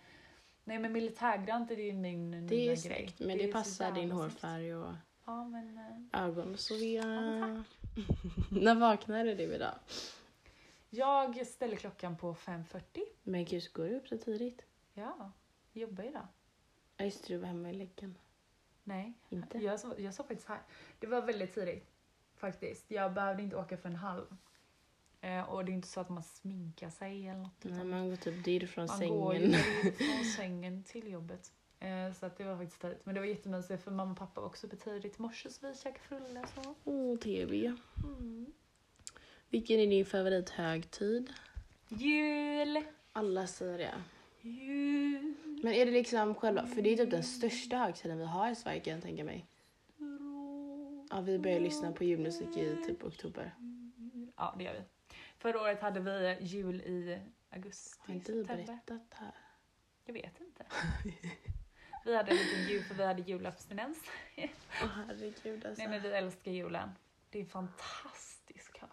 nej 0.66 0.80
men 0.80 0.92
militärgrönt 0.92 1.72
är 1.72 1.76
ju 1.78 1.94
min 1.94 2.32
nya 2.32 2.48
det 2.50 2.70
är 2.70 2.76
snyggt 2.76 3.20
men 3.20 3.38
det, 3.38 3.48
så 3.48 3.52
passar 3.54 3.92
din 3.92 4.12
hårfärg 4.12 4.76
och 4.76 4.94
Ja 5.26 5.44
men 5.44 5.78
eh, 5.78 6.24
ögon 6.24 6.58
så 6.58 6.76
vi... 6.76 6.96
Ja, 6.96 7.04
När 8.52 8.76
vaknade 8.76 9.36
du 9.36 9.44
idag? 9.56 9.76
jag 10.90 11.48
ställer 11.48 11.76
klockan 11.76 12.18
på 12.18 12.34
5.40. 12.34 12.82
Men 13.24 13.46
gud, 13.46 13.74
går 13.74 13.86
du 13.86 13.96
upp 13.96 14.08
så 14.08 14.18
tidigt? 14.18 14.62
Ja, 14.94 15.32
jobbar 15.74 16.04
idag. 16.04 16.28
Ja 16.98 17.06
just 17.06 17.28
det, 17.28 17.34
du 17.34 17.38
var 17.38 17.48
hemma 17.48 17.70
i 17.70 17.74
läggen. 17.74 18.18
Nej, 18.84 19.14
Inte? 19.30 19.58
jag 19.58 19.80
sov, 19.80 20.02
jag 20.02 20.14
sov 20.14 20.24
faktiskt 20.24 20.50
här. 20.50 20.62
Det 21.00 21.08
var 21.08 21.22
väldigt 21.22 21.54
tidigt 21.54 21.88
faktiskt. 22.36 22.92
Jag 22.92 23.14
behövde 23.14 23.44
inte 23.44 23.56
åka 23.56 23.78
för 23.78 23.90
en 23.90 23.96
halv. 23.96 24.26
Eh, 25.26 25.50
och 25.50 25.66
det 25.66 25.72
är 25.72 25.74
inte 25.74 25.88
så 25.88 26.00
att 26.00 26.10
man 26.10 26.24
sminkar 26.24 26.90
sig 26.90 27.28
eller 27.28 27.40
något. 27.40 27.64
Nej, 27.64 27.84
man 27.86 28.10
går 28.10 28.16
typ 28.16 28.44
dirr 28.44 28.66
från 28.68 28.86
man 28.86 29.10
går 29.10 29.36
ju 29.36 29.40
sängen. 29.52 29.52
direkt 29.52 29.98
från 29.98 30.26
sängen 30.26 30.84
till 30.84 31.12
jobbet. 31.12 31.52
Eh, 31.80 32.14
så 32.20 32.26
att 32.26 32.38
det 32.38 32.44
var 32.44 32.58
faktiskt 32.58 32.82
tidigt. 32.82 33.06
Men 33.06 33.16
det 33.16 33.22
var 33.22 33.28
jättemysigt 33.28 33.84
för 33.84 33.92
mamma 33.92 34.12
och 34.12 34.18
pappa 34.18 34.42
var 34.42 34.48
också 34.48 34.68
uppe 34.68 34.76
tidigt 34.76 35.20
i 35.20 35.22
morse 35.22 35.50
så 35.50 35.68
vi 35.68 35.76
käkade 35.76 36.00
frulle 36.00 36.40
och 36.40 36.64
så. 36.64 36.76
Åh, 36.84 37.18
TV. 37.18 37.74
Mm. 38.04 38.46
Vilken 39.50 39.80
är 39.80 39.88
din 39.88 40.06
favorithögtid? 40.06 41.34
Jul! 41.88 42.84
Alla 43.14 43.48
säger 43.48 43.78
det. 43.78 43.94
Jul! 44.42 45.34
Men 45.64 45.74
är 45.74 45.86
det 45.86 45.92
liksom 45.92 46.36
själva, 46.36 46.68
för 46.68 46.82
det 46.82 46.90
är 46.94 46.98
typ 46.98 47.12
den 47.12 47.24
största 47.24 47.78
högtiden 47.78 48.18
vi 48.18 48.26
har 48.26 48.52
i 48.52 48.56
Sverige 48.56 48.80
kan 48.80 48.94
jag 48.94 49.02
tänka 49.04 49.24
mig. 49.24 49.46
Ja, 51.10 51.22
vi 51.22 51.40
börjar 51.40 51.60
lyssna 51.60 51.92
på 51.92 52.04
julmusik 52.04 52.58
i 52.58 52.78
typ 52.88 53.04
oktober. 53.04 53.56
Ja, 54.38 54.56
det 54.58 54.64
gör 54.64 54.74
vi. 54.74 54.80
Förra 55.46 55.62
året 55.62 55.82
hade 55.82 56.00
vi 56.00 56.38
jul 56.42 56.82
i 56.82 57.22
augusti, 57.50 58.00
Har 58.00 58.14
inte 58.14 58.32
vi 58.32 58.44
berättat 58.44 58.88
det 58.88 59.16
här? 59.16 59.36
Jag 60.06 60.14
vet 60.14 60.40
inte. 60.40 60.66
Vi 62.06 62.16
hade 62.16 62.32
en 62.32 62.38
liten 62.38 62.68
jul 62.70 62.84
för 62.84 62.96
vi 62.96 63.06
hade 63.06 63.22
julabstinens. 63.22 63.98
Åh 64.84 64.90
herregud 65.08 65.66
alltså. 65.66 65.82
Nej 65.82 65.88
men 65.88 66.02
vi 66.02 66.10
älskar 66.10 66.52
julen. 66.52 66.90
Det 67.30 67.42
är 67.42 67.46
fantastisk 67.46 68.78
hög. 68.78 68.90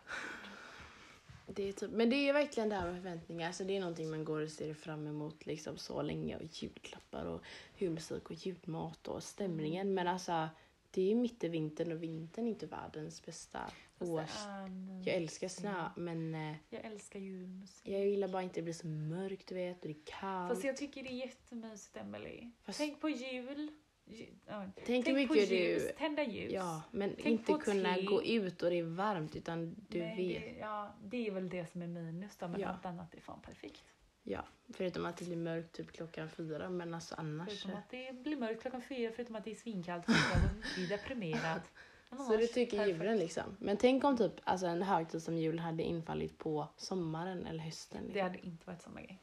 Det 1.47 1.69
är 1.69 1.73
typ, 1.73 1.91
men 1.91 2.11
det 2.11 2.17
är 2.17 2.33
verkligen 2.33 2.69
det 2.69 2.75
här 2.75 2.87
med 2.87 3.03
förväntningar. 3.03 3.47
Alltså 3.47 3.65
det 3.65 3.77
är 3.77 3.81
någonting 3.81 4.11
man 4.11 4.25
går 4.25 4.41
och 4.41 4.51
ser 4.51 4.75
fram 4.75 5.07
emot 5.07 5.47
liksom 5.47 5.79
så 5.79 6.03
länge. 6.03 6.37
Och 6.37 6.63
julklappar 6.63 7.25
och 7.25 7.43
julmusik 7.79 8.31
och 8.31 8.47
julmat 8.47 9.09
och 9.09 9.23
stämningen. 9.23 9.95
Men 9.95 10.09
alltså 10.09 10.49
det 10.91 11.03
är 11.03 11.09
ju 11.09 11.15
mitt 11.15 11.45
i 11.45 11.49
vintern 11.49 11.93
och 11.93 12.03
vintern 12.03 12.47
är 12.47 12.51
inte 12.51 12.67
världens 12.67 13.27
bästa 13.27 13.71
Fast 14.07 14.09
det 14.09 14.23
års... 14.23 14.47
är. 14.47 15.03
Jag 15.11 15.17
älskar 15.17 15.49
snö 15.49 15.89
men 15.97 16.35
eh, 16.35 16.57
Jag 16.71 16.85
älskar 16.85 17.21
julmusik. 17.21 17.89
jag 17.89 18.07
gillar 18.07 18.29
bara 18.29 18.43
inte 18.43 18.51
att 18.51 18.55
det 18.55 18.63
blir 18.63 18.73
så 18.75 18.87
mörkt 18.87 19.47
du 19.49 19.55
vet 19.55 19.83
och 19.83 19.89
det 19.89 19.95
är 19.95 20.03
kallt. 20.05 20.53
Fast 20.53 20.65
jag 20.65 20.77
tycker 20.77 21.03
det 21.03 21.09
är 21.09 21.17
jättemysigt 21.27 21.97
Emelie. 21.97 22.51
Fast- 22.63 22.79
Tänk 22.79 23.01
på 23.01 23.09
jul. 23.09 23.71
Ju- 24.05 24.27
ja. 24.47 24.71
Tänk 24.87 25.09
hur 25.09 25.15
Tänk 25.15 25.29
på 25.29 25.35
mycket 25.35 25.51
ljus, 25.51 25.83
du... 25.87 25.93
tända 25.99 26.23
ljus. 26.25 26.53
Ja, 26.53 26.83
men 26.91 27.11
Tänk 27.15 27.27
inte 27.27 27.45
på 27.53 27.59
kunna 27.59 27.95
te. 27.95 28.03
gå 28.03 28.23
ut 28.23 28.63
och 28.63 28.71
det 28.71 28.79
är 28.79 28.83
varmt 28.83 29.37
utan 29.37 29.75
du 29.89 29.99
Nej, 29.99 30.17
vet. 30.17 30.43
Det, 30.43 30.59
ja, 30.61 30.95
det 31.05 31.27
är 31.27 31.31
väl 31.31 31.49
det 31.49 31.67
som 31.73 31.83
är 31.83 31.87
minus 31.87 32.37
då, 32.37 32.49
men 32.49 32.61
Ja. 32.61 32.69
allt 32.69 32.87
annat 32.87 33.15
är 33.15 33.21
fan 33.21 33.41
perfekt. 33.43 33.85
Ja, 34.23 34.45
förutom 34.69 35.07
att 35.07 35.17
det 35.17 35.25
blir 35.25 35.37
mörkt 35.37 35.73
typ 35.73 35.93
klockan 35.93 36.29
fyra 36.31 36.71
men 36.71 36.95
alltså 36.95 37.15
annars. 37.19 37.49
Förutom 37.49 37.79
att 37.79 37.91
det 37.91 38.23
blir 38.23 38.37
mörkt 38.37 38.63
klockan 38.63 38.83
fyra, 38.83 39.13
förutom 39.17 39.37
att 39.37 39.45
det 39.45 39.51
är 39.51 39.55
svinkallt, 39.55 40.05
förutom 40.07 40.49
att 40.61 40.75
bli 40.75 40.87
deprimerad. 40.87 41.61
Men 41.61 41.61
Så 42.17 42.37
det 42.37 42.47
tycker 42.47 42.87
julen 42.87 43.19
liksom. 43.19 43.57
Men 43.59 43.77
tänk 43.77 44.05
om 44.05 44.17
typ 44.17 44.33
alltså 44.45 44.67
en 44.67 44.83
högtid 44.83 45.23
som 45.23 45.37
jul 45.37 45.59
hade 45.59 45.83
infallit 45.83 46.39
på 46.39 46.69
sommaren 46.77 47.47
eller 47.47 47.59
hösten. 47.65 48.01
Det 48.03 48.07
Liksom. 48.07 48.23
hade 48.23 48.39
inte 48.47 48.67
varit 48.67 48.83
samma 48.83 49.01
grej. 49.01 49.19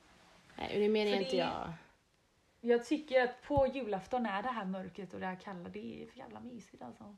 Nej, 0.58 0.80
det 0.80 0.90
menar 0.90 1.12
För 1.12 1.18
inte 1.20 1.32
det- 1.32 1.38
jag. 1.38 1.74
Jag 2.62 2.86
tycker 2.86 3.24
att 3.24 3.42
på 3.42 3.68
julafton 3.74 4.26
är 4.26 4.44
det 4.44 4.50
här 4.50 4.66
mörkret 4.66 5.14
och 5.14 5.20
det 5.20 5.26
här 5.26 5.36
kalla, 5.36 5.70
det 5.70 6.04
är 6.04 6.08
för 6.08 6.18
jävla 6.18 6.40
mysigt 6.40 6.84
alltså. 6.84 7.16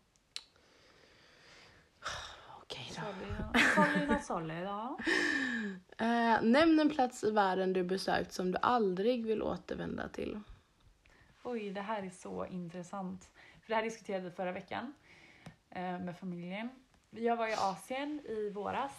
Okej 2.62 2.92
då. 2.96 4.14
Not 4.14 4.24
sorry, 4.24 4.60
ja. 4.62 4.98
Eh, 5.98 6.42
nämn 6.44 6.80
en 6.80 6.90
plats 6.90 7.24
i 7.24 7.32
världen 7.32 7.74
du 7.74 7.84
besökt 7.84 8.34
som 8.34 8.52
du 8.52 8.58
aldrig 8.62 9.26
vill 9.26 9.42
återvända 9.42 10.10
till. 10.10 10.40
Oj, 11.44 11.70
det 11.70 11.82
här 11.82 12.04
är 12.04 12.10
så 12.10 12.46
intressant. 12.46 13.30
För 13.62 13.70
det 13.70 13.76
här 13.76 13.84
diskuterade 13.84 14.24
vi 14.24 14.32
förra 14.32 14.52
veckan 14.52 14.94
med 15.80 16.18
familjen. 16.18 16.70
Jag 17.10 17.36
var 17.36 17.48
i 17.48 17.54
Asien 17.54 18.22
i 18.26 18.50
våras 18.50 18.92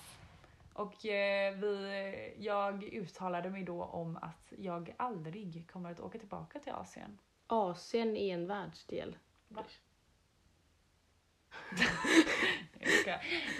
och 0.72 1.06
eh, 1.06 1.54
vi, 1.54 2.34
jag 2.38 2.84
uttalade 2.84 3.50
mig 3.50 3.62
då 3.62 3.82
om 3.82 4.16
att 4.22 4.52
jag 4.58 4.94
aldrig 4.96 5.70
kommer 5.70 5.90
att 5.90 6.00
åka 6.00 6.18
tillbaka 6.18 6.58
till 6.58 6.72
Asien. 6.72 7.18
Asien 7.46 8.16
är 8.16 8.34
en 8.34 8.46
världsdel. 8.46 9.16
Va? 9.48 9.64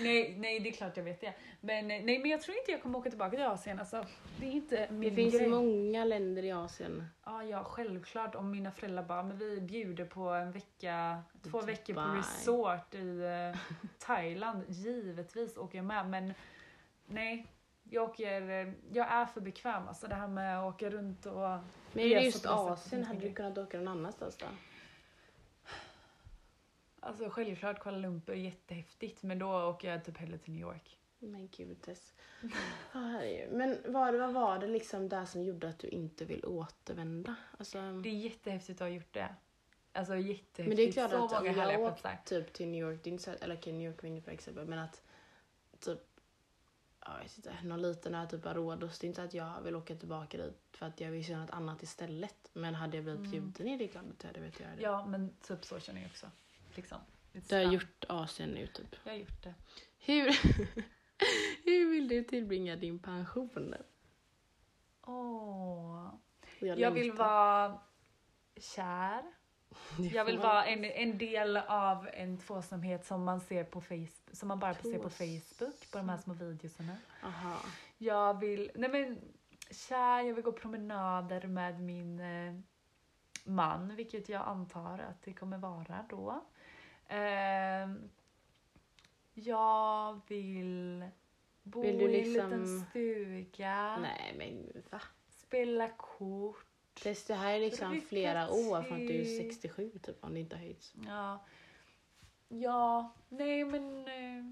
Nej, 0.01 0.35
nej, 0.39 0.61
det 0.61 0.69
är 0.69 0.73
klart 0.73 0.97
jag 0.97 1.05
vet 1.05 1.21
det. 1.21 1.35
Men, 1.61 1.91
eh, 1.91 2.05
nej, 2.05 2.19
men 2.19 2.31
jag 2.31 2.41
tror 2.43 2.57
inte 2.57 2.71
jag 2.71 2.83
kommer 2.83 2.99
åka 2.99 3.11
tillbaka 3.11 3.31
till 3.31 3.47
Asien. 3.47 3.79
Alltså, 3.79 4.05
det 4.41 4.47
är 4.47 4.51
inte 4.51 4.87
min 4.91 5.11
Det 5.11 5.17
finns 5.17 5.35
grej. 5.39 5.49
många 5.49 6.05
länder 6.05 6.43
i 6.43 6.53
Asien. 6.53 7.05
Ja, 7.25 7.45
ja, 7.45 7.65
självklart. 7.65 8.35
Om 8.35 8.51
mina 8.51 8.71
föräldrar 8.71 9.03
bara, 9.03 9.23
men 9.23 9.39
vi 9.39 9.61
bjuder 9.61 10.05
på 10.05 10.29
en 10.29 10.53
vecka, 10.53 11.23
två 11.43 11.61
Dubai. 11.61 11.67
veckor 11.75 11.95
på 11.95 12.01
resort 12.19 12.95
i 12.95 13.21
eh, 13.53 13.61
Thailand. 13.99 14.65
Givetvis 14.69 15.57
åker 15.57 15.79
jag 15.79 15.85
med, 15.85 16.07
men 16.09 16.35
nej. 17.07 17.47
Jag, 17.91 18.05
åker, 18.11 18.51
eh, 18.51 18.73
jag 18.93 19.13
är 19.13 19.27
för 19.27 19.41
bekväm. 19.41 19.89
Alltså 19.89 20.07
det 20.07 20.15
här 20.15 20.29
med 20.29 20.59
att 20.61 20.75
åka 20.75 20.91
runt 20.91 21.27
och... 21.27 21.35
Men 21.93 22.05
Resa 22.05 22.19
det 22.19 22.25
just 22.25 22.47
Asien? 22.47 23.05
Hade 23.05 23.21
du 23.21 23.33
kunnat 23.33 23.59
åka 23.59 23.79
någon 23.79 23.89
annanstans 23.89 24.37
då? 24.37 24.47
Alltså 27.05 27.31
självklart 27.31 27.81
Kuala 27.81 27.99
Lumpur 27.99 28.35
jättehäftigt, 28.35 29.23
men 29.23 29.39
då 29.39 29.69
åker 29.69 29.91
jag 29.91 30.05
typ 30.05 30.17
hellre 30.17 30.39
till 30.39 30.53
New 30.53 30.63
York. 30.63 30.99
Men 31.19 31.49
gud 31.49 31.83
Tess. 31.83 32.15
Men 33.51 33.79
vad, 33.89 34.15
vad 34.15 34.33
var 34.33 34.59
det 34.59 34.67
liksom 34.67 35.09
där 35.09 35.25
som 35.25 35.43
gjorde 35.43 35.69
att 35.69 35.79
du 35.79 35.89
inte 35.89 36.25
vill 36.25 36.45
återvända? 36.45 37.35
Alltså, 37.59 37.79
Det 37.79 38.09
är 38.09 38.13
jättehäftigt 38.13 38.81
att 38.81 38.89
ha 38.89 38.95
gjort 38.95 39.13
det. 39.13 39.35
Alltså 39.93 40.17
jättehäftigt. 40.17 40.69
men 40.69 40.77
det 40.77 40.83
är 40.83 40.93
klart 40.93 41.11
så 41.11 41.25
att 41.25 41.41
om 41.41 41.47
jag 41.47 41.81
åkt 41.81 42.27
typ 42.27 42.53
till 42.53 42.69
New 42.69 42.81
York, 42.81 43.21
så, 43.21 43.31
eller 43.31 43.57
okej 43.57 43.73
New 43.73 43.91
York 43.91 44.05
inget 44.05 44.25
bra 44.25 44.35
exempel, 44.35 44.67
men 44.67 44.79
att 44.79 45.03
typ 45.81 45.99
jag 47.07 47.19
vet 47.23 47.37
inte, 47.37 47.55
någon 47.65 47.83
liten 47.83 48.15
ö 48.15 48.27
typ 48.27 48.47
av 48.47 48.55
Rhodos. 48.55 48.99
Det 48.99 49.07
är 49.07 49.09
inte 49.09 49.23
att 49.23 49.35
jag 49.35 49.61
vill 49.63 49.77
åka 49.77 49.95
tillbaka 49.95 50.39
dit 50.39 50.59
för 50.73 50.87
att 50.87 51.01
jag 51.01 51.11
vill 51.11 51.29
göra 51.29 51.41
något 51.41 51.51
annat 51.51 51.83
istället. 51.83 52.51
Men 52.53 52.75
hade 52.75 52.97
jag 52.97 53.05
blivit 53.05 53.21
Mm. 53.21 53.31
bjuden 53.31 53.69
är 53.69 53.79
det 53.79 53.89
klart 53.89 54.05
att 54.05 54.25
jag 54.25 54.29
hade 54.29 54.41
velat 54.41 54.61
göra 54.61 54.77
det. 54.77 54.83
Ja, 54.83 55.07
men 55.07 55.35
typ 55.43 55.65
så 55.65 55.81
känner 55.81 56.01
jag 56.01 56.11
också. 56.11 56.27
Liksom. 56.77 56.99
Du 57.33 57.55
har 57.55 57.63
gjort 57.63 58.05
Asien 58.09 58.51
nu 58.51 58.67
typ. 58.67 58.97
Jag 59.05 59.13
har 59.13 59.19
gjort 59.19 59.43
det. 59.43 59.55
Hur, 59.99 60.31
hur 61.65 61.91
vill 61.91 62.09
du 62.09 62.23
tillbringa 62.23 62.77
din 62.77 62.99
pension? 62.99 63.75
Åh. 65.03 66.15
Jag 66.59 66.91
vill 66.91 67.07
längtar. 67.07 67.25
vara 67.25 67.81
kär. 68.57 69.23
Jag 70.13 70.25
vill 70.25 70.39
vara 70.39 70.65
en, 70.65 70.85
en 70.85 71.19
del 71.19 71.57
av 71.57 72.09
en 72.13 72.39
tvåsamhet 72.39 73.07
som 73.07 73.25
man 73.25 73.41
ser 73.41 73.65
på 73.65 73.81
Facebook, 73.81 74.31
som 74.33 74.49
man 74.49 74.59
bara 74.59 74.75
får 74.75 74.91
se 74.91 74.99
på 74.99 75.09
Tvås- 75.09 75.57
Facebook, 75.59 75.91
på 75.91 75.99
de 75.99 76.09
här 76.09 76.19
små 76.19 76.35
videorna. 76.35 76.97
Aha. 77.23 77.57
Jag 77.99 78.41
vill, 78.41 78.71
nej 78.75 78.91
men 78.91 79.19
kär, 79.71 80.21
jag 80.21 80.35
vill 80.35 80.45
gå 80.45 80.53
promenader 80.53 81.47
med 81.47 81.81
min 81.81 82.21
eh, 82.21 82.55
man, 83.45 83.97
vilket 83.97 84.29
jag 84.29 84.49
antar 84.49 84.99
att 84.99 85.23
det 85.23 85.33
kommer 85.33 85.59
vara 85.59 86.07
då. 86.11 86.45
Ehm, 87.09 88.11
jag 89.35 90.21
vill 90.29 91.05
bo 91.63 91.83
Vill 91.83 92.01
i 92.01 92.05
en 92.05 92.11
liksom- 92.13 92.51
liten 92.51 92.81
stuga, 92.91 93.97
Nej 93.97 94.35
men 94.39 94.83
va? 94.91 95.01
spela 95.29 95.89
kort. 95.89 96.67
Tess, 97.03 97.25
det 97.25 97.35
här 97.35 97.55
är 97.55 97.61
liksom 97.61 97.91
Dricka 97.91 98.07
flera 98.07 98.51
år 98.51 98.83
från 98.83 99.01
att 99.01 99.09
du 99.09 99.21
är 99.21 99.25
te. 99.25 99.37
67 99.37 99.91
typ 100.03 100.25
om 100.25 100.35
det 100.35 100.41
inte 100.41 100.57
har 100.57 100.63
höjts. 100.63 100.95
Ja, 101.07 101.45
ja 102.49 103.13
nej 103.29 103.65
men 103.65 104.09
eh, 104.09 104.45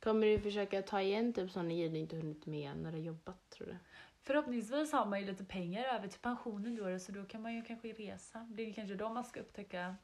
Kommer 0.00 0.26
du 0.26 0.38
försöka 0.40 0.82
ta 0.82 1.00
igen 1.00 1.32
typ 1.32 1.50
sådana 1.50 1.68
grejer 1.68 1.88
du 1.90 1.98
inte 1.98 2.16
hunnit 2.16 2.46
med 2.46 2.76
när 2.76 2.92
du 2.92 2.98
har 2.98 3.04
jobbat 3.04 3.50
tror 3.50 3.66
du? 3.66 3.76
förhoppningsvis 4.22 4.92
har 4.92 5.06
man 5.06 5.20
ju 5.20 5.26
lite 5.26 5.44
pengar 5.44 5.84
över 5.84 6.08
till 6.08 6.20
pensionen 6.20 6.76
då 6.76 6.98
så 6.98 7.12
då 7.12 7.24
kan 7.24 7.42
man 7.42 7.54
ju 7.54 7.62
kanske 7.62 7.88
resa. 7.92 8.46
Det 8.50 8.62
är 8.68 8.72
kanske 8.72 8.94
då 8.94 9.08
man 9.08 9.24
ska 9.24 9.40
upptäcka 9.40 9.96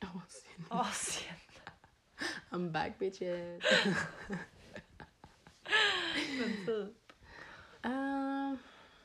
Asien. 0.00 0.66
Asien. 0.68 1.34
I'm 2.50 2.70
back 2.72 2.98
bitches. 2.98 3.62
Men 6.38 6.66
typ. 6.66 7.12
Uh, 7.86 8.54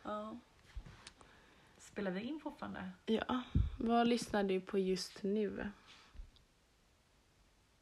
Ja. 0.04 0.38
Spelar 1.78 2.12
vi 2.12 2.22
in 2.22 2.40
fortfarande? 2.40 2.92
ja, 3.06 3.44
vad 3.80 4.08
lyssnar 4.08 4.44
du 4.44 4.62
på 4.62 4.78
just 4.78 5.24
nu? 5.24 5.72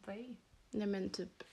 Nej. 0.06 0.36
Nej 0.70 0.88
men 0.88 1.10
typ. 1.10 1.44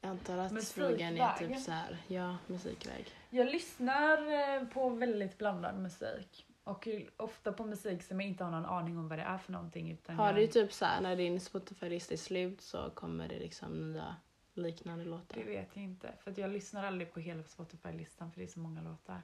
Jag 0.00 0.10
antar 0.10 0.38
att 0.38 0.68
frågan 0.68 1.18
är 1.18 1.38
typ 1.38 1.60
så 1.60 1.70
här. 1.70 1.98
Ja, 2.08 2.36
musikväg. 2.46 3.10
Jag 3.30 3.46
lyssnar 3.46 4.32
eh, 4.32 4.64
på 4.68 4.88
väldigt 4.88 5.38
blandad 5.38 5.78
musik. 5.78 6.46
Och 6.70 6.88
ofta 7.16 7.52
på 7.52 7.64
musik 7.64 8.02
som 8.02 8.20
jag 8.20 8.28
inte 8.28 8.44
har 8.44 8.50
någon 8.50 8.64
aning 8.64 8.98
om 8.98 9.08
vad 9.08 9.18
det 9.18 9.22
är 9.22 9.38
för 9.38 9.52
någonting. 9.52 9.90
Utan 9.90 10.16
Har 10.16 10.26
jag, 10.26 10.36
du 10.36 10.46
typ 10.46 10.72
så 10.72 10.84
här 10.84 11.00
när 11.00 11.16
din 11.16 11.40
Spotify-lista 11.40 12.14
är 12.14 12.18
slut 12.18 12.60
så 12.60 12.90
kommer 12.90 13.28
det 13.28 13.38
liksom 13.38 13.92
nya 13.92 14.16
liknande 14.54 15.04
låtar? 15.04 15.36
Det 15.36 15.44
vet 15.44 15.68
jag 15.74 15.84
inte. 15.84 16.12
För 16.20 16.30
att 16.30 16.38
jag 16.38 16.50
lyssnar 16.50 16.84
aldrig 16.84 17.12
på 17.12 17.20
hela 17.20 17.42
Spotify-listan 17.42 18.32
för 18.32 18.40
det 18.40 18.46
är 18.46 18.48
så 18.48 18.60
många 18.60 18.82
låtar. 18.82 19.22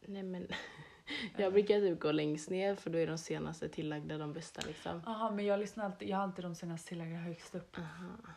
Nej 0.00 0.22
men. 0.22 0.46
Jag 1.36 1.52
brukar 1.52 1.80
typ 1.80 2.00
gå 2.00 2.12
längst 2.12 2.50
ner 2.50 2.74
för 2.74 2.90
då 2.90 2.98
är 2.98 3.06
de 3.06 3.18
senaste 3.18 3.68
tillagda 3.68 4.18
de 4.18 4.32
bästa 4.32 4.62
liksom. 4.66 5.02
Jaha, 5.06 5.30
men 5.30 5.44
jag 5.44 5.60
lyssnar 5.60 5.84
alltid, 5.84 6.08
jag 6.08 6.16
har 6.16 6.24
alltid 6.24 6.44
de 6.44 6.54
senaste 6.54 6.88
tillagda 6.88 7.16
högst 7.16 7.54
upp. 7.54 7.78
Aha. 7.78 8.34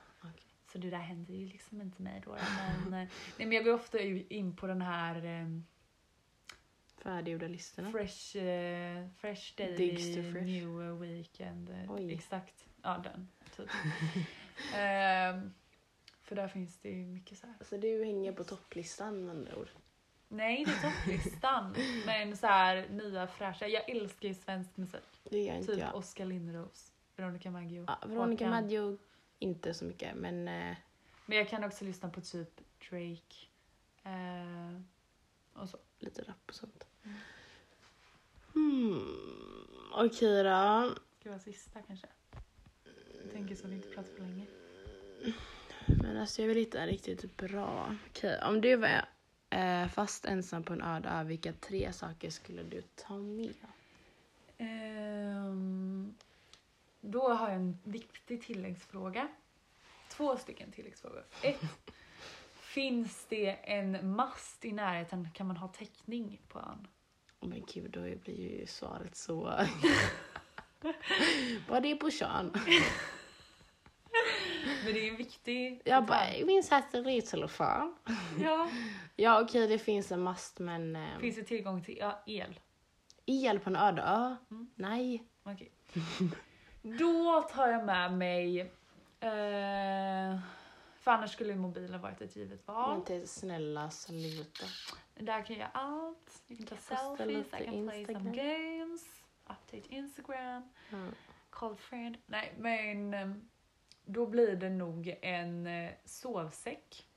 Så 0.71 0.77
det 0.77 0.89
där 0.89 0.97
händer 0.97 1.33
ju 1.33 1.45
liksom 1.45 1.81
inte 1.81 2.01
mig 2.01 2.21
då. 2.25 2.37
Men, 2.57 2.93
eh, 2.93 3.09
nej, 3.37 3.47
men 3.47 3.51
jag 3.51 3.65
går 3.65 3.73
ofta 3.73 3.99
in 3.99 4.55
på 4.55 4.67
den 4.67 4.81
här 4.81 5.25
eh, 5.25 5.47
Färdiggjorda 7.07 7.47
listorna. 7.47 7.91
Fresh, 7.91 8.37
eh, 8.37 9.07
fresh 9.17 9.55
Daily 9.57 9.75
Digs 9.77 10.15
to 10.15 10.21
Fresh. 10.31 10.45
New 10.45 10.99
Weekend. 10.99 11.69
eh, 11.69 11.91
Oj. 11.91 12.13
Exakt. 12.13 12.65
Ja, 12.81 13.03
den. 13.03 13.27
Typ. 13.55 13.69
Ehm, 14.75 15.53
för 16.21 16.35
där 16.35 16.47
finns 16.47 16.77
det 16.79 16.89
ju 16.89 17.05
mycket 17.05 17.37
så 17.37 17.47
här. 17.47 17.55
Så 17.61 17.77
du 17.77 18.05
hänger 18.05 18.31
på 18.31 18.43
topplistan 18.43 19.25
med 19.25 19.35
andra 19.35 19.55
ord? 19.55 19.69
Nej, 20.27 20.65
det 20.65 20.71
är 20.71 20.91
topplistan. 20.91 21.75
men 22.05 22.37
så 22.37 22.47
här 22.47 22.87
nya 22.89 23.27
fräscha. 23.27 23.67
Jag 23.67 23.89
älskar 23.89 24.27
ju 24.27 24.33
svensk 24.33 24.77
musik. 24.77 25.21
Det 25.23 25.43
gör 25.43 25.55
inte 25.55 25.71
Typ 25.71 25.79
jag. 25.79 25.95
Oskar 25.95 26.25
Lindros, 26.25 26.91
Veronica 27.15 27.51
Maggio. 27.51 27.83
Ja, 27.87 27.99
Veronica 28.07 28.45
Håkan. 28.45 28.63
Maggio 28.63 28.97
inte 29.39 29.73
så 29.73 29.85
mycket 29.85 30.15
men 30.15 30.47
eh, 30.47 30.75
Men 31.25 31.37
jag 31.37 31.49
kan 31.49 31.63
också 31.63 31.85
lyssna 31.85 32.09
på 32.09 32.21
typ 32.21 32.61
Drake. 32.89 33.35
Eh, 34.03 34.81
och 35.53 35.69
så. 35.69 35.77
lite 35.99 36.21
rap 36.21 36.35
och 36.47 36.55
sånt. 36.55 36.87
Mm. 37.07 37.13
Hmm. 38.53 39.27
Okej 39.93 40.43
då. 40.43 40.95
Ska 41.19 41.29
vara 41.29 41.39
sista 41.39 41.81
kanske? 41.81 42.07
Jag 43.23 43.31
tänker 43.31 43.55
så 43.55 43.67
vi 43.67 43.75
inte 43.75 43.89
pratar 43.89 44.11
för 44.11 44.21
länge. 44.21 44.45
Men 45.85 46.17
alltså 46.17 46.41
jag 46.41 46.47
vill 46.47 46.57
hitta 46.57 46.81
en 46.81 46.87
riktigt 46.87 47.37
bra. 47.37 47.95
Okej, 48.09 48.39
om 48.43 48.61
du 48.61 48.75
var 48.75 49.05
eh, 49.49 49.87
fast 49.87 50.25
ensam 50.25 50.63
på 50.63 50.73
en 50.73 50.81
öde 50.81 51.09
ö, 51.09 51.23
vilka 51.23 51.53
tre 51.53 51.93
saker 51.93 52.29
skulle 52.29 52.63
du 52.63 52.81
ta 52.81 53.17
med? 53.17 53.53
Ehm, 54.57 56.15
då 57.01 57.33
har 57.33 57.47
jag 57.47 57.55
en 57.55 57.79
viktig 57.83 58.41
tilläggsfråga. 58.41 59.27
Två 60.09 60.37
stycken 60.37 60.71
tilläggsfrågor. 60.71 61.25
Ett. 61.41 61.61
Finns 62.59 63.25
det 63.29 63.51
en 63.51 64.15
mast 64.15 64.65
i 64.65 64.71
närheten? 64.71 65.29
Kan 65.33 65.47
man 65.47 65.57
ha 65.57 65.67
täckning 65.67 66.41
på 66.47 66.59
ön? 66.59 66.87
Men 67.39 67.65
gud, 67.73 67.91
då 67.91 67.99
blir 68.01 68.59
ju 68.59 68.65
svaret 68.67 69.15
så... 69.15 69.43
Var 71.67 71.81
det 71.81 71.95
på 71.95 72.11
Sean? 72.11 72.51
Men 74.83 74.93
det 74.93 75.07
är 75.07 75.11
en 75.11 75.17
viktig... 75.17 75.81
Jag 75.85 76.05
bara, 76.05 76.25
min 76.45 76.63
satellittelefon. 76.63 77.95
Ja. 78.41 78.69
Ja 79.19 79.41
okej, 79.41 79.67
det 79.67 79.79
finns 79.79 80.11
en 80.11 80.21
mast 80.21 80.59
men... 80.59 80.95
Eh, 80.95 81.19
Finns 81.19 81.35
det 81.35 81.43
tillgång 81.43 81.83
till 81.83 81.97
ja, 81.97 82.23
el? 82.25 82.59
el 83.25 83.59
på 83.59 83.69
en 83.69 83.75
öde 83.75 84.01
ö? 84.01 84.35
Mm. 84.51 84.69
Nej. 84.75 85.23
Okej. 85.43 85.71
Då 86.81 87.41
tar 87.41 87.67
jag 87.67 87.85
med 87.85 88.13
mig... 88.13 88.59
Eh, 89.19 90.39
för 91.07 91.11
annars 91.11 91.31
skulle 91.31 91.55
mobilen 91.55 92.01
varit 92.01 92.21
ett 92.21 92.35
givet 92.35 92.67
val. 92.67 92.95
Men 92.97 93.05
till 93.05 93.27
snälla 93.27 93.89
sluta. 93.89 94.65
Där 95.15 95.45
kan 95.45 95.55
jag 95.55 95.57
göra 95.59 95.69
allt. 95.73 96.41
Jag 96.47 96.57
kan 96.57 96.67
ta 96.67 96.75
selfies, 96.77 97.47
I 97.47 97.65
can 97.65 97.87
play 97.87 98.05
some 98.05 98.19
Instagram. 98.19 98.31
games, 98.33 99.05
update 99.43 99.95
Instagram, 99.95 100.69
Ja. 100.89 100.97
call 101.49 101.75
friend. 101.75 102.17
Nej, 102.25 102.53
men 102.57 103.13
eh, 103.13 103.31
då 104.05 104.25
blir 104.25 104.55
det 104.55 104.69
nog 104.69 105.17
en 105.21 105.67
eh, 105.67 105.91
sovsäck. 106.05 107.07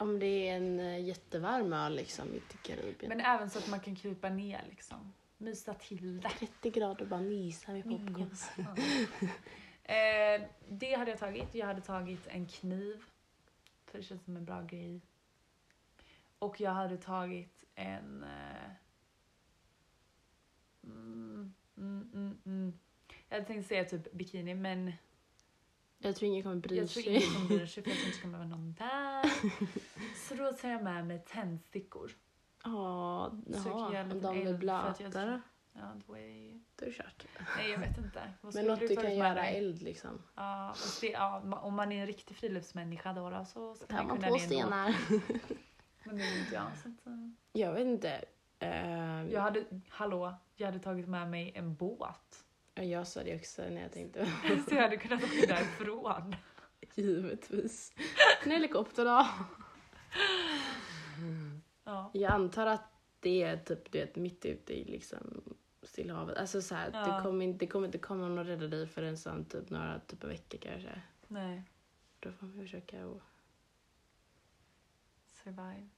Om 0.00 0.18
det 0.18 0.48
är 0.48 0.56
en 0.56 0.80
eh, 0.80 1.04
jättevarm 1.04 1.72
ö 1.72 1.88
liksom 1.88 2.32
mitt 2.32 2.54
i 2.54 2.56
Karibien. 2.68 3.08
Men 3.08 3.20
även 3.20 3.50
så 3.50 3.58
att 3.58 3.68
man 3.68 3.80
kan 3.80 3.96
krypa 3.96 4.28
ner 4.28 4.64
liksom. 4.70 5.12
Mysa 5.38 5.74
till 5.74 6.20
det. 6.20 6.28
30 6.28 6.70
grader 6.70 7.04
bara 7.06 7.20
mysa 7.20 7.72
med 7.72 7.82
popcorn. 7.84 8.30
eh, 9.82 10.48
det 10.68 10.94
hade 10.94 11.10
jag 11.10 11.20
tagit. 11.20 11.54
Jag 11.54 11.66
hade 11.66 11.80
tagit 11.80 12.26
en 12.26 12.46
kniv. 12.46 13.04
För 13.86 13.98
det 13.98 14.04
känns 14.04 14.24
som 14.24 14.36
en 14.36 14.44
bra 14.44 14.62
grej. 14.62 15.00
Och 16.38 16.60
jag 16.60 16.70
hade 16.70 16.96
tagit 16.96 17.64
en... 17.74 18.22
Eh, 18.24 18.70
mm, 20.84 21.54
mm, 21.76 22.10
mm, 22.14 22.38
mm. 22.46 22.78
Jag 23.28 23.36
hade 23.36 23.46
tänkt 23.46 23.68
säga 23.68 23.84
typ 23.84 24.12
bikini 24.12 24.54
men 24.54 24.92
Jag 25.98 26.16
tror 26.16 26.28
ingen 26.28 26.42
kommer 26.42 26.56
bry 26.56 26.76
jag 26.76 26.88
tror 26.88 27.02
sig. 27.02 27.16
ingen 27.16 27.34
kommer 27.34 27.48
bry 27.48 27.66
sig 27.66 27.82
för 27.82 27.90
jag 27.90 27.98
tror 27.98 28.06
inte 28.06 28.18
det 28.18 28.22
kommer 28.22 28.38
vara 28.38 28.48
någon 28.48 28.74
där. 28.78 29.32
Så 30.28 30.34
då 30.34 30.52
tar 30.52 30.68
jag 30.68 30.82
med 30.82 31.06
mig 31.06 31.24
tändstickor. 31.28 32.12
Ja, 32.64 33.32
jag 33.92 34.08
lite 34.08 34.20
de 34.20 34.36
är 34.36 34.46
eld 34.46 35.51
Ja, 35.72 35.94
då 36.06 36.16
är... 36.16 36.60
Då 36.76 36.84
är 36.84 36.90
det 36.90 36.92
kört. 36.96 37.26
Nej 37.56 37.70
jag 37.70 37.78
vet 37.78 37.98
inte. 37.98 38.20
Vad 38.40 38.42
Men 38.42 38.52
skulle 38.52 38.68
något 38.70 38.80
du 38.80 38.86
tagit 38.86 39.00
kan 39.00 39.08
med 39.10 39.16
göra 39.18 39.34
dig? 39.34 39.56
eld 39.58 39.82
liksom. 39.82 40.22
Ja, 40.34 40.72
fast 40.76 41.00
det, 41.00 41.06
ja, 41.10 41.42
ma- 41.44 41.60
om 41.60 41.74
man 41.74 41.92
är 41.92 42.00
en 42.00 42.06
riktig 42.06 42.36
friluftsmänniska 42.36 43.12
då, 43.12 43.30
då 43.30 43.44
så 43.44 43.74
ska 43.74 43.86
Tar 43.86 43.96
man 43.96 44.06
man 44.06 44.16
kunna 44.16 44.28
på 44.28 44.34
det 44.36 44.42
ändå. 44.44 44.54
stenar. 44.56 44.94
Men 46.04 46.16
det 46.16 46.22
är 46.24 46.38
inte 46.40 46.54
jag. 46.54 46.66
Så 46.82 46.88
att, 46.88 47.06
eh, 47.06 47.12
Jag 47.52 47.72
vet 47.72 47.86
inte. 47.86 48.24
Eh, 48.58 49.24
jag 49.32 49.40
hade, 49.40 49.64
hallå, 49.88 50.34
jag 50.56 50.66
hade 50.66 50.78
tagit 50.78 51.08
med 51.08 51.28
mig 51.30 51.52
en 51.54 51.74
båt. 51.74 52.44
ja, 52.74 52.82
jag 52.82 53.06
sa 53.06 53.22
det 53.22 53.36
också 53.36 53.62
när 53.62 53.82
jag 53.82 53.92
tänkte. 53.92 54.26
Så 54.68 54.74
jag 54.74 54.82
hade 54.82 54.96
kunnat 54.96 55.22
åka 55.24 55.46
därifrån. 55.48 56.36
Givetvis. 56.94 57.92
En 58.44 58.50
helikopter 58.50 59.04
då. 59.04 59.26
Ja. 61.84 62.10
Jag 62.14 62.32
antar 62.32 62.66
att 62.66 62.84
det 63.20 63.42
är 63.42 63.56
typ 63.56 63.92
du 63.92 63.98
vet, 63.98 64.16
mitt 64.16 64.44
ute 64.44 64.72
i 64.80 64.84
liksom 64.84 65.54
Stilla 65.82 66.14
havet. 66.14 66.38
Alltså 66.38 66.62
så 66.62 66.74
här, 66.74 66.90
Ja. 66.92 67.16
det, 67.16 67.22
kommer 67.22 67.44
inte, 67.44 67.58
det 67.58 67.66
kommer 67.66 67.86
inte 67.86 67.98
komma 67.98 68.28
någon 68.28 68.38
och 68.38 68.44
rädda 68.44 68.66
dig 68.68 68.86
förrän 68.86 69.16
sån 69.16 69.44
typ 69.44 69.70
några 69.70 70.00
typ 70.00 70.24
av 70.24 70.30
veckor 70.30 70.58
kanske. 70.58 71.02
Nej, 71.28 71.62
Då 72.20 72.32
får 72.32 72.46
vi 72.46 72.60
försöka 72.62 73.06
och... 73.06 73.20
survive. 75.26 75.88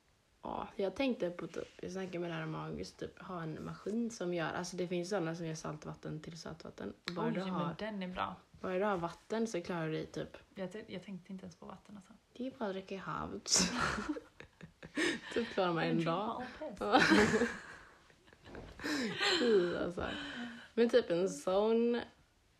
Ja, 0.43 0.68
jag 0.76 0.97
tänkte 0.97 1.30
på 1.30 1.47
typ, 1.47 1.68
jag 1.82 1.93
snackade 1.93 2.18
med 2.18 2.30
det 2.30 2.35
här 2.35 2.43
om 2.45 2.55
August, 2.55 2.99
typ 2.99 3.22
ha 3.22 3.43
en 3.43 3.64
maskin 3.64 4.11
som 4.11 4.35
gör, 4.35 4.53
alltså 4.53 4.76
det 4.76 4.89
finns 4.89 5.09
sådana 5.09 5.35
som 5.35 5.47
gör 5.47 5.55
saltvatten 5.55 6.20
till 6.20 6.39
sötvatten. 6.41 6.95
Bara, 7.16 7.26
Oj, 7.26 7.32
du 7.32 7.41
har, 7.41 7.66
men 7.66 7.74
den 7.78 8.03
är 8.03 8.09
bra. 8.09 8.37
bara 8.61 8.78
du 8.78 8.85
har 8.85 8.97
vatten 8.97 9.47
så 9.47 9.61
klarar 9.62 9.87
du 9.87 9.93
dig 9.93 10.07
typ. 10.07 10.37
Jag, 10.55 10.85
jag 10.87 11.03
tänkte 11.05 11.32
inte 11.32 11.45
ens 11.45 11.57
på 11.57 11.66
vatten 11.66 11.97
alltså. 11.97 12.12
Det 12.32 12.47
är 12.47 12.51
bara 12.59 12.68
att 12.68 12.74
dricka 12.74 12.95
i 12.95 12.99
havet. 12.99 13.51
typ 15.35 15.49
klarar 15.49 15.72
man 15.72 15.85
en 15.85 16.05
dag. 16.05 16.43
alltså. 19.85 20.05
Men 20.74 20.89
typ 20.89 21.11
en 21.11 21.28
sån. 21.28 22.01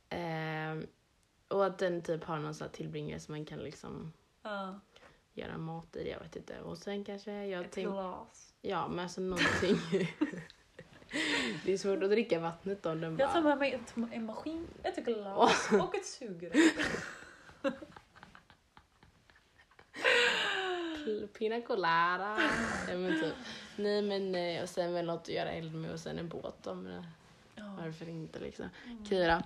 ehm, 0.09 0.87
och 1.49 1.67
att 1.67 1.79
den 1.79 2.03
typ 2.03 2.25
har 2.25 2.39
någon 2.39 2.55
sån 2.55 2.69
tillbringare 2.69 3.21
som 3.21 3.35
man 3.35 3.45
kan 3.45 3.59
liksom 3.59 4.13
Ja, 4.43 4.81
göra 5.33 5.59
mat 5.59 5.97
i. 5.97 6.11
Jag 6.11 6.21
vet 6.21 6.37
inte. 6.37 6.61
Och 6.61 6.79
sen 6.79 7.05
kanske 7.05 7.33
jag 7.47 7.65
ett 7.65 7.75
glas. 7.75 8.55
Ja, 8.63 8.89
men 8.89 8.99
alltså 8.99 9.21
någonting. 9.21 9.77
det 11.65 11.73
är 11.73 11.79
svårt 11.79 12.03
att 12.03 12.11
dricka 12.11 12.41
vattnet 12.41 12.87
om 12.87 13.01
den 13.01 13.17
Jag 13.19 13.33
tar 13.33 13.43
bara... 13.43 13.49
med 13.49 13.59
mig 13.59 13.73
ett, 13.73 13.95
en 14.13 14.27
maskin, 14.27 14.67
ett 14.83 15.05
glas 15.05 15.69
och 15.73 15.95
ett 15.95 16.07
sugrör. 16.07 16.53
Pina 21.39 21.61
colada. 21.61 22.39
ja, 22.89 22.97
men 22.97 23.21
typ. 23.21 23.35
Nej 23.77 24.03
men 24.03 24.35
eh, 24.35 24.63
och 24.63 24.69
sen 24.69 24.93
väl 24.93 25.07
något 25.07 25.21
att 25.21 25.29
göra 25.29 25.51
eld 25.51 25.75
med 25.75 25.91
och 25.91 26.01
sen 26.01 26.19
en 26.19 26.29
båt 26.29 26.67
om 26.67 26.85
det. 26.85 27.05
Ja. 27.55 27.77
Varför 27.79 28.09
inte 28.09 28.39
liksom. 28.39 28.69
Kira, 29.09 29.43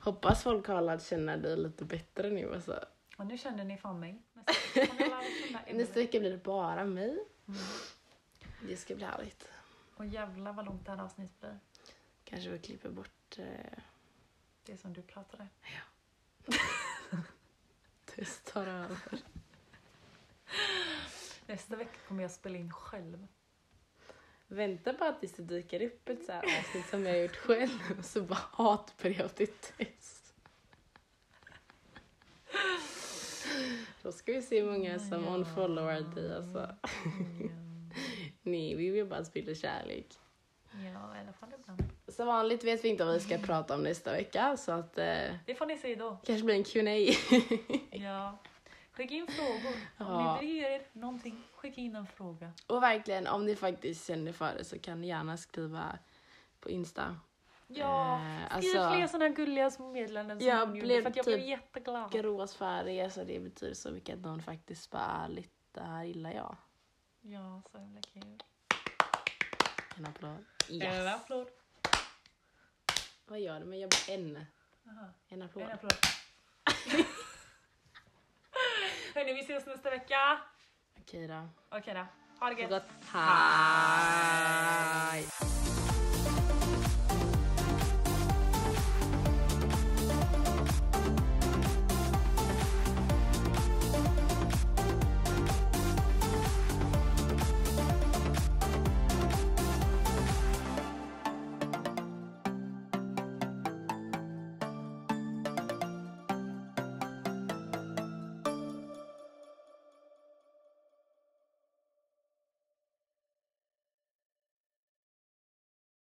hoppas 0.00 0.42
folk 0.42 0.66
har 0.66 0.82
lärt 0.82 1.02
känna 1.02 1.36
dig 1.36 1.56
lite 1.56 1.84
bättre 1.84 2.30
nu 2.30 2.54
alltså. 2.54 2.84
Och 3.16 3.26
nu 3.26 3.38
känner 3.38 3.64
ni 3.64 3.76
fan 3.76 4.00
mig. 4.00 4.22
Nästa 5.72 5.94
vecka 5.94 6.20
blir 6.20 6.30
det 6.30 6.44
bara 6.44 6.84
mig. 6.84 7.10
Mm. 7.48 7.60
Det 8.68 8.76
ska 8.76 8.94
bli 8.94 9.04
härligt. 9.04 9.48
Och 9.96 10.06
jävlar 10.06 10.52
vad 10.52 10.64
långt 10.64 10.84
det 10.86 10.90
här 10.90 11.02
avsnittet 11.02 11.40
blir. 11.40 11.58
Kanske 12.24 12.50
vi 12.50 12.58
klipper 12.58 12.90
bort 12.90 13.38
eh, 13.38 13.78
Det 14.64 14.76
som 14.76 14.92
du 14.92 15.02
pratade. 15.02 15.48
testar 18.04 18.66
över. 18.66 19.22
Nästa 21.46 21.76
vecka 21.76 21.98
kommer 22.08 22.22
jag 22.22 22.30
spela 22.30 22.58
in 22.58 22.72
själv. 22.72 23.26
Vänta 24.48 24.92
bara 24.92 25.12
tills 25.12 25.32
det 25.32 25.42
dyker 25.42 25.82
upp 25.82 26.08
ett 26.08 26.24
så 26.24 26.32
här 26.32 26.44
avsnitt 26.58 26.86
som 26.90 27.06
jag 27.06 27.12
har 27.14 27.20
gjort 27.20 27.36
själv. 27.36 27.78
Så 28.02 28.22
bara 28.22 28.38
hatbrev 28.52 29.28
till 29.28 29.46
test. 29.48 30.34
Då 34.02 34.12
ska 34.12 34.32
vi 34.32 34.42
se 34.42 34.60
hur 34.62 34.70
många 34.72 34.98
som 34.98 35.28
unfollowar 35.28 36.00
dig 36.00 36.34
alltså. 36.36 36.68
Nej, 38.42 38.74
vi 38.76 38.90
vill 38.90 39.06
bara 39.06 39.24
sprida 39.24 39.54
kärlek. 39.54 40.06
Ja, 40.72 41.16
i 41.16 41.20
alla 41.20 41.32
fall 41.40 41.48
ibland. 41.60 41.82
Som 42.08 42.26
vanligt 42.26 42.64
vet 42.64 42.84
vi 42.84 42.88
inte 42.88 43.04
vad 43.04 43.14
vi 43.14 43.20
ska 43.20 43.38
prata 43.38 43.74
om 43.74 43.82
nästa 43.82 44.12
vecka 44.12 44.56
så 44.56 44.72
att 44.72 44.98
eh, 44.98 45.34
Det 45.46 45.54
får 45.58 45.66
ni 45.66 45.78
se 45.78 45.94
då. 45.94 46.18
kanske 46.24 46.44
blir 46.44 46.54
en 46.54 46.64
Q&A. 46.64 47.14
Ja. 47.90 48.38
Skicka 48.96 49.14
in 49.14 49.26
frågor. 49.26 49.76
Om 49.98 50.06
Ja. 50.24 50.38
ni 50.40 50.46
ge 50.46 50.74
er 50.74 50.82
någonting, 50.92 51.42
skicka 51.54 51.80
in 51.80 51.96
en 51.96 52.06
fråga. 52.06 52.52
Och 52.66 52.82
verkligen, 52.82 53.26
om 53.26 53.46
ni 53.46 53.56
faktiskt 53.56 54.06
känner 54.06 54.32
för 54.32 54.54
det 54.58 54.64
så 54.64 54.78
kan 54.78 55.00
ni 55.00 55.06
gärna 55.08 55.36
skriva 55.36 55.98
på 56.60 56.70
Insta. 56.70 57.16
Ja, 57.66 58.20
Eh, 58.20 58.58
skriv 58.58 58.80
alltså- 58.80 58.94
fler 58.96 59.06
sådana 59.06 59.28
gulliga 59.28 59.70
små 59.70 59.92
meddelanden 59.92 60.38
som 60.40 60.48
Jag 60.48 60.72
blev 60.72 61.02
för 61.02 61.12
jag 61.14 61.14
typ 61.14 61.24
blev 61.24 61.40
jätteglad. 61.40 62.12
Grås 62.12 62.54
färg, 62.54 63.10
så 63.10 63.24
det 63.24 63.40
betyder 63.40 63.74
så 63.74 63.90
mycket 63.90 64.14
att 64.14 64.20
någon 64.20 64.42
faktiskt 64.42 64.90
bara 64.90 65.02
ärligt, 65.24 65.52
det 65.72 65.82
här 65.82 66.04
gillar 66.04 66.32
jag. 66.32 66.56
Ja, 67.20 67.62
så 67.72 67.78
himla 67.78 68.00
kul. 68.02 68.42
En 69.96 70.06
applåd. 70.06 70.44
En 70.68 70.74
Yes. 70.74 71.14
applåd. 71.14 71.48
Vad 73.26 73.40
gör 73.40 73.60
du? 73.60 73.66
Men 73.66 73.80
jag 73.80 73.90
bara 73.90 74.14
en. 74.14 74.46
Aha, 74.90 75.06
En 75.28 75.42
applåd. 75.42 75.62
en 75.62 75.70
applåd. 75.72 75.92
Hörni, 79.16 79.32
vi 79.32 79.40
ses 79.40 79.66
nästa 79.66 79.90
vecka. 79.90 80.38
Okej 81.00 81.28
då. 81.28 81.48
Okej 81.78 81.94
då. 81.94 82.06
Ha 82.40 82.50
det 82.50 82.62
gött. 82.62 82.82
Hej! 83.12 84.46